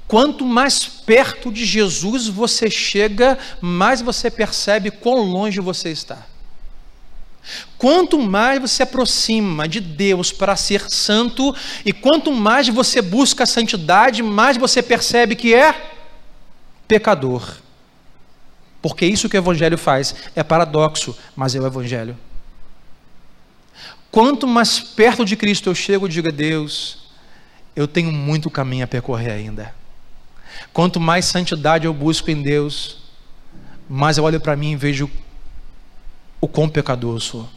Quanto 0.07 0.45
mais 0.45 0.85
perto 0.85 1.51
de 1.51 1.65
Jesus 1.65 2.29
você 2.29 2.71
chega, 2.71 3.37
mais 3.59 4.01
você 4.01 4.31
percebe 4.31 4.89
quão 4.89 5.17
longe 5.17 5.59
você 5.59 5.89
está. 5.91 6.25
Quanto 7.77 8.19
mais 8.19 8.59
você 8.59 8.75
se 8.77 8.83
aproxima 8.83 9.67
de 9.67 9.79
Deus 9.79 10.31
para 10.31 10.55
ser 10.55 10.89
santo, 10.89 11.55
e 11.85 11.93
quanto 11.93 12.31
mais 12.31 12.67
você 12.67 13.01
busca 13.01 13.43
a 13.43 13.47
santidade, 13.47 14.21
mais 14.23 14.57
você 14.57 14.81
percebe 14.81 15.35
que 15.35 15.53
é 15.53 15.93
pecador. 16.87 17.57
Porque 18.81 19.05
isso 19.05 19.29
que 19.29 19.37
o 19.37 19.39
Evangelho 19.39 19.77
faz 19.77 20.15
é 20.35 20.43
paradoxo, 20.43 21.15
mas 21.35 21.55
é 21.55 21.59
o 21.59 21.65
Evangelho. 21.65 22.17
Quanto 24.11 24.47
mais 24.47 24.79
perto 24.79 25.25
de 25.25 25.35
Cristo 25.35 25.69
eu 25.69 25.75
chego, 25.75 26.05
eu 26.05 26.09
digo 26.09 26.29
a 26.29 26.31
Deus, 26.31 27.09
eu 27.75 27.87
tenho 27.87 28.11
muito 28.11 28.49
caminho 28.49 28.83
a 28.83 28.87
percorrer 28.87 29.31
ainda. 29.31 29.73
Quanto 30.73 30.99
mais 30.99 31.25
santidade 31.25 31.85
eu 31.85 31.93
busco 31.93 32.31
em 32.31 32.41
Deus, 32.41 32.97
mais 33.89 34.17
eu 34.17 34.23
olho 34.23 34.39
para 34.39 34.55
mim 34.55 34.71
e 34.71 34.75
vejo 34.75 35.09
o 36.39 36.47
quão 36.47 36.69
pecador 36.69 37.15
eu 37.15 37.19
sou. 37.19 37.49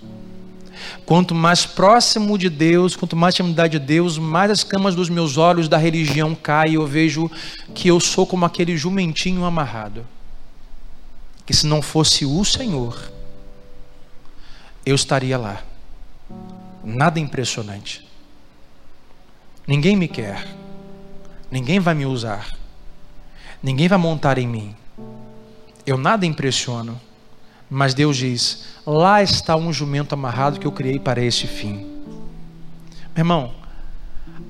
Quanto 1.05 1.35
mais 1.35 1.67
próximo 1.67 2.39
de 2.39 2.49
Deus, 2.49 2.97
quanto 2.97 3.17
mais 3.17 3.35
intimidade 3.35 3.79
de 3.79 3.85
Deus, 3.85 4.19
mais 4.19 4.51
as 4.51 4.65
camas 4.65 4.95
dos 4.95 5.09
meus 5.09 5.37
olhos 5.37 5.69
da 5.69 5.77
religião 5.77 6.35
caem 6.35 6.73
e 6.73 6.77
eu 6.77 6.87
vejo 6.87 7.31
que 7.75 7.89
eu 7.89 8.01
sou 8.01 8.27
como 8.27 8.45
aquele 8.45 8.77
jumentinho 8.77 9.45
amarrado. 9.45 10.07
Que 11.45 11.55
se 11.55 11.67
não 11.67 11.83
fosse 11.83 12.25
o 12.25 12.45
Senhor, 12.45 13.11
eu 14.87 14.95
estaria 14.95 15.37
lá. 15.37 15.63
Nada 16.83 17.21
impressionante. 17.21 18.07
Ninguém 19.67 19.97
me 19.97 20.09
quer. 20.09 20.47
Ninguém 21.51 21.79
vai 21.79 21.95
me 21.95 22.07
usar. 22.07 22.57
Ninguém 23.63 23.89
vai 23.89 23.99
montar 23.99 24.39
em 24.39 24.47
mim. 24.47 24.75
Eu 25.85 25.99
nada 25.99 26.25
impressiono. 26.25 27.01
Mas 27.71 27.95
Deus 27.95 28.17
diz: 28.17 28.65
lá 28.85 29.23
está 29.23 29.55
um 29.55 29.73
jumento 29.73 30.13
amarrado 30.13 30.59
que 30.59 30.67
eu 30.67 30.73
criei 30.73 30.99
para 30.99 31.23
esse 31.23 31.47
fim. 31.47 31.87
Meu 33.15 33.19
irmão, 33.19 33.55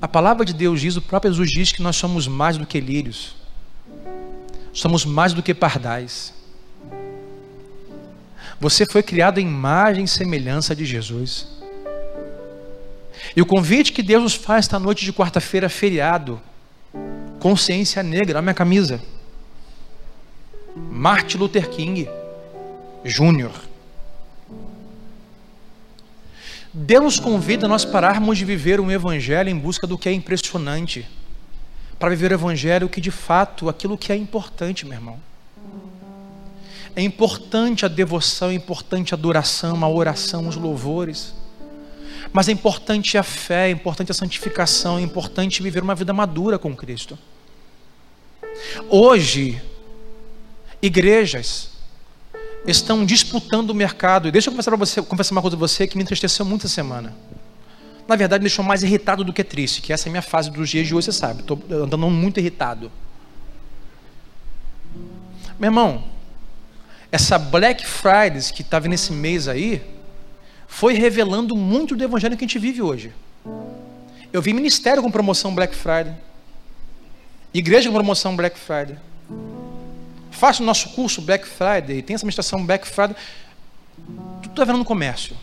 a 0.01 0.07
palavra 0.07 0.43
de 0.43 0.53
Deus 0.53 0.81
diz, 0.81 0.95
o 0.95 1.01
próprio 1.01 1.31
Jesus 1.31 1.51
diz 1.51 1.71
que 1.71 1.83
nós 1.83 1.95
somos 1.95 2.27
mais 2.27 2.57
do 2.57 2.65
que 2.65 2.79
lírios, 2.79 3.35
somos 4.73 5.05
mais 5.05 5.33
do 5.33 5.43
que 5.43 5.53
pardais. 5.53 6.33
Você 8.59 8.85
foi 8.85 9.03
criado 9.03 9.39
em 9.39 9.47
imagem 9.47 10.05
e 10.05 10.07
semelhança 10.07 10.75
de 10.75 10.85
Jesus. 10.85 11.47
E 13.35 13.41
o 13.41 13.45
convite 13.45 13.91
que 13.91 14.03
Deus 14.03 14.23
nos 14.23 14.35
faz 14.35 14.65
esta 14.65 14.79
noite 14.79 15.05
de 15.05 15.13
quarta-feira, 15.13 15.69
feriado, 15.69 16.41
consciência 17.39 18.01
negra, 18.01 18.37
olha 18.37 18.41
minha 18.43 18.53
camisa. 18.53 19.01
Martin 20.75 21.37
Luther 21.37 21.69
King 21.69 22.07
Júnior. 23.03 23.51
Deus 26.73 27.19
convida 27.19 27.67
nós 27.67 27.83
pararmos 27.83 28.37
de 28.37 28.45
viver 28.45 28.79
um 28.79 28.89
evangelho 28.89 29.49
em 29.49 29.57
busca 29.57 29.85
do 29.85 29.97
que 29.97 30.07
é 30.07 30.13
impressionante, 30.13 31.07
para 31.99 32.09
viver 32.09 32.31
o 32.31 32.35
evangelho 32.35 32.87
que 32.87 33.01
de 33.01 33.11
fato, 33.11 33.67
aquilo 33.67 33.97
que 33.97 34.11
é 34.11 34.15
importante, 34.15 34.85
meu 34.85 34.93
irmão. 34.93 35.19
É 36.95 37.01
importante 37.01 37.85
a 37.85 37.89
devoção, 37.89 38.49
é 38.49 38.53
importante 38.53 39.13
a 39.13 39.17
adoração, 39.17 39.83
a 39.83 39.89
oração, 39.89 40.47
os 40.47 40.55
louvores. 40.55 41.33
Mas 42.33 42.47
é 42.47 42.51
importante 42.51 43.17
a 43.17 43.23
fé, 43.23 43.67
é 43.67 43.71
importante 43.71 44.11
a 44.11 44.15
santificação, 44.15 44.97
é 44.97 45.01
importante 45.01 45.61
viver 45.61 45.83
uma 45.83 45.95
vida 45.95 46.13
madura 46.13 46.57
com 46.57 46.75
Cristo. 46.75 47.17
Hoje, 48.89 49.61
igrejas 50.81 51.70
estão 52.65 53.05
disputando 53.05 53.71
o 53.71 53.75
mercado. 53.75 54.27
E 54.27 54.31
deixa 54.31 54.49
eu 54.49 54.53
confessar, 54.53 54.75
você, 54.75 55.01
confessar 55.01 55.33
uma 55.33 55.41
coisa 55.41 55.57
para 55.57 55.67
você 55.67 55.87
que 55.87 55.97
me 55.97 56.03
entristeceu 56.03 56.45
muito 56.45 56.65
essa 56.65 56.75
semana. 56.75 57.13
Na 58.07 58.15
verdade, 58.15 58.41
me 58.41 58.49
deixou 58.49 58.63
mais 58.63 58.83
irritado 58.83 59.23
do 59.23 59.31
que 59.31 59.43
triste, 59.43 59.81
que 59.81 59.93
essa 59.93 60.07
é 60.07 60.09
a 60.09 60.11
minha 60.11 60.21
fase 60.21 60.51
dos 60.51 60.69
dias 60.69 60.87
de 60.87 60.93
hoje, 60.93 61.05
você 61.05 61.11
sabe. 61.11 61.41
Estou 61.41 61.61
andando 61.71 62.09
muito 62.09 62.39
irritado. 62.39 62.91
Meu 65.59 65.67
irmão, 65.67 66.03
essa 67.11 67.37
Black 67.37 67.85
Friday 67.85 68.41
que 68.53 68.61
estava 68.61 68.87
nesse 68.87 69.11
mês 69.11 69.47
aí, 69.47 69.81
foi 70.67 70.93
revelando 70.93 71.55
muito 71.55 71.95
do 71.95 72.03
evangelho 72.03 72.35
que 72.37 72.43
a 72.43 72.47
gente 72.47 72.59
vive 72.59 72.81
hoje. 72.81 73.13
Eu 74.33 74.41
vi 74.41 74.53
ministério 74.53 75.03
com 75.03 75.11
promoção 75.11 75.53
Black 75.53 75.75
Friday, 75.75 76.15
igreja 77.53 77.89
com 77.89 77.95
promoção 77.95 78.35
Black 78.35 78.57
Friday 78.57 78.97
faça 80.41 80.63
o 80.63 80.65
nosso 80.65 80.89
curso 80.89 81.21
Black 81.21 81.47
Friday, 81.47 82.01
tem 82.01 82.15
essa 82.15 82.23
administração 82.23 82.65
Black 82.65 82.87
Friday, 82.87 83.15
tudo 84.41 84.49
está 84.49 84.65
vendo 84.65 84.79
no 84.79 84.85
comércio. 84.85 85.37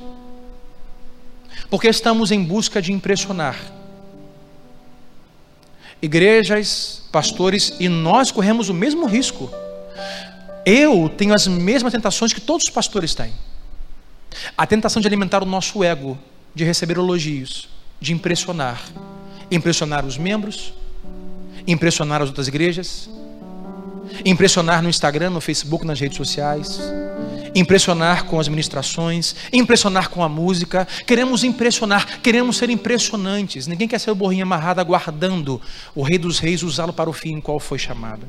Porque 1.70 1.86
estamos 1.86 2.32
em 2.32 2.42
busca 2.42 2.82
de 2.82 2.92
impressionar. 2.92 3.56
Igrejas, 6.02 7.04
pastores, 7.12 7.76
e 7.78 7.88
nós 7.88 8.32
corremos 8.32 8.68
o 8.70 8.74
mesmo 8.74 9.06
risco. 9.06 9.48
Eu 10.66 11.08
tenho 11.08 11.32
as 11.32 11.46
mesmas 11.46 11.92
tentações 11.92 12.32
que 12.32 12.40
todos 12.40 12.64
os 12.64 12.70
pastores 12.70 13.14
têm. 13.14 13.32
A 14.56 14.66
tentação 14.66 15.00
de 15.00 15.06
alimentar 15.06 15.44
o 15.44 15.46
nosso 15.46 15.84
ego, 15.84 16.18
de 16.52 16.64
receber 16.64 16.96
elogios, 16.96 17.68
de 18.00 18.12
impressionar. 18.12 18.82
Impressionar 19.48 20.04
os 20.04 20.18
membros, 20.18 20.74
impressionar 21.68 22.20
as 22.20 22.30
outras 22.30 22.48
igrejas, 22.48 23.08
impressionar 24.24 24.82
no 24.82 24.88
Instagram, 24.88 25.30
no 25.30 25.40
Facebook, 25.40 25.86
nas 25.86 26.00
redes 26.00 26.16
sociais, 26.16 26.80
impressionar 27.54 28.24
com 28.24 28.38
as 28.38 28.48
ministrações, 28.48 29.34
impressionar 29.52 30.10
com 30.10 30.22
a 30.22 30.28
música. 30.28 30.86
Queremos 31.06 31.44
impressionar, 31.44 32.20
queremos 32.20 32.56
ser 32.56 32.70
impressionantes. 32.70 33.66
Ninguém 33.66 33.88
quer 33.88 33.98
ser 33.98 34.10
o 34.10 34.14
borrinho 34.14 34.42
amarrado 34.42 34.80
aguardando 34.80 35.60
o 35.94 36.02
Rei 36.02 36.18
dos 36.18 36.38
Reis 36.38 36.62
usá-lo 36.62 36.92
para 36.92 37.10
o 37.10 37.12
fim 37.12 37.34
em 37.34 37.40
qual 37.40 37.58
foi 37.58 37.78
chamado. 37.78 38.26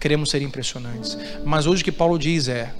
Queremos 0.00 0.30
ser 0.30 0.42
impressionantes. 0.42 1.16
Mas 1.44 1.66
hoje 1.66 1.82
o 1.82 1.84
que 1.84 1.92
Paulo 1.92 2.18
diz 2.18 2.48
é: 2.48 2.72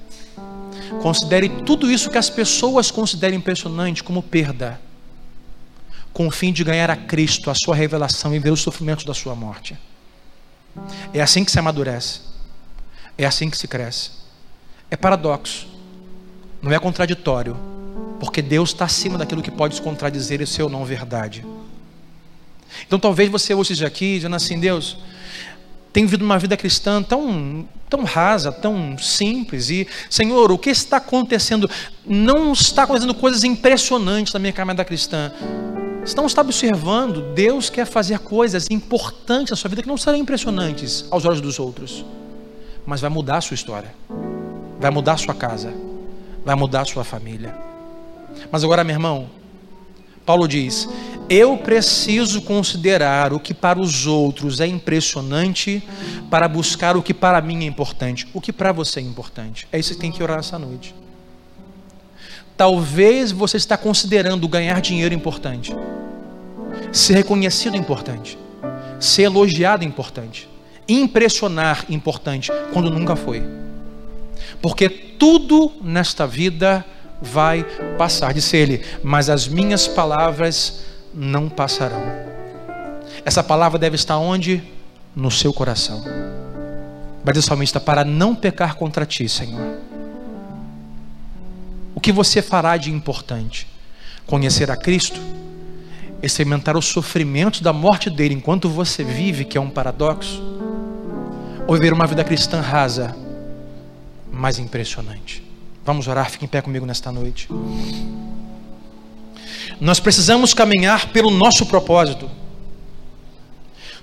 considere 1.00 1.48
tudo 1.48 1.90
isso 1.90 2.10
que 2.10 2.18
as 2.18 2.28
pessoas 2.28 2.90
consideram 2.90 3.36
impressionante 3.36 4.02
como 4.02 4.22
perda, 4.22 4.80
com 6.12 6.26
o 6.26 6.30
fim 6.30 6.52
de 6.52 6.64
ganhar 6.64 6.90
a 6.90 6.96
Cristo, 6.96 7.50
a 7.50 7.54
sua 7.54 7.74
revelação 7.74 8.34
e 8.34 8.38
ver 8.38 8.50
os 8.50 8.60
sofrimentos 8.60 9.04
da 9.04 9.14
sua 9.14 9.34
morte. 9.34 9.76
É 11.12 11.20
assim 11.20 11.44
que 11.44 11.50
se 11.50 11.58
amadurece. 11.58 12.20
É 13.16 13.24
assim 13.24 13.50
que 13.50 13.56
se 13.56 13.68
cresce. 13.68 14.10
É 14.90 14.96
paradoxo. 14.96 15.68
Não 16.60 16.72
é 16.72 16.78
contraditório. 16.78 17.56
Porque 18.20 18.40
Deus 18.40 18.70
está 18.70 18.84
acima 18.84 19.18
daquilo 19.18 19.42
que 19.42 19.50
pode 19.50 19.80
contradizer 19.82 20.40
e 20.40 20.46
ser 20.46 20.62
ou 20.62 20.70
não 20.70 20.84
verdade. 20.84 21.44
Então 22.86 22.98
talvez 22.98 23.28
você 23.30 23.54
hoje 23.54 23.72
esteja 23.72 23.86
aqui 23.86 24.16
dizendo 24.16 24.36
assim, 24.36 24.58
Deus, 24.58 24.98
tenho 25.92 26.06
vivido 26.06 26.24
uma 26.24 26.38
vida 26.38 26.56
cristã 26.56 27.02
tão, 27.02 27.68
tão 27.88 28.04
rasa, 28.04 28.50
tão 28.50 28.96
simples. 28.96 29.68
E, 29.68 29.86
Senhor, 30.08 30.50
o 30.50 30.58
que 30.58 30.70
está 30.70 30.96
acontecendo? 30.96 31.68
Não 32.06 32.52
está 32.52 32.84
acontecendo 32.84 33.14
coisas 33.14 33.44
impressionantes 33.44 34.32
na 34.32 34.40
minha 34.40 34.52
caminhada 34.52 34.84
cristã. 34.84 35.30
Você 36.04 36.16
não 36.16 36.26
está 36.26 36.40
observando, 36.40 37.32
Deus 37.34 37.70
quer 37.70 37.86
fazer 37.86 38.18
coisas 38.18 38.66
importantes 38.70 39.50
na 39.50 39.56
sua 39.56 39.68
vida 39.68 39.82
que 39.82 39.88
não 39.88 39.96
serão 39.96 40.18
impressionantes 40.18 41.04
aos 41.10 41.24
olhos 41.24 41.40
dos 41.40 41.60
outros, 41.60 42.04
mas 42.84 43.00
vai 43.00 43.08
mudar 43.08 43.36
a 43.36 43.40
sua 43.40 43.54
história, 43.54 43.94
vai 44.80 44.90
mudar 44.90 45.12
a 45.12 45.16
sua 45.16 45.34
casa, 45.34 45.72
vai 46.44 46.56
mudar 46.56 46.80
a 46.80 46.84
sua 46.84 47.04
família. 47.04 47.54
Mas 48.50 48.64
agora, 48.64 48.82
meu 48.82 48.94
irmão, 48.94 49.30
Paulo 50.26 50.48
diz: 50.48 50.88
Eu 51.28 51.56
preciso 51.56 52.42
considerar 52.42 53.32
o 53.32 53.40
que 53.40 53.54
para 53.54 53.80
os 53.80 54.06
outros 54.06 54.60
é 54.60 54.66
impressionante 54.66 55.82
para 56.30 56.46
buscar 56.46 56.96
o 56.96 57.02
que 57.02 57.14
para 57.14 57.40
mim 57.40 57.64
é 57.64 57.66
importante. 57.66 58.26
O 58.34 58.40
que 58.40 58.52
para 58.52 58.72
você 58.72 59.00
é 59.00 59.02
importante? 59.02 59.66
É 59.72 59.78
isso 59.78 59.94
que 59.94 60.00
tem 60.00 60.12
que 60.12 60.22
orar 60.22 60.38
essa 60.38 60.58
noite. 60.58 60.94
Talvez 62.56 63.32
você 63.32 63.56
está 63.56 63.76
considerando 63.76 64.46
ganhar 64.46 64.80
dinheiro 64.80 65.14
importante, 65.14 65.74
ser 66.92 67.14
reconhecido 67.14 67.76
importante, 67.76 68.38
ser 69.00 69.22
elogiado 69.22 69.84
importante, 69.84 70.48
impressionar 70.86 71.86
importante, 71.88 72.50
quando 72.72 72.90
nunca 72.90 73.16
foi. 73.16 73.42
Porque 74.60 74.88
tudo 74.88 75.72
nesta 75.82 76.26
vida 76.26 76.84
vai 77.20 77.64
passar, 77.96 78.34
disse 78.34 78.56
ele, 78.56 78.84
mas 79.02 79.30
as 79.30 79.48
minhas 79.48 79.86
palavras 79.88 80.91
não 81.14 81.48
passarão. 81.48 82.02
Essa 83.24 83.42
palavra 83.42 83.78
deve 83.78 83.96
estar 83.96 84.18
onde? 84.18 84.62
No 85.14 85.30
seu 85.30 85.52
coração. 85.52 86.02
Vai 87.24 87.34
dizer 87.34 87.46
salmista, 87.46 87.78
para 87.78 88.04
não 88.04 88.34
pecar 88.34 88.76
contra 88.76 89.06
ti, 89.06 89.28
Senhor 89.28 89.82
o 91.94 92.00
que 92.00 92.12
você 92.12 92.40
fará 92.40 92.76
de 92.76 92.90
importante? 92.90 93.66
Conhecer 94.26 94.70
a 94.70 94.76
Cristo? 94.76 95.20
Experimentar 96.22 96.76
o 96.76 96.82
sofrimento 96.82 97.62
da 97.62 97.72
morte 97.72 98.08
dele 98.08 98.34
enquanto 98.34 98.68
você 98.68 99.04
vive, 99.04 99.44
que 99.44 99.58
é 99.58 99.60
um 99.60 99.70
paradoxo? 99.70 100.42
Ou 101.66 101.74
viver 101.74 101.92
uma 101.92 102.06
vida 102.06 102.24
cristã 102.24 102.60
rasa, 102.60 103.14
mas 104.30 104.58
impressionante? 104.58 105.44
Vamos 105.84 106.08
orar, 106.08 106.30
fique 106.30 106.44
em 106.44 106.48
pé 106.48 106.60
comigo 106.60 106.86
nesta 106.86 107.10
noite. 107.12 107.48
Nós 109.82 109.98
precisamos 109.98 110.54
caminhar 110.54 111.08
pelo 111.08 111.28
nosso 111.28 111.66
propósito. 111.66 112.30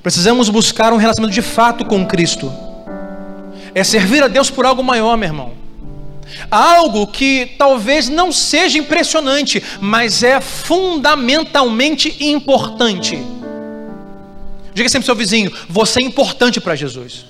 Precisamos 0.03 0.49
buscar 0.49 0.91
um 0.91 0.97
relacionamento 0.97 1.33
de 1.33 1.41
fato 1.41 1.85
com 1.85 2.05
Cristo. 2.05 2.51
É 3.73 3.81
servir 3.81 4.21
a 4.21 4.27
Deus 4.27 4.49
por 4.49 4.65
algo 4.65 4.83
maior, 4.83 5.15
meu 5.15 5.29
irmão. 5.29 5.53
Algo 6.51 7.07
que 7.07 7.55
talvez 7.57 8.09
não 8.09 8.29
seja 8.29 8.77
impressionante, 8.77 9.63
mas 9.79 10.21
é 10.21 10.41
fundamentalmente 10.41 12.13
importante. 12.25 13.17
Diga 14.73 14.89
sempre 14.89 15.03
ao 15.03 15.05
seu 15.05 15.15
vizinho: 15.15 15.49
você 15.69 16.01
é 16.01 16.03
importante 16.03 16.59
para 16.59 16.75
Jesus. 16.75 17.25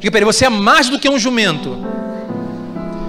Diga 0.00 0.10
para 0.10 0.18
ele: 0.18 0.26
você 0.26 0.46
é 0.46 0.50
mais 0.50 0.88
do 0.88 0.98
que 0.98 1.08
um 1.08 1.18
jumento. 1.18 1.78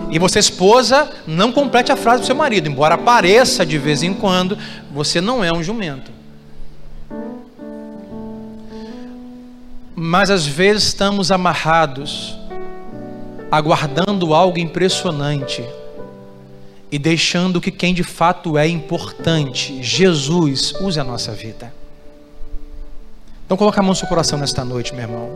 E 0.10 0.20
você, 0.20 0.40
esposa, 0.40 1.10
não 1.26 1.52
complete 1.52 1.92
a 1.92 1.96
frase 1.96 2.22
do 2.22 2.26
seu 2.26 2.36
marido, 2.36 2.70
embora 2.70 2.98
pareça 2.98 3.66
de 3.66 3.78
vez 3.78 4.04
em 4.04 4.14
quando, 4.14 4.58
você 4.92 5.20
não 5.20 5.44
é 5.44 5.52
um 5.52 5.64
jumento. 5.64 6.12
Mas 9.96 10.30
às 10.30 10.46
vezes 10.46 10.84
estamos 10.84 11.32
amarrados, 11.32 12.38
aguardando 13.52 14.34
algo 14.34 14.60
impressionante 14.60 15.64
e 16.92 17.00
deixando 17.00 17.60
que 17.60 17.72
quem 17.72 17.94
de 17.94 18.04
fato 18.04 18.58
é 18.58 18.68
importante, 18.68 19.82
Jesus, 19.82 20.74
use 20.80 21.00
a 21.00 21.04
nossa 21.04 21.32
vida. 21.32 21.74
Então 23.46 23.58
coloca 23.58 23.80
a 23.80 23.84
mão 23.84 23.90
no 23.90 23.96
seu 23.96 24.08
coração 24.08 24.40
nesta 24.40 24.64
noite, 24.64 24.94
meu 24.94 25.04
irmão. 25.04 25.30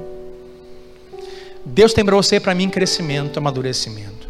Deus 1.66 1.94
tem 1.94 2.06
para 2.06 2.16
você 2.16 2.38
e 2.38 2.40
para 2.40 2.56
mim 2.56 2.70
crescimento, 2.70 3.38
amadurecimento. 3.38 4.29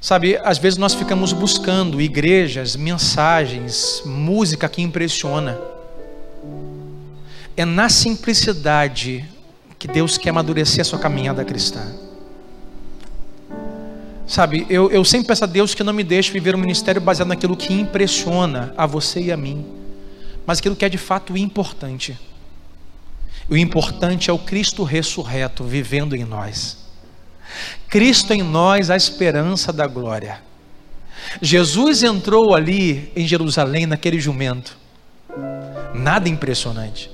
Sabe, 0.00 0.38
às 0.44 0.58
vezes 0.58 0.78
nós 0.78 0.94
ficamos 0.94 1.32
buscando 1.32 2.00
igrejas, 2.00 2.76
mensagens, 2.76 4.02
música 4.04 4.68
que 4.68 4.82
impressiona. 4.82 5.58
É 7.56 7.64
na 7.64 7.88
simplicidade 7.88 9.24
que 9.78 9.88
Deus 9.88 10.18
quer 10.18 10.30
amadurecer 10.30 10.80
a 10.80 10.84
sua 10.84 10.98
caminhada 10.98 11.44
cristã. 11.44 11.94
Sabe, 14.26 14.66
eu, 14.68 14.90
eu 14.90 15.04
sempre 15.04 15.28
peço 15.28 15.44
a 15.44 15.46
Deus 15.46 15.74
que 15.74 15.84
não 15.84 15.92
me 15.92 16.02
deixe 16.02 16.32
viver 16.32 16.54
um 16.54 16.58
ministério 16.58 17.00
baseado 17.00 17.28
naquilo 17.28 17.56
que 17.56 17.72
impressiona 17.72 18.74
a 18.76 18.84
você 18.84 19.20
e 19.20 19.32
a 19.32 19.36
mim, 19.36 19.64
mas 20.44 20.58
aquilo 20.58 20.74
que 20.74 20.84
é 20.84 20.88
de 20.88 20.98
fato 20.98 21.36
importante. 21.36 22.18
O 23.48 23.56
importante 23.56 24.28
é 24.28 24.32
o 24.32 24.38
Cristo 24.38 24.82
ressurreto 24.82 25.62
vivendo 25.62 26.16
em 26.16 26.24
nós. 26.24 26.85
Cristo 27.88 28.32
em 28.32 28.42
nós, 28.42 28.90
a 28.90 28.96
esperança 28.96 29.72
da 29.72 29.86
glória. 29.86 30.40
Jesus 31.40 32.02
entrou 32.02 32.54
ali 32.54 33.10
em 33.16 33.26
Jerusalém, 33.26 33.86
naquele 33.86 34.20
jumento. 34.20 34.76
Nada 35.94 36.28
impressionante. 36.28 37.10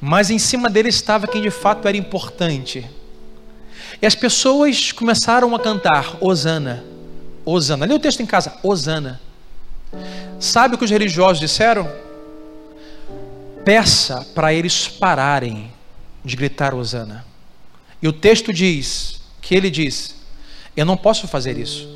Mas 0.00 0.30
em 0.30 0.38
cima 0.38 0.68
dele 0.68 0.88
estava 0.88 1.26
quem 1.26 1.40
de 1.40 1.50
fato 1.50 1.86
era 1.88 1.96
importante 1.96 2.84
e 4.00 4.06
as 4.06 4.14
pessoas 4.14 4.92
começaram 4.92 5.54
a 5.54 5.58
cantar 5.58 6.16
Osana, 6.20 6.84
Osana. 7.44 7.86
Lê 7.86 7.94
o 7.94 7.98
texto 7.98 8.20
em 8.20 8.26
casa, 8.26 8.58
Osana. 8.62 9.20
Sabe 10.38 10.74
o 10.74 10.78
que 10.78 10.84
os 10.84 10.90
religiosos 10.90 11.40
disseram? 11.40 11.90
Peça 13.64 14.26
para 14.34 14.52
eles 14.52 14.88
pararem 14.88 15.72
de 16.24 16.36
gritar 16.36 16.74
Osana. 16.74 17.24
E 18.04 18.06
o 18.06 18.12
texto 18.12 18.52
diz 18.52 19.20
que 19.42 19.56
ele 19.56 19.68
diz: 19.68 20.14
Eu 20.76 20.86
não 20.86 20.96
posso 20.96 21.26
fazer 21.26 21.58
isso, 21.58 21.88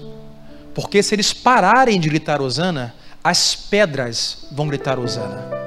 porque 0.74 1.04
se 1.04 1.14
eles 1.14 1.32
pararem 1.32 2.00
de 2.00 2.08
gritar 2.08 2.42
Osana, 2.42 2.92
as 3.22 3.54
pedras 3.54 4.48
vão 4.50 4.66
gritar 4.66 4.98
Osana 4.98 5.58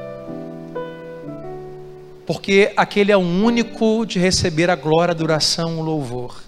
porque 2.31 2.71
aquele 2.77 3.11
é 3.11 3.17
o 3.17 3.19
único 3.19 4.05
de 4.05 4.17
receber 4.17 4.69
a 4.69 4.75
glória, 4.77 5.11
a 5.11 5.15
adoração, 5.15 5.79
o 5.79 5.83
louvor. 5.83 6.41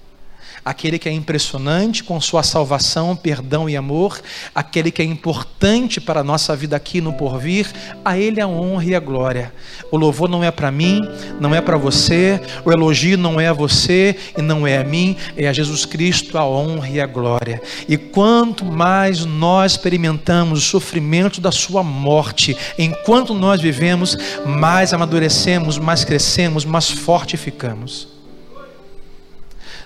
Aquele 0.66 0.97
que 0.97 1.09
é 1.09 1.11
impressionante 1.11 2.03
com 2.03 2.20
sua 2.22 2.41
salvação, 2.41 3.16
perdão 3.18 3.70
e 3.70 3.76
amor, 3.76 4.22
aquele 4.55 4.91
que 4.91 5.01
é 5.01 5.05
importante 5.05 5.99
para 5.99 6.22
a 6.22 6.24
nossa 6.24 6.55
vida 6.55 6.76
aqui 6.76 7.01
no 7.01 7.11
porvir, 7.14 7.70
a 8.05 8.18
Ele 8.18 8.39
a 8.39 8.47
honra 8.47 8.86
e 8.86 8.95
a 8.95 8.99
glória. 8.99 9.53
O 9.91 9.97
louvor 9.97 10.30
não 10.30 10.41
é 10.41 10.51
para 10.51 10.72
mim, 10.72 11.01
não 11.38 11.53
é 11.53 11.59
para 11.59 11.76
você, 11.76 12.39
o 12.64 12.72
elogio 12.72 13.18
não 13.18 13.41
é 13.41 13.47
a 13.47 13.53
você 13.53 14.16
e 14.38 14.41
não 14.41 14.66
é 14.66 14.78
a 14.78 14.86
mim, 14.86 15.18
é 15.36 15.49
a 15.49 15.53
Jesus 15.53 15.86
Cristo 15.86 16.38
a 16.38 16.47
honra 16.47 16.88
e 16.88 17.01
a 17.01 17.05
glória. 17.05 17.61
E 17.89 17.97
quanto 17.97 18.64
mais 18.64 19.26
nós 19.26 19.74
experimentamos 19.74 20.59
o 20.59 20.61
sofrimento 20.61 21.41
da 21.41 21.51
Sua 21.51 21.84
morte, 21.84 22.55
enquanto 22.80 23.34
nós 23.34 23.59
vivemos, 23.59 24.18
mais 24.45 24.93
amadurecemos, 24.93 25.78
mais 25.78 26.05
crescemos, 26.05 26.64
mais 26.64 26.89
forte 26.89 27.36
ficamos. 27.36 28.12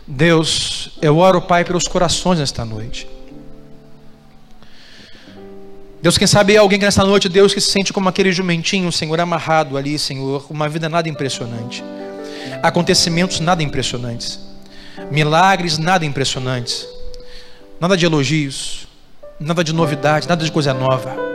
Deus, 0.08 0.92
eu 1.02 1.18
oro, 1.18 1.42
Pai, 1.42 1.66
pelos 1.66 1.84
corações 1.84 2.40
nesta 2.40 2.64
noite. 2.64 3.06
Deus, 6.02 6.18
quem 6.18 6.26
sabe 6.26 6.56
alguém 6.56 6.80
que 6.80 6.86
nesta 6.86 7.04
noite, 7.04 7.28
Deus, 7.28 7.54
que 7.54 7.60
se 7.60 7.72
sente 7.72 7.92
como 7.92 8.08
aquele 8.08 8.32
jumentinho, 8.32 8.90
Senhor, 8.90 9.20
amarrado 9.20 9.76
ali, 9.76 10.00
Senhor, 10.00 10.46
uma 10.50 10.70
vida 10.70 10.88
nada 10.88 11.10
impressionante, 11.10 11.84
acontecimentos 12.64 13.42
nada 13.42 13.62
impressionantes, 13.62 14.40
milagres 15.12 15.78
nada 15.78 16.06
impressionantes, 16.06 16.88
nada 17.78 17.98
de 17.98 18.06
elogios, 18.06 18.88
nada 19.38 19.62
de 19.64 19.74
novidade, 19.74 20.28
nada 20.30 20.46
de 20.46 20.52
coisa 20.52 20.74
nova 20.74 21.27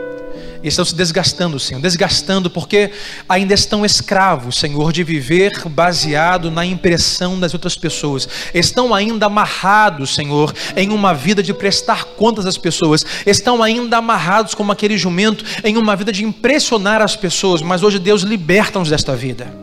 e 0.63 0.69
estão 0.69 0.85
se 0.85 0.95
desgastando, 0.95 1.59
Senhor, 1.59 1.81
desgastando 1.81 2.49
porque 2.49 2.91
ainda 3.27 3.53
estão 3.53 3.85
escravos, 3.85 4.57
Senhor, 4.57 4.93
de 4.93 5.03
viver 5.03 5.51
baseado 5.67 6.49
na 6.49 6.65
impressão 6.65 7.39
das 7.39 7.53
outras 7.53 7.75
pessoas. 7.75 8.27
Estão 8.53 8.93
ainda 8.93 9.25
amarrados, 9.25 10.15
Senhor, 10.15 10.53
em 10.75 10.89
uma 10.89 11.13
vida 11.13 11.43
de 11.43 11.53
prestar 11.53 12.05
contas 12.05 12.45
às 12.45 12.57
pessoas. 12.57 13.05
Estão 13.25 13.61
ainda 13.61 13.97
amarrados 13.97 14.55
como 14.55 14.71
aquele 14.71 14.97
jumento 14.97 15.43
em 15.63 15.77
uma 15.77 15.95
vida 15.95 16.11
de 16.11 16.23
impressionar 16.23 17.01
as 17.01 17.15
pessoas, 17.15 17.61
mas 17.61 17.83
hoje 17.83 17.99
Deus 17.99 18.21
liberta-nos 18.21 18.89
desta 18.89 19.15
vida. 19.15 19.62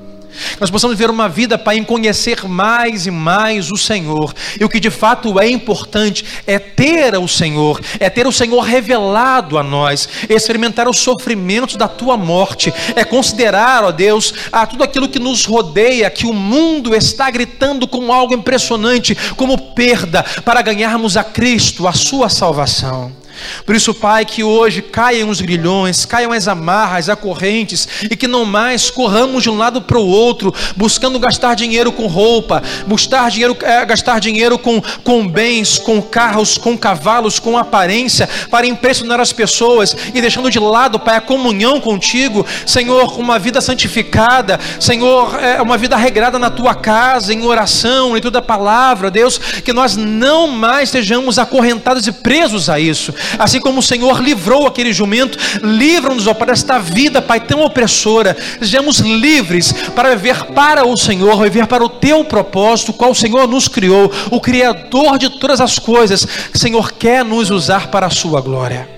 Nós 0.61 0.71
possamos 0.71 0.97
ver 0.97 1.11
uma 1.11 1.29
vida, 1.29 1.59
Pai, 1.59 1.77
em 1.77 1.85
conhecer 1.85 2.47
mais 2.47 3.07
e 3.07 3.11
mais 3.11 3.71
o 3.71 3.77
Senhor. 3.77 4.33
E 4.59 4.65
o 4.65 4.69
que 4.69 4.81
de 4.81 4.91
fato 4.91 5.39
é 5.41 5.49
importante 5.49 6.25
é 6.47 6.59
ter 6.59 7.17
o 7.17 7.29
Senhor, 7.29 7.81
é 7.99 8.11
ter 8.11 8.27
o 8.27 8.33
Senhor 8.33 8.61
revelado 8.61 9.59
a 9.59 9.63
nós, 9.63 10.09
experimentar 10.29 10.89
os 10.89 10.99
sofrimentos 10.99 11.77
da 11.77 11.89
tua 11.89 12.17
morte, 12.17 12.73
é 12.95 13.05
considerar, 13.05 13.85
ó 13.85 13.91
Deus, 13.91 14.33
a 14.51 14.67
tudo 14.67 14.85
aquilo 14.85 15.09
que 15.09 15.19
nos 15.19 15.45
rodeia, 15.45 16.11
que 16.11 16.27
o 16.27 16.33
mundo 16.33 16.95
está 16.95 17.31
gritando 17.31 17.87
como 17.87 18.13
algo 18.13 18.35
impressionante, 18.35 19.17
como 19.37 19.75
perda, 19.75 20.23
para 20.45 20.63
ganharmos 20.63 21.17
a 21.17 21.25
Cristo, 21.25 21.87
a 21.87 21.93
sua 21.93 22.29
salvação. 22.29 23.20
Por 23.65 23.75
isso, 23.75 23.95
Pai, 23.95 24.25
que 24.25 24.43
hoje 24.43 24.83
caiam 24.83 25.29
os 25.29 25.41
grilhões, 25.41 26.05
caiam 26.05 26.33
as 26.33 26.49
amarras, 26.49 27.09
as 27.09 27.19
correntes, 27.19 27.89
e 28.11 28.17
que 28.17 28.27
não 28.27 28.45
mais 28.45 28.91
corramos 28.91 29.43
de 29.43 29.51
um 29.51 29.57
lado 29.57 29.81
para 29.83 29.99
o 29.99 30.07
outro, 30.07 30.55
buscando 30.77 31.19
gastar 31.19 31.55
dinheiro 31.55 31.93
com 31.93 32.07
roupa, 32.07 32.63
buscar 32.87 33.31
dinheiro, 33.31 33.57
é, 33.63 33.85
gastar 33.85 34.21
dinheiro 34.21 34.59
com, 34.59 34.83
com 35.05 35.27
bens, 35.27 35.79
com 35.79 36.01
carros, 36.01 36.59
com 36.59 36.77
cavalos, 36.77 37.39
com 37.39 37.57
aparência, 37.57 38.29
para 38.51 38.67
impressionar 38.67 39.21
as 39.21 39.33
pessoas 39.33 39.97
e 40.15 40.21
deixando 40.21 40.51
de 40.51 40.59
lado, 40.59 40.99
Pai, 40.99 41.17
a 41.17 41.21
comunhão 41.21 41.81
contigo, 41.81 42.47
Senhor, 42.67 43.19
uma 43.19 43.39
vida 43.39 43.61
santificada, 43.61 44.59
Senhor, 44.79 45.39
é, 45.41 45.61
uma 45.61 45.77
vida 45.77 45.97
regrada 45.97 46.39
na 46.39 46.51
tua 46.51 46.75
casa, 46.75 47.33
em 47.33 47.45
oração, 47.45 48.17
em 48.17 48.21
toda 48.21 48.39
a 48.39 48.43
palavra, 48.43 49.11
Deus, 49.11 49.39
que 49.39 49.73
nós 49.73 49.97
não 49.97 50.49
mais 50.49 50.91
sejamos 50.91 51.39
acorrentados 51.39 52.07
e 52.07 52.13
presos 52.13 52.69
a 52.69 52.79
isso, 52.79 53.15
Assim 53.39 53.61
como 53.61 53.81
o 53.81 53.83
Senhor 53.83 54.21
livrou 54.21 54.67
aquele 54.67 54.93
jumento, 54.93 55.39
livra-nos, 55.63 56.27
ó, 56.27 56.35
para 56.35 56.53
esta 56.53 56.79
vida, 56.79 57.23
Pai, 57.23 57.41
tão 57.41 57.63
opressora. 57.63 58.37
Sejamos 58.59 58.99
livres 58.99 59.73
para 59.95 60.15
viver 60.15 60.45
para 60.47 60.87
o 60.87 60.97
Senhor, 60.97 61.41
viver 61.43 61.67
para 61.67 61.85
o 61.85 61.89
teu 61.89 62.25
propósito, 62.25 62.93
qual 62.93 63.11
o 63.11 63.15
Senhor 63.15 63.47
nos 63.47 63.69
criou, 63.69 64.11
o 64.31 64.41
Criador 64.41 65.19
de 65.19 65.31
todas 65.39 65.61
as 65.61 65.79
coisas. 65.79 66.27
O 66.55 66.59
Senhor 66.59 66.93
quer 66.93 67.25
nos 67.25 67.51
usar 67.51 67.89
para 67.89 68.07
a 68.07 68.11
sua 68.11 68.41
glória. 68.41 68.89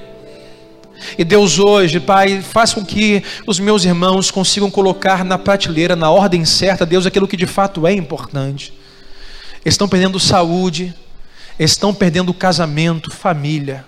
E 1.18 1.24
Deus 1.24 1.58
hoje, 1.58 1.98
Pai, 1.98 2.40
faz 2.40 2.72
com 2.72 2.84
que 2.84 3.22
os 3.46 3.58
meus 3.58 3.84
irmãos 3.84 4.30
consigam 4.30 4.70
colocar 4.70 5.24
na 5.24 5.36
prateleira, 5.36 5.96
na 5.96 6.10
ordem 6.10 6.44
certa, 6.44 6.86
Deus, 6.86 7.06
aquilo 7.06 7.26
que 7.26 7.36
de 7.36 7.46
fato 7.46 7.86
é 7.86 7.92
importante. 7.92 8.72
Estão 9.64 9.88
perdendo 9.88 10.18
saúde, 10.20 10.94
estão 11.58 11.92
perdendo 11.92 12.32
casamento, 12.32 13.10
família 13.10 13.84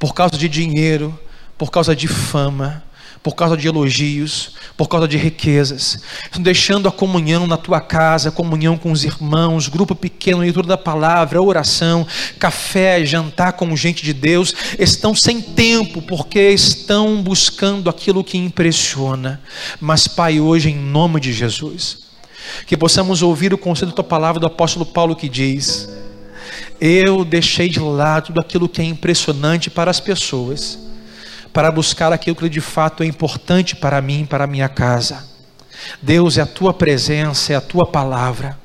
por 0.00 0.14
causa 0.14 0.36
de 0.36 0.48
dinheiro, 0.48 1.16
por 1.58 1.70
causa 1.70 1.94
de 1.94 2.08
fama, 2.08 2.82
por 3.22 3.34
causa 3.34 3.54
de 3.54 3.68
elogios, 3.68 4.54
por 4.78 4.88
causa 4.88 5.06
de 5.06 5.18
riquezas, 5.18 5.98
deixando 6.38 6.88
a 6.88 6.92
comunhão 6.92 7.46
na 7.46 7.58
tua 7.58 7.78
casa, 7.78 8.30
comunhão 8.30 8.78
com 8.78 8.90
os 8.90 9.04
irmãos, 9.04 9.68
grupo 9.68 9.94
pequeno, 9.94 10.38
leitura 10.38 10.66
da 10.66 10.78
palavra, 10.78 11.42
oração, 11.42 12.06
café, 12.38 13.04
jantar 13.04 13.52
com 13.52 13.76
gente 13.76 14.02
de 14.02 14.14
Deus, 14.14 14.54
estão 14.78 15.14
sem 15.14 15.42
tempo 15.42 16.00
porque 16.00 16.48
estão 16.48 17.22
buscando 17.22 17.90
aquilo 17.90 18.24
que 18.24 18.38
impressiona. 18.38 19.38
Mas, 19.78 20.08
Pai, 20.08 20.40
hoje, 20.40 20.70
em 20.70 20.76
nome 20.76 21.20
de 21.20 21.30
Jesus, 21.30 21.98
que 22.66 22.74
possamos 22.74 23.22
ouvir 23.22 23.52
o 23.52 23.58
conselho 23.58 23.90
da 23.90 23.96
tua 23.96 24.04
palavra 24.04 24.40
do 24.40 24.46
apóstolo 24.46 24.86
Paulo 24.86 25.14
que 25.14 25.28
diz: 25.28 25.99
eu 26.80 27.24
deixei 27.24 27.68
de 27.68 27.78
lado 27.78 28.26
tudo 28.26 28.40
aquilo 28.40 28.68
que 28.68 28.80
é 28.80 28.84
impressionante 28.84 29.68
para 29.68 29.90
as 29.90 30.00
pessoas, 30.00 30.78
para 31.52 31.70
buscar 31.70 32.12
aquilo 32.12 32.36
que 32.36 32.48
de 32.48 32.60
fato 32.60 33.02
é 33.02 33.06
importante 33.06 33.76
para 33.76 34.00
mim, 34.00 34.24
para 34.24 34.44
a 34.44 34.46
minha 34.46 34.68
casa. 34.68 35.28
Deus, 36.00 36.38
é 36.38 36.42
a 36.42 36.46
tua 36.46 36.72
presença, 36.72 37.52
é 37.52 37.56
a 37.56 37.60
tua 37.60 37.86
palavra. 37.86 38.58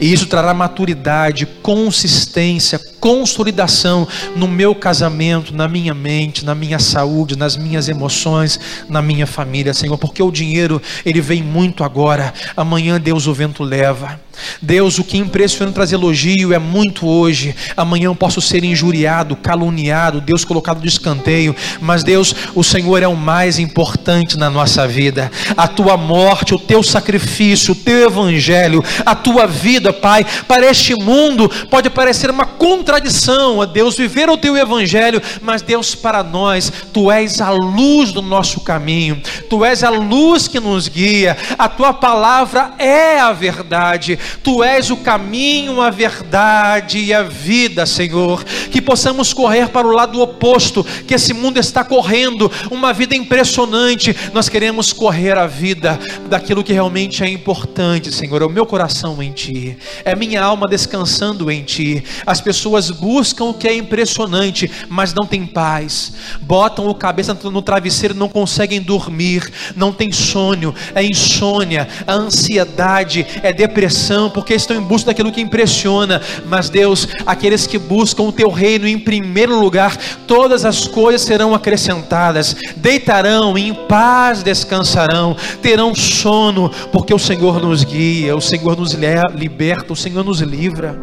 E 0.00 0.12
isso 0.12 0.26
trará 0.26 0.52
maturidade, 0.52 1.46
consistência, 1.62 2.80
consolidação 2.98 4.08
no 4.34 4.48
meu 4.48 4.74
casamento, 4.74 5.54
na 5.54 5.68
minha 5.68 5.94
mente, 5.94 6.44
na 6.44 6.54
minha 6.54 6.78
saúde, 6.78 7.36
nas 7.36 7.56
minhas 7.56 7.88
emoções, 7.88 8.58
na 8.88 9.00
minha 9.00 9.26
família, 9.26 9.72
Senhor, 9.72 9.96
porque 9.96 10.22
o 10.22 10.32
dinheiro, 10.32 10.82
ele 11.04 11.20
vem 11.20 11.42
muito 11.42 11.84
agora, 11.84 12.34
amanhã 12.56 13.00
Deus 13.00 13.26
o 13.26 13.34
vento 13.34 13.62
leva. 13.62 14.20
Deus, 14.60 14.98
o 14.98 15.04
que 15.04 15.18
impressiona 15.18 15.72
traz 15.72 15.92
elogio 15.92 16.52
é 16.52 16.58
muito 16.58 17.06
hoje. 17.06 17.54
Amanhã 17.76 18.06
eu 18.06 18.14
posso 18.14 18.40
ser 18.40 18.64
injuriado, 18.64 19.36
caluniado, 19.36 20.20
Deus 20.20 20.44
colocado 20.44 20.80
de 20.80 20.88
escanteio. 20.88 21.54
Mas 21.80 22.02
Deus, 22.02 22.34
o 22.54 22.64
Senhor 22.64 23.02
é 23.02 23.08
o 23.08 23.16
mais 23.16 23.58
importante 23.58 24.36
na 24.36 24.50
nossa 24.50 24.86
vida. 24.86 25.30
A 25.56 25.68
tua 25.68 25.96
morte, 25.96 26.54
o 26.54 26.58
teu 26.58 26.82
sacrifício, 26.82 27.72
o 27.72 27.76
teu 27.76 28.06
evangelho, 28.06 28.82
a 29.04 29.14
tua 29.14 29.46
vida, 29.46 29.92
Pai, 29.92 30.24
para 30.46 30.66
este 30.66 30.94
mundo 30.94 31.48
pode 31.70 31.90
parecer 31.90 32.30
uma 32.30 32.46
contradição 32.46 33.60
a 33.62 33.66
Deus 33.66 33.96
viver 33.96 34.28
o 34.28 34.36
teu 34.36 34.56
evangelho, 34.56 35.22
mas 35.42 35.62
Deus, 35.62 35.94
para 35.94 36.22
nós, 36.22 36.72
tu 36.92 37.10
és 37.10 37.40
a 37.40 37.50
luz 37.50 38.12
do 38.12 38.22
nosso 38.22 38.60
caminho, 38.60 39.20
tu 39.48 39.64
és 39.64 39.82
a 39.82 39.90
luz 39.90 40.48
que 40.48 40.60
nos 40.60 40.88
guia, 40.88 41.36
a 41.58 41.68
tua 41.68 41.92
palavra 41.92 42.72
é 42.78 43.18
a 43.18 43.32
verdade. 43.32 44.18
Tu 44.42 44.62
és 44.62 44.90
o 44.90 44.96
caminho, 44.96 45.80
a 45.80 45.90
verdade 45.90 46.98
e 46.98 47.12
a 47.14 47.22
vida, 47.22 47.86
Senhor. 47.86 48.44
Que 48.70 48.80
possamos 48.80 49.32
correr 49.32 49.68
para 49.68 49.86
o 49.86 49.92
lado 49.92 50.20
oposto, 50.20 50.84
que 51.06 51.14
esse 51.14 51.32
mundo 51.32 51.58
está 51.58 51.84
correndo, 51.84 52.50
uma 52.70 52.92
vida 52.92 53.14
impressionante. 53.14 54.14
Nós 54.32 54.48
queremos 54.48 54.92
correr 54.92 55.36
a 55.36 55.46
vida 55.46 55.98
daquilo 56.28 56.64
que 56.64 56.72
realmente 56.72 57.22
é 57.22 57.28
importante, 57.28 58.12
Senhor. 58.12 58.42
É 58.42 58.44
o 58.44 58.50
meu 58.50 58.66
coração 58.66 59.22
em 59.22 59.32
Ti, 59.32 59.76
é 60.04 60.14
minha 60.14 60.42
alma 60.42 60.66
descansando 60.68 61.50
em 61.50 61.62
Ti. 61.62 62.02
As 62.26 62.40
pessoas 62.40 62.90
buscam 62.90 63.46
o 63.46 63.54
que 63.54 63.68
é 63.68 63.74
impressionante, 63.74 64.70
mas 64.88 65.14
não 65.14 65.26
tem 65.26 65.46
paz. 65.46 66.12
Botam 66.40 66.86
o 66.86 66.94
cabeça 66.94 67.36
no 67.44 67.62
travesseiro, 67.62 68.14
não 68.14 68.28
conseguem 68.28 68.80
dormir, 68.80 69.50
não 69.76 69.92
tem 69.92 70.10
sonho, 70.12 70.74
é 70.94 71.02
insônia, 71.02 71.88
a 72.06 72.14
ansiedade, 72.14 73.26
é 73.42 73.52
depressão 73.52 74.17
porque 74.28 74.54
estão 74.54 74.76
em 74.76 74.80
busca 74.80 75.10
daquilo 75.10 75.30
que 75.30 75.40
impressiona. 75.40 76.20
Mas 76.46 76.68
Deus, 76.68 77.06
aqueles 77.24 77.66
que 77.66 77.78
buscam 77.78 78.24
o 78.24 78.32
teu 78.32 78.50
reino 78.50 78.88
em 78.88 78.98
primeiro 78.98 79.60
lugar, 79.60 79.96
todas 80.26 80.64
as 80.64 80.88
coisas 80.88 81.22
serão 81.22 81.54
acrescentadas. 81.54 82.56
Deitarão 82.76 83.56
em 83.56 83.72
paz, 83.72 84.42
descansarão, 84.42 85.36
terão 85.62 85.94
sono, 85.94 86.70
porque 86.90 87.14
o 87.14 87.18
Senhor 87.18 87.60
nos 87.60 87.84
guia, 87.84 88.34
o 88.34 88.40
Senhor 88.40 88.76
nos 88.76 88.92
liberta, 88.92 89.92
o 89.92 89.96
Senhor 89.96 90.24
nos 90.24 90.40
livra. 90.40 90.98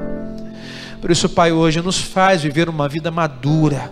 Por 0.99 1.11
isso, 1.11 1.29
Pai, 1.29 1.51
hoje 1.51 1.81
nos 1.81 1.99
faz 1.99 2.41
viver 2.41 2.67
uma 2.67 2.89
vida 2.89 3.11
madura, 3.11 3.91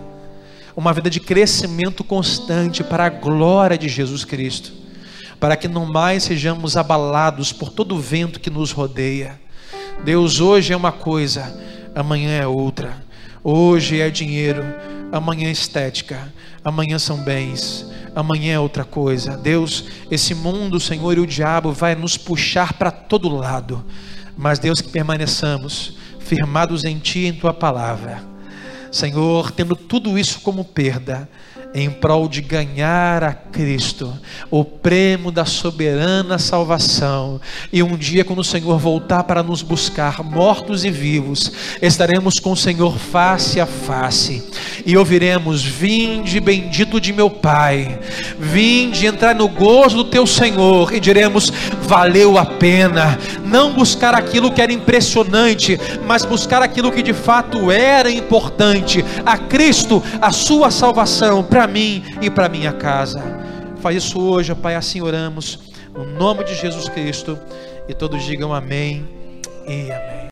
uma 0.76 0.92
vida 0.92 1.08
de 1.08 1.20
crescimento 1.20 2.02
constante 2.02 2.82
para 2.82 3.06
a 3.06 3.08
glória 3.08 3.78
de 3.78 3.88
Jesus 3.88 4.24
Cristo 4.24 4.83
para 5.44 5.58
que 5.58 5.68
não 5.68 5.84
mais 5.84 6.22
sejamos 6.22 6.74
abalados 6.74 7.52
por 7.52 7.68
todo 7.68 7.94
o 7.94 8.00
vento 8.00 8.40
que 8.40 8.48
nos 8.48 8.70
rodeia. 8.72 9.38
Deus, 10.02 10.40
hoje 10.40 10.72
é 10.72 10.76
uma 10.76 10.90
coisa, 10.90 11.54
amanhã 11.94 12.30
é 12.30 12.46
outra. 12.46 13.04
Hoje 13.42 14.00
é 14.00 14.08
dinheiro, 14.08 14.64
amanhã 15.12 15.48
é 15.48 15.52
estética, 15.52 16.32
amanhã 16.64 16.98
são 16.98 17.18
bens, 17.18 17.86
amanhã 18.16 18.54
é 18.54 18.58
outra 18.58 18.86
coisa. 18.86 19.36
Deus, 19.36 19.84
esse 20.10 20.34
mundo, 20.34 20.80
Senhor, 20.80 21.18
e 21.18 21.20
o 21.20 21.26
diabo 21.26 21.72
vai 21.72 21.94
nos 21.94 22.16
puxar 22.16 22.72
para 22.72 22.90
todo 22.90 23.28
lado, 23.28 23.84
mas 24.38 24.58
Deus, 24.58 24.80
que 24.80 24.88
permaneçamos 24.88 25.98
firmados 26.20 26.84
em 26.84 26.98
Ti 26.98 27.18
e 27.18 27.26
em 27.26 27.34
Tua 27.34 27.52
palavra. 27.52 28.24
Senhor, 28.90 29.50
tendo 29.50 29.76
tudo 29.76 30.18
isso 30.18 30.40
como 30.40 30.64
perda, 30.64 31.28
em 31.74 31.90
prol 31.90 32.28
de 32.28 32.40
ganhar 32.40 33.24
a 33.24 33.32
Cristo, 33.32 34.16
o 34.48 34.64
prêmio 34.64 35.32
da 35.32 35.44
soberana 35.44 36.38
salvação. 36.38 37.40
E 37.72 37.82
um 37.82 37.96
dia, 37.96 38.24
quando 38.24 38.38
o 38.38 38.44
Senhor 38.44 38.78
voltar 38.78 39.24
para 39.24 39.42
nos 39.42 39.60
buscar, 39.60 40.22
mortos 40.22 40.84
e 40.84 40.90
vivos, 40.90 41.50
estaremos 41.82 42.38
com 42.38 42.52
o 42.52 42.56
Senhor 42.56 42.96
face 42.96 43.60
a 43.60 43.66
face 43.66 44.44
e 44.86 44.96
ouviremos: 44.96 45.64
Vinde, 45.64 46.38
bendito 46.40 47.00
de 47.00 47.12
meu 47.12 47.28
Pai, 47.28 47.98
vinde 48.38 49.06
entrar 49.06 49.34
no 49.34 49.48
gozo 49.48 49.96
do 49.96 50.04
teu 50.04 50.26
Senhor, 50.26 50.94
e 50.94 51.00
diremos: 51.00 51.50
Valeu 51.82 52.38
a 52.38 52.44
pena. 52.44 53.18
Não 53.44 53.72
buscar 53.72 54.14
aquilo 54.14 54.50
que 54.50 54.60
era 54.60 54.72
impressionante, 54.72 55.78
mas 56.06 56.24
buscar 56.24 56.62
aquilo 56.62 56.92
que 56.92 57.02
de 57.02 57.12
fato 57.12 57.70
era 57.70 58.10
importante: 58.10 59.04
a 59.24 59.36
Cristo, 59.36 60.02
a 60.20 60.30
sua 60.30 60.70
salvação 60.70 61.42
para 61.64 61.72
mim 61.72 62.04
e 62.20 62.30
para 62.30 62.46
minha 62.46 62.74
casa. 62.74 63.22
Faz 63.80 63.96
isso 63.96 64.20
hoje, 64.20 64.54
Pai, 64.54 64.74
assim 64.74 65.00
oramos, 65.00 65.72
no 65.94 66.04
nome 66.04 66.44
de 66.44 66.54
Jesus 66.54 66.90
Cristo. 66.90 67.38
E 67.88 67.94
todos 67.94 68.22
digam 68.22 68.52
amém 68.52 69.08
e 69.66 69.90
amém. 69.90 70.14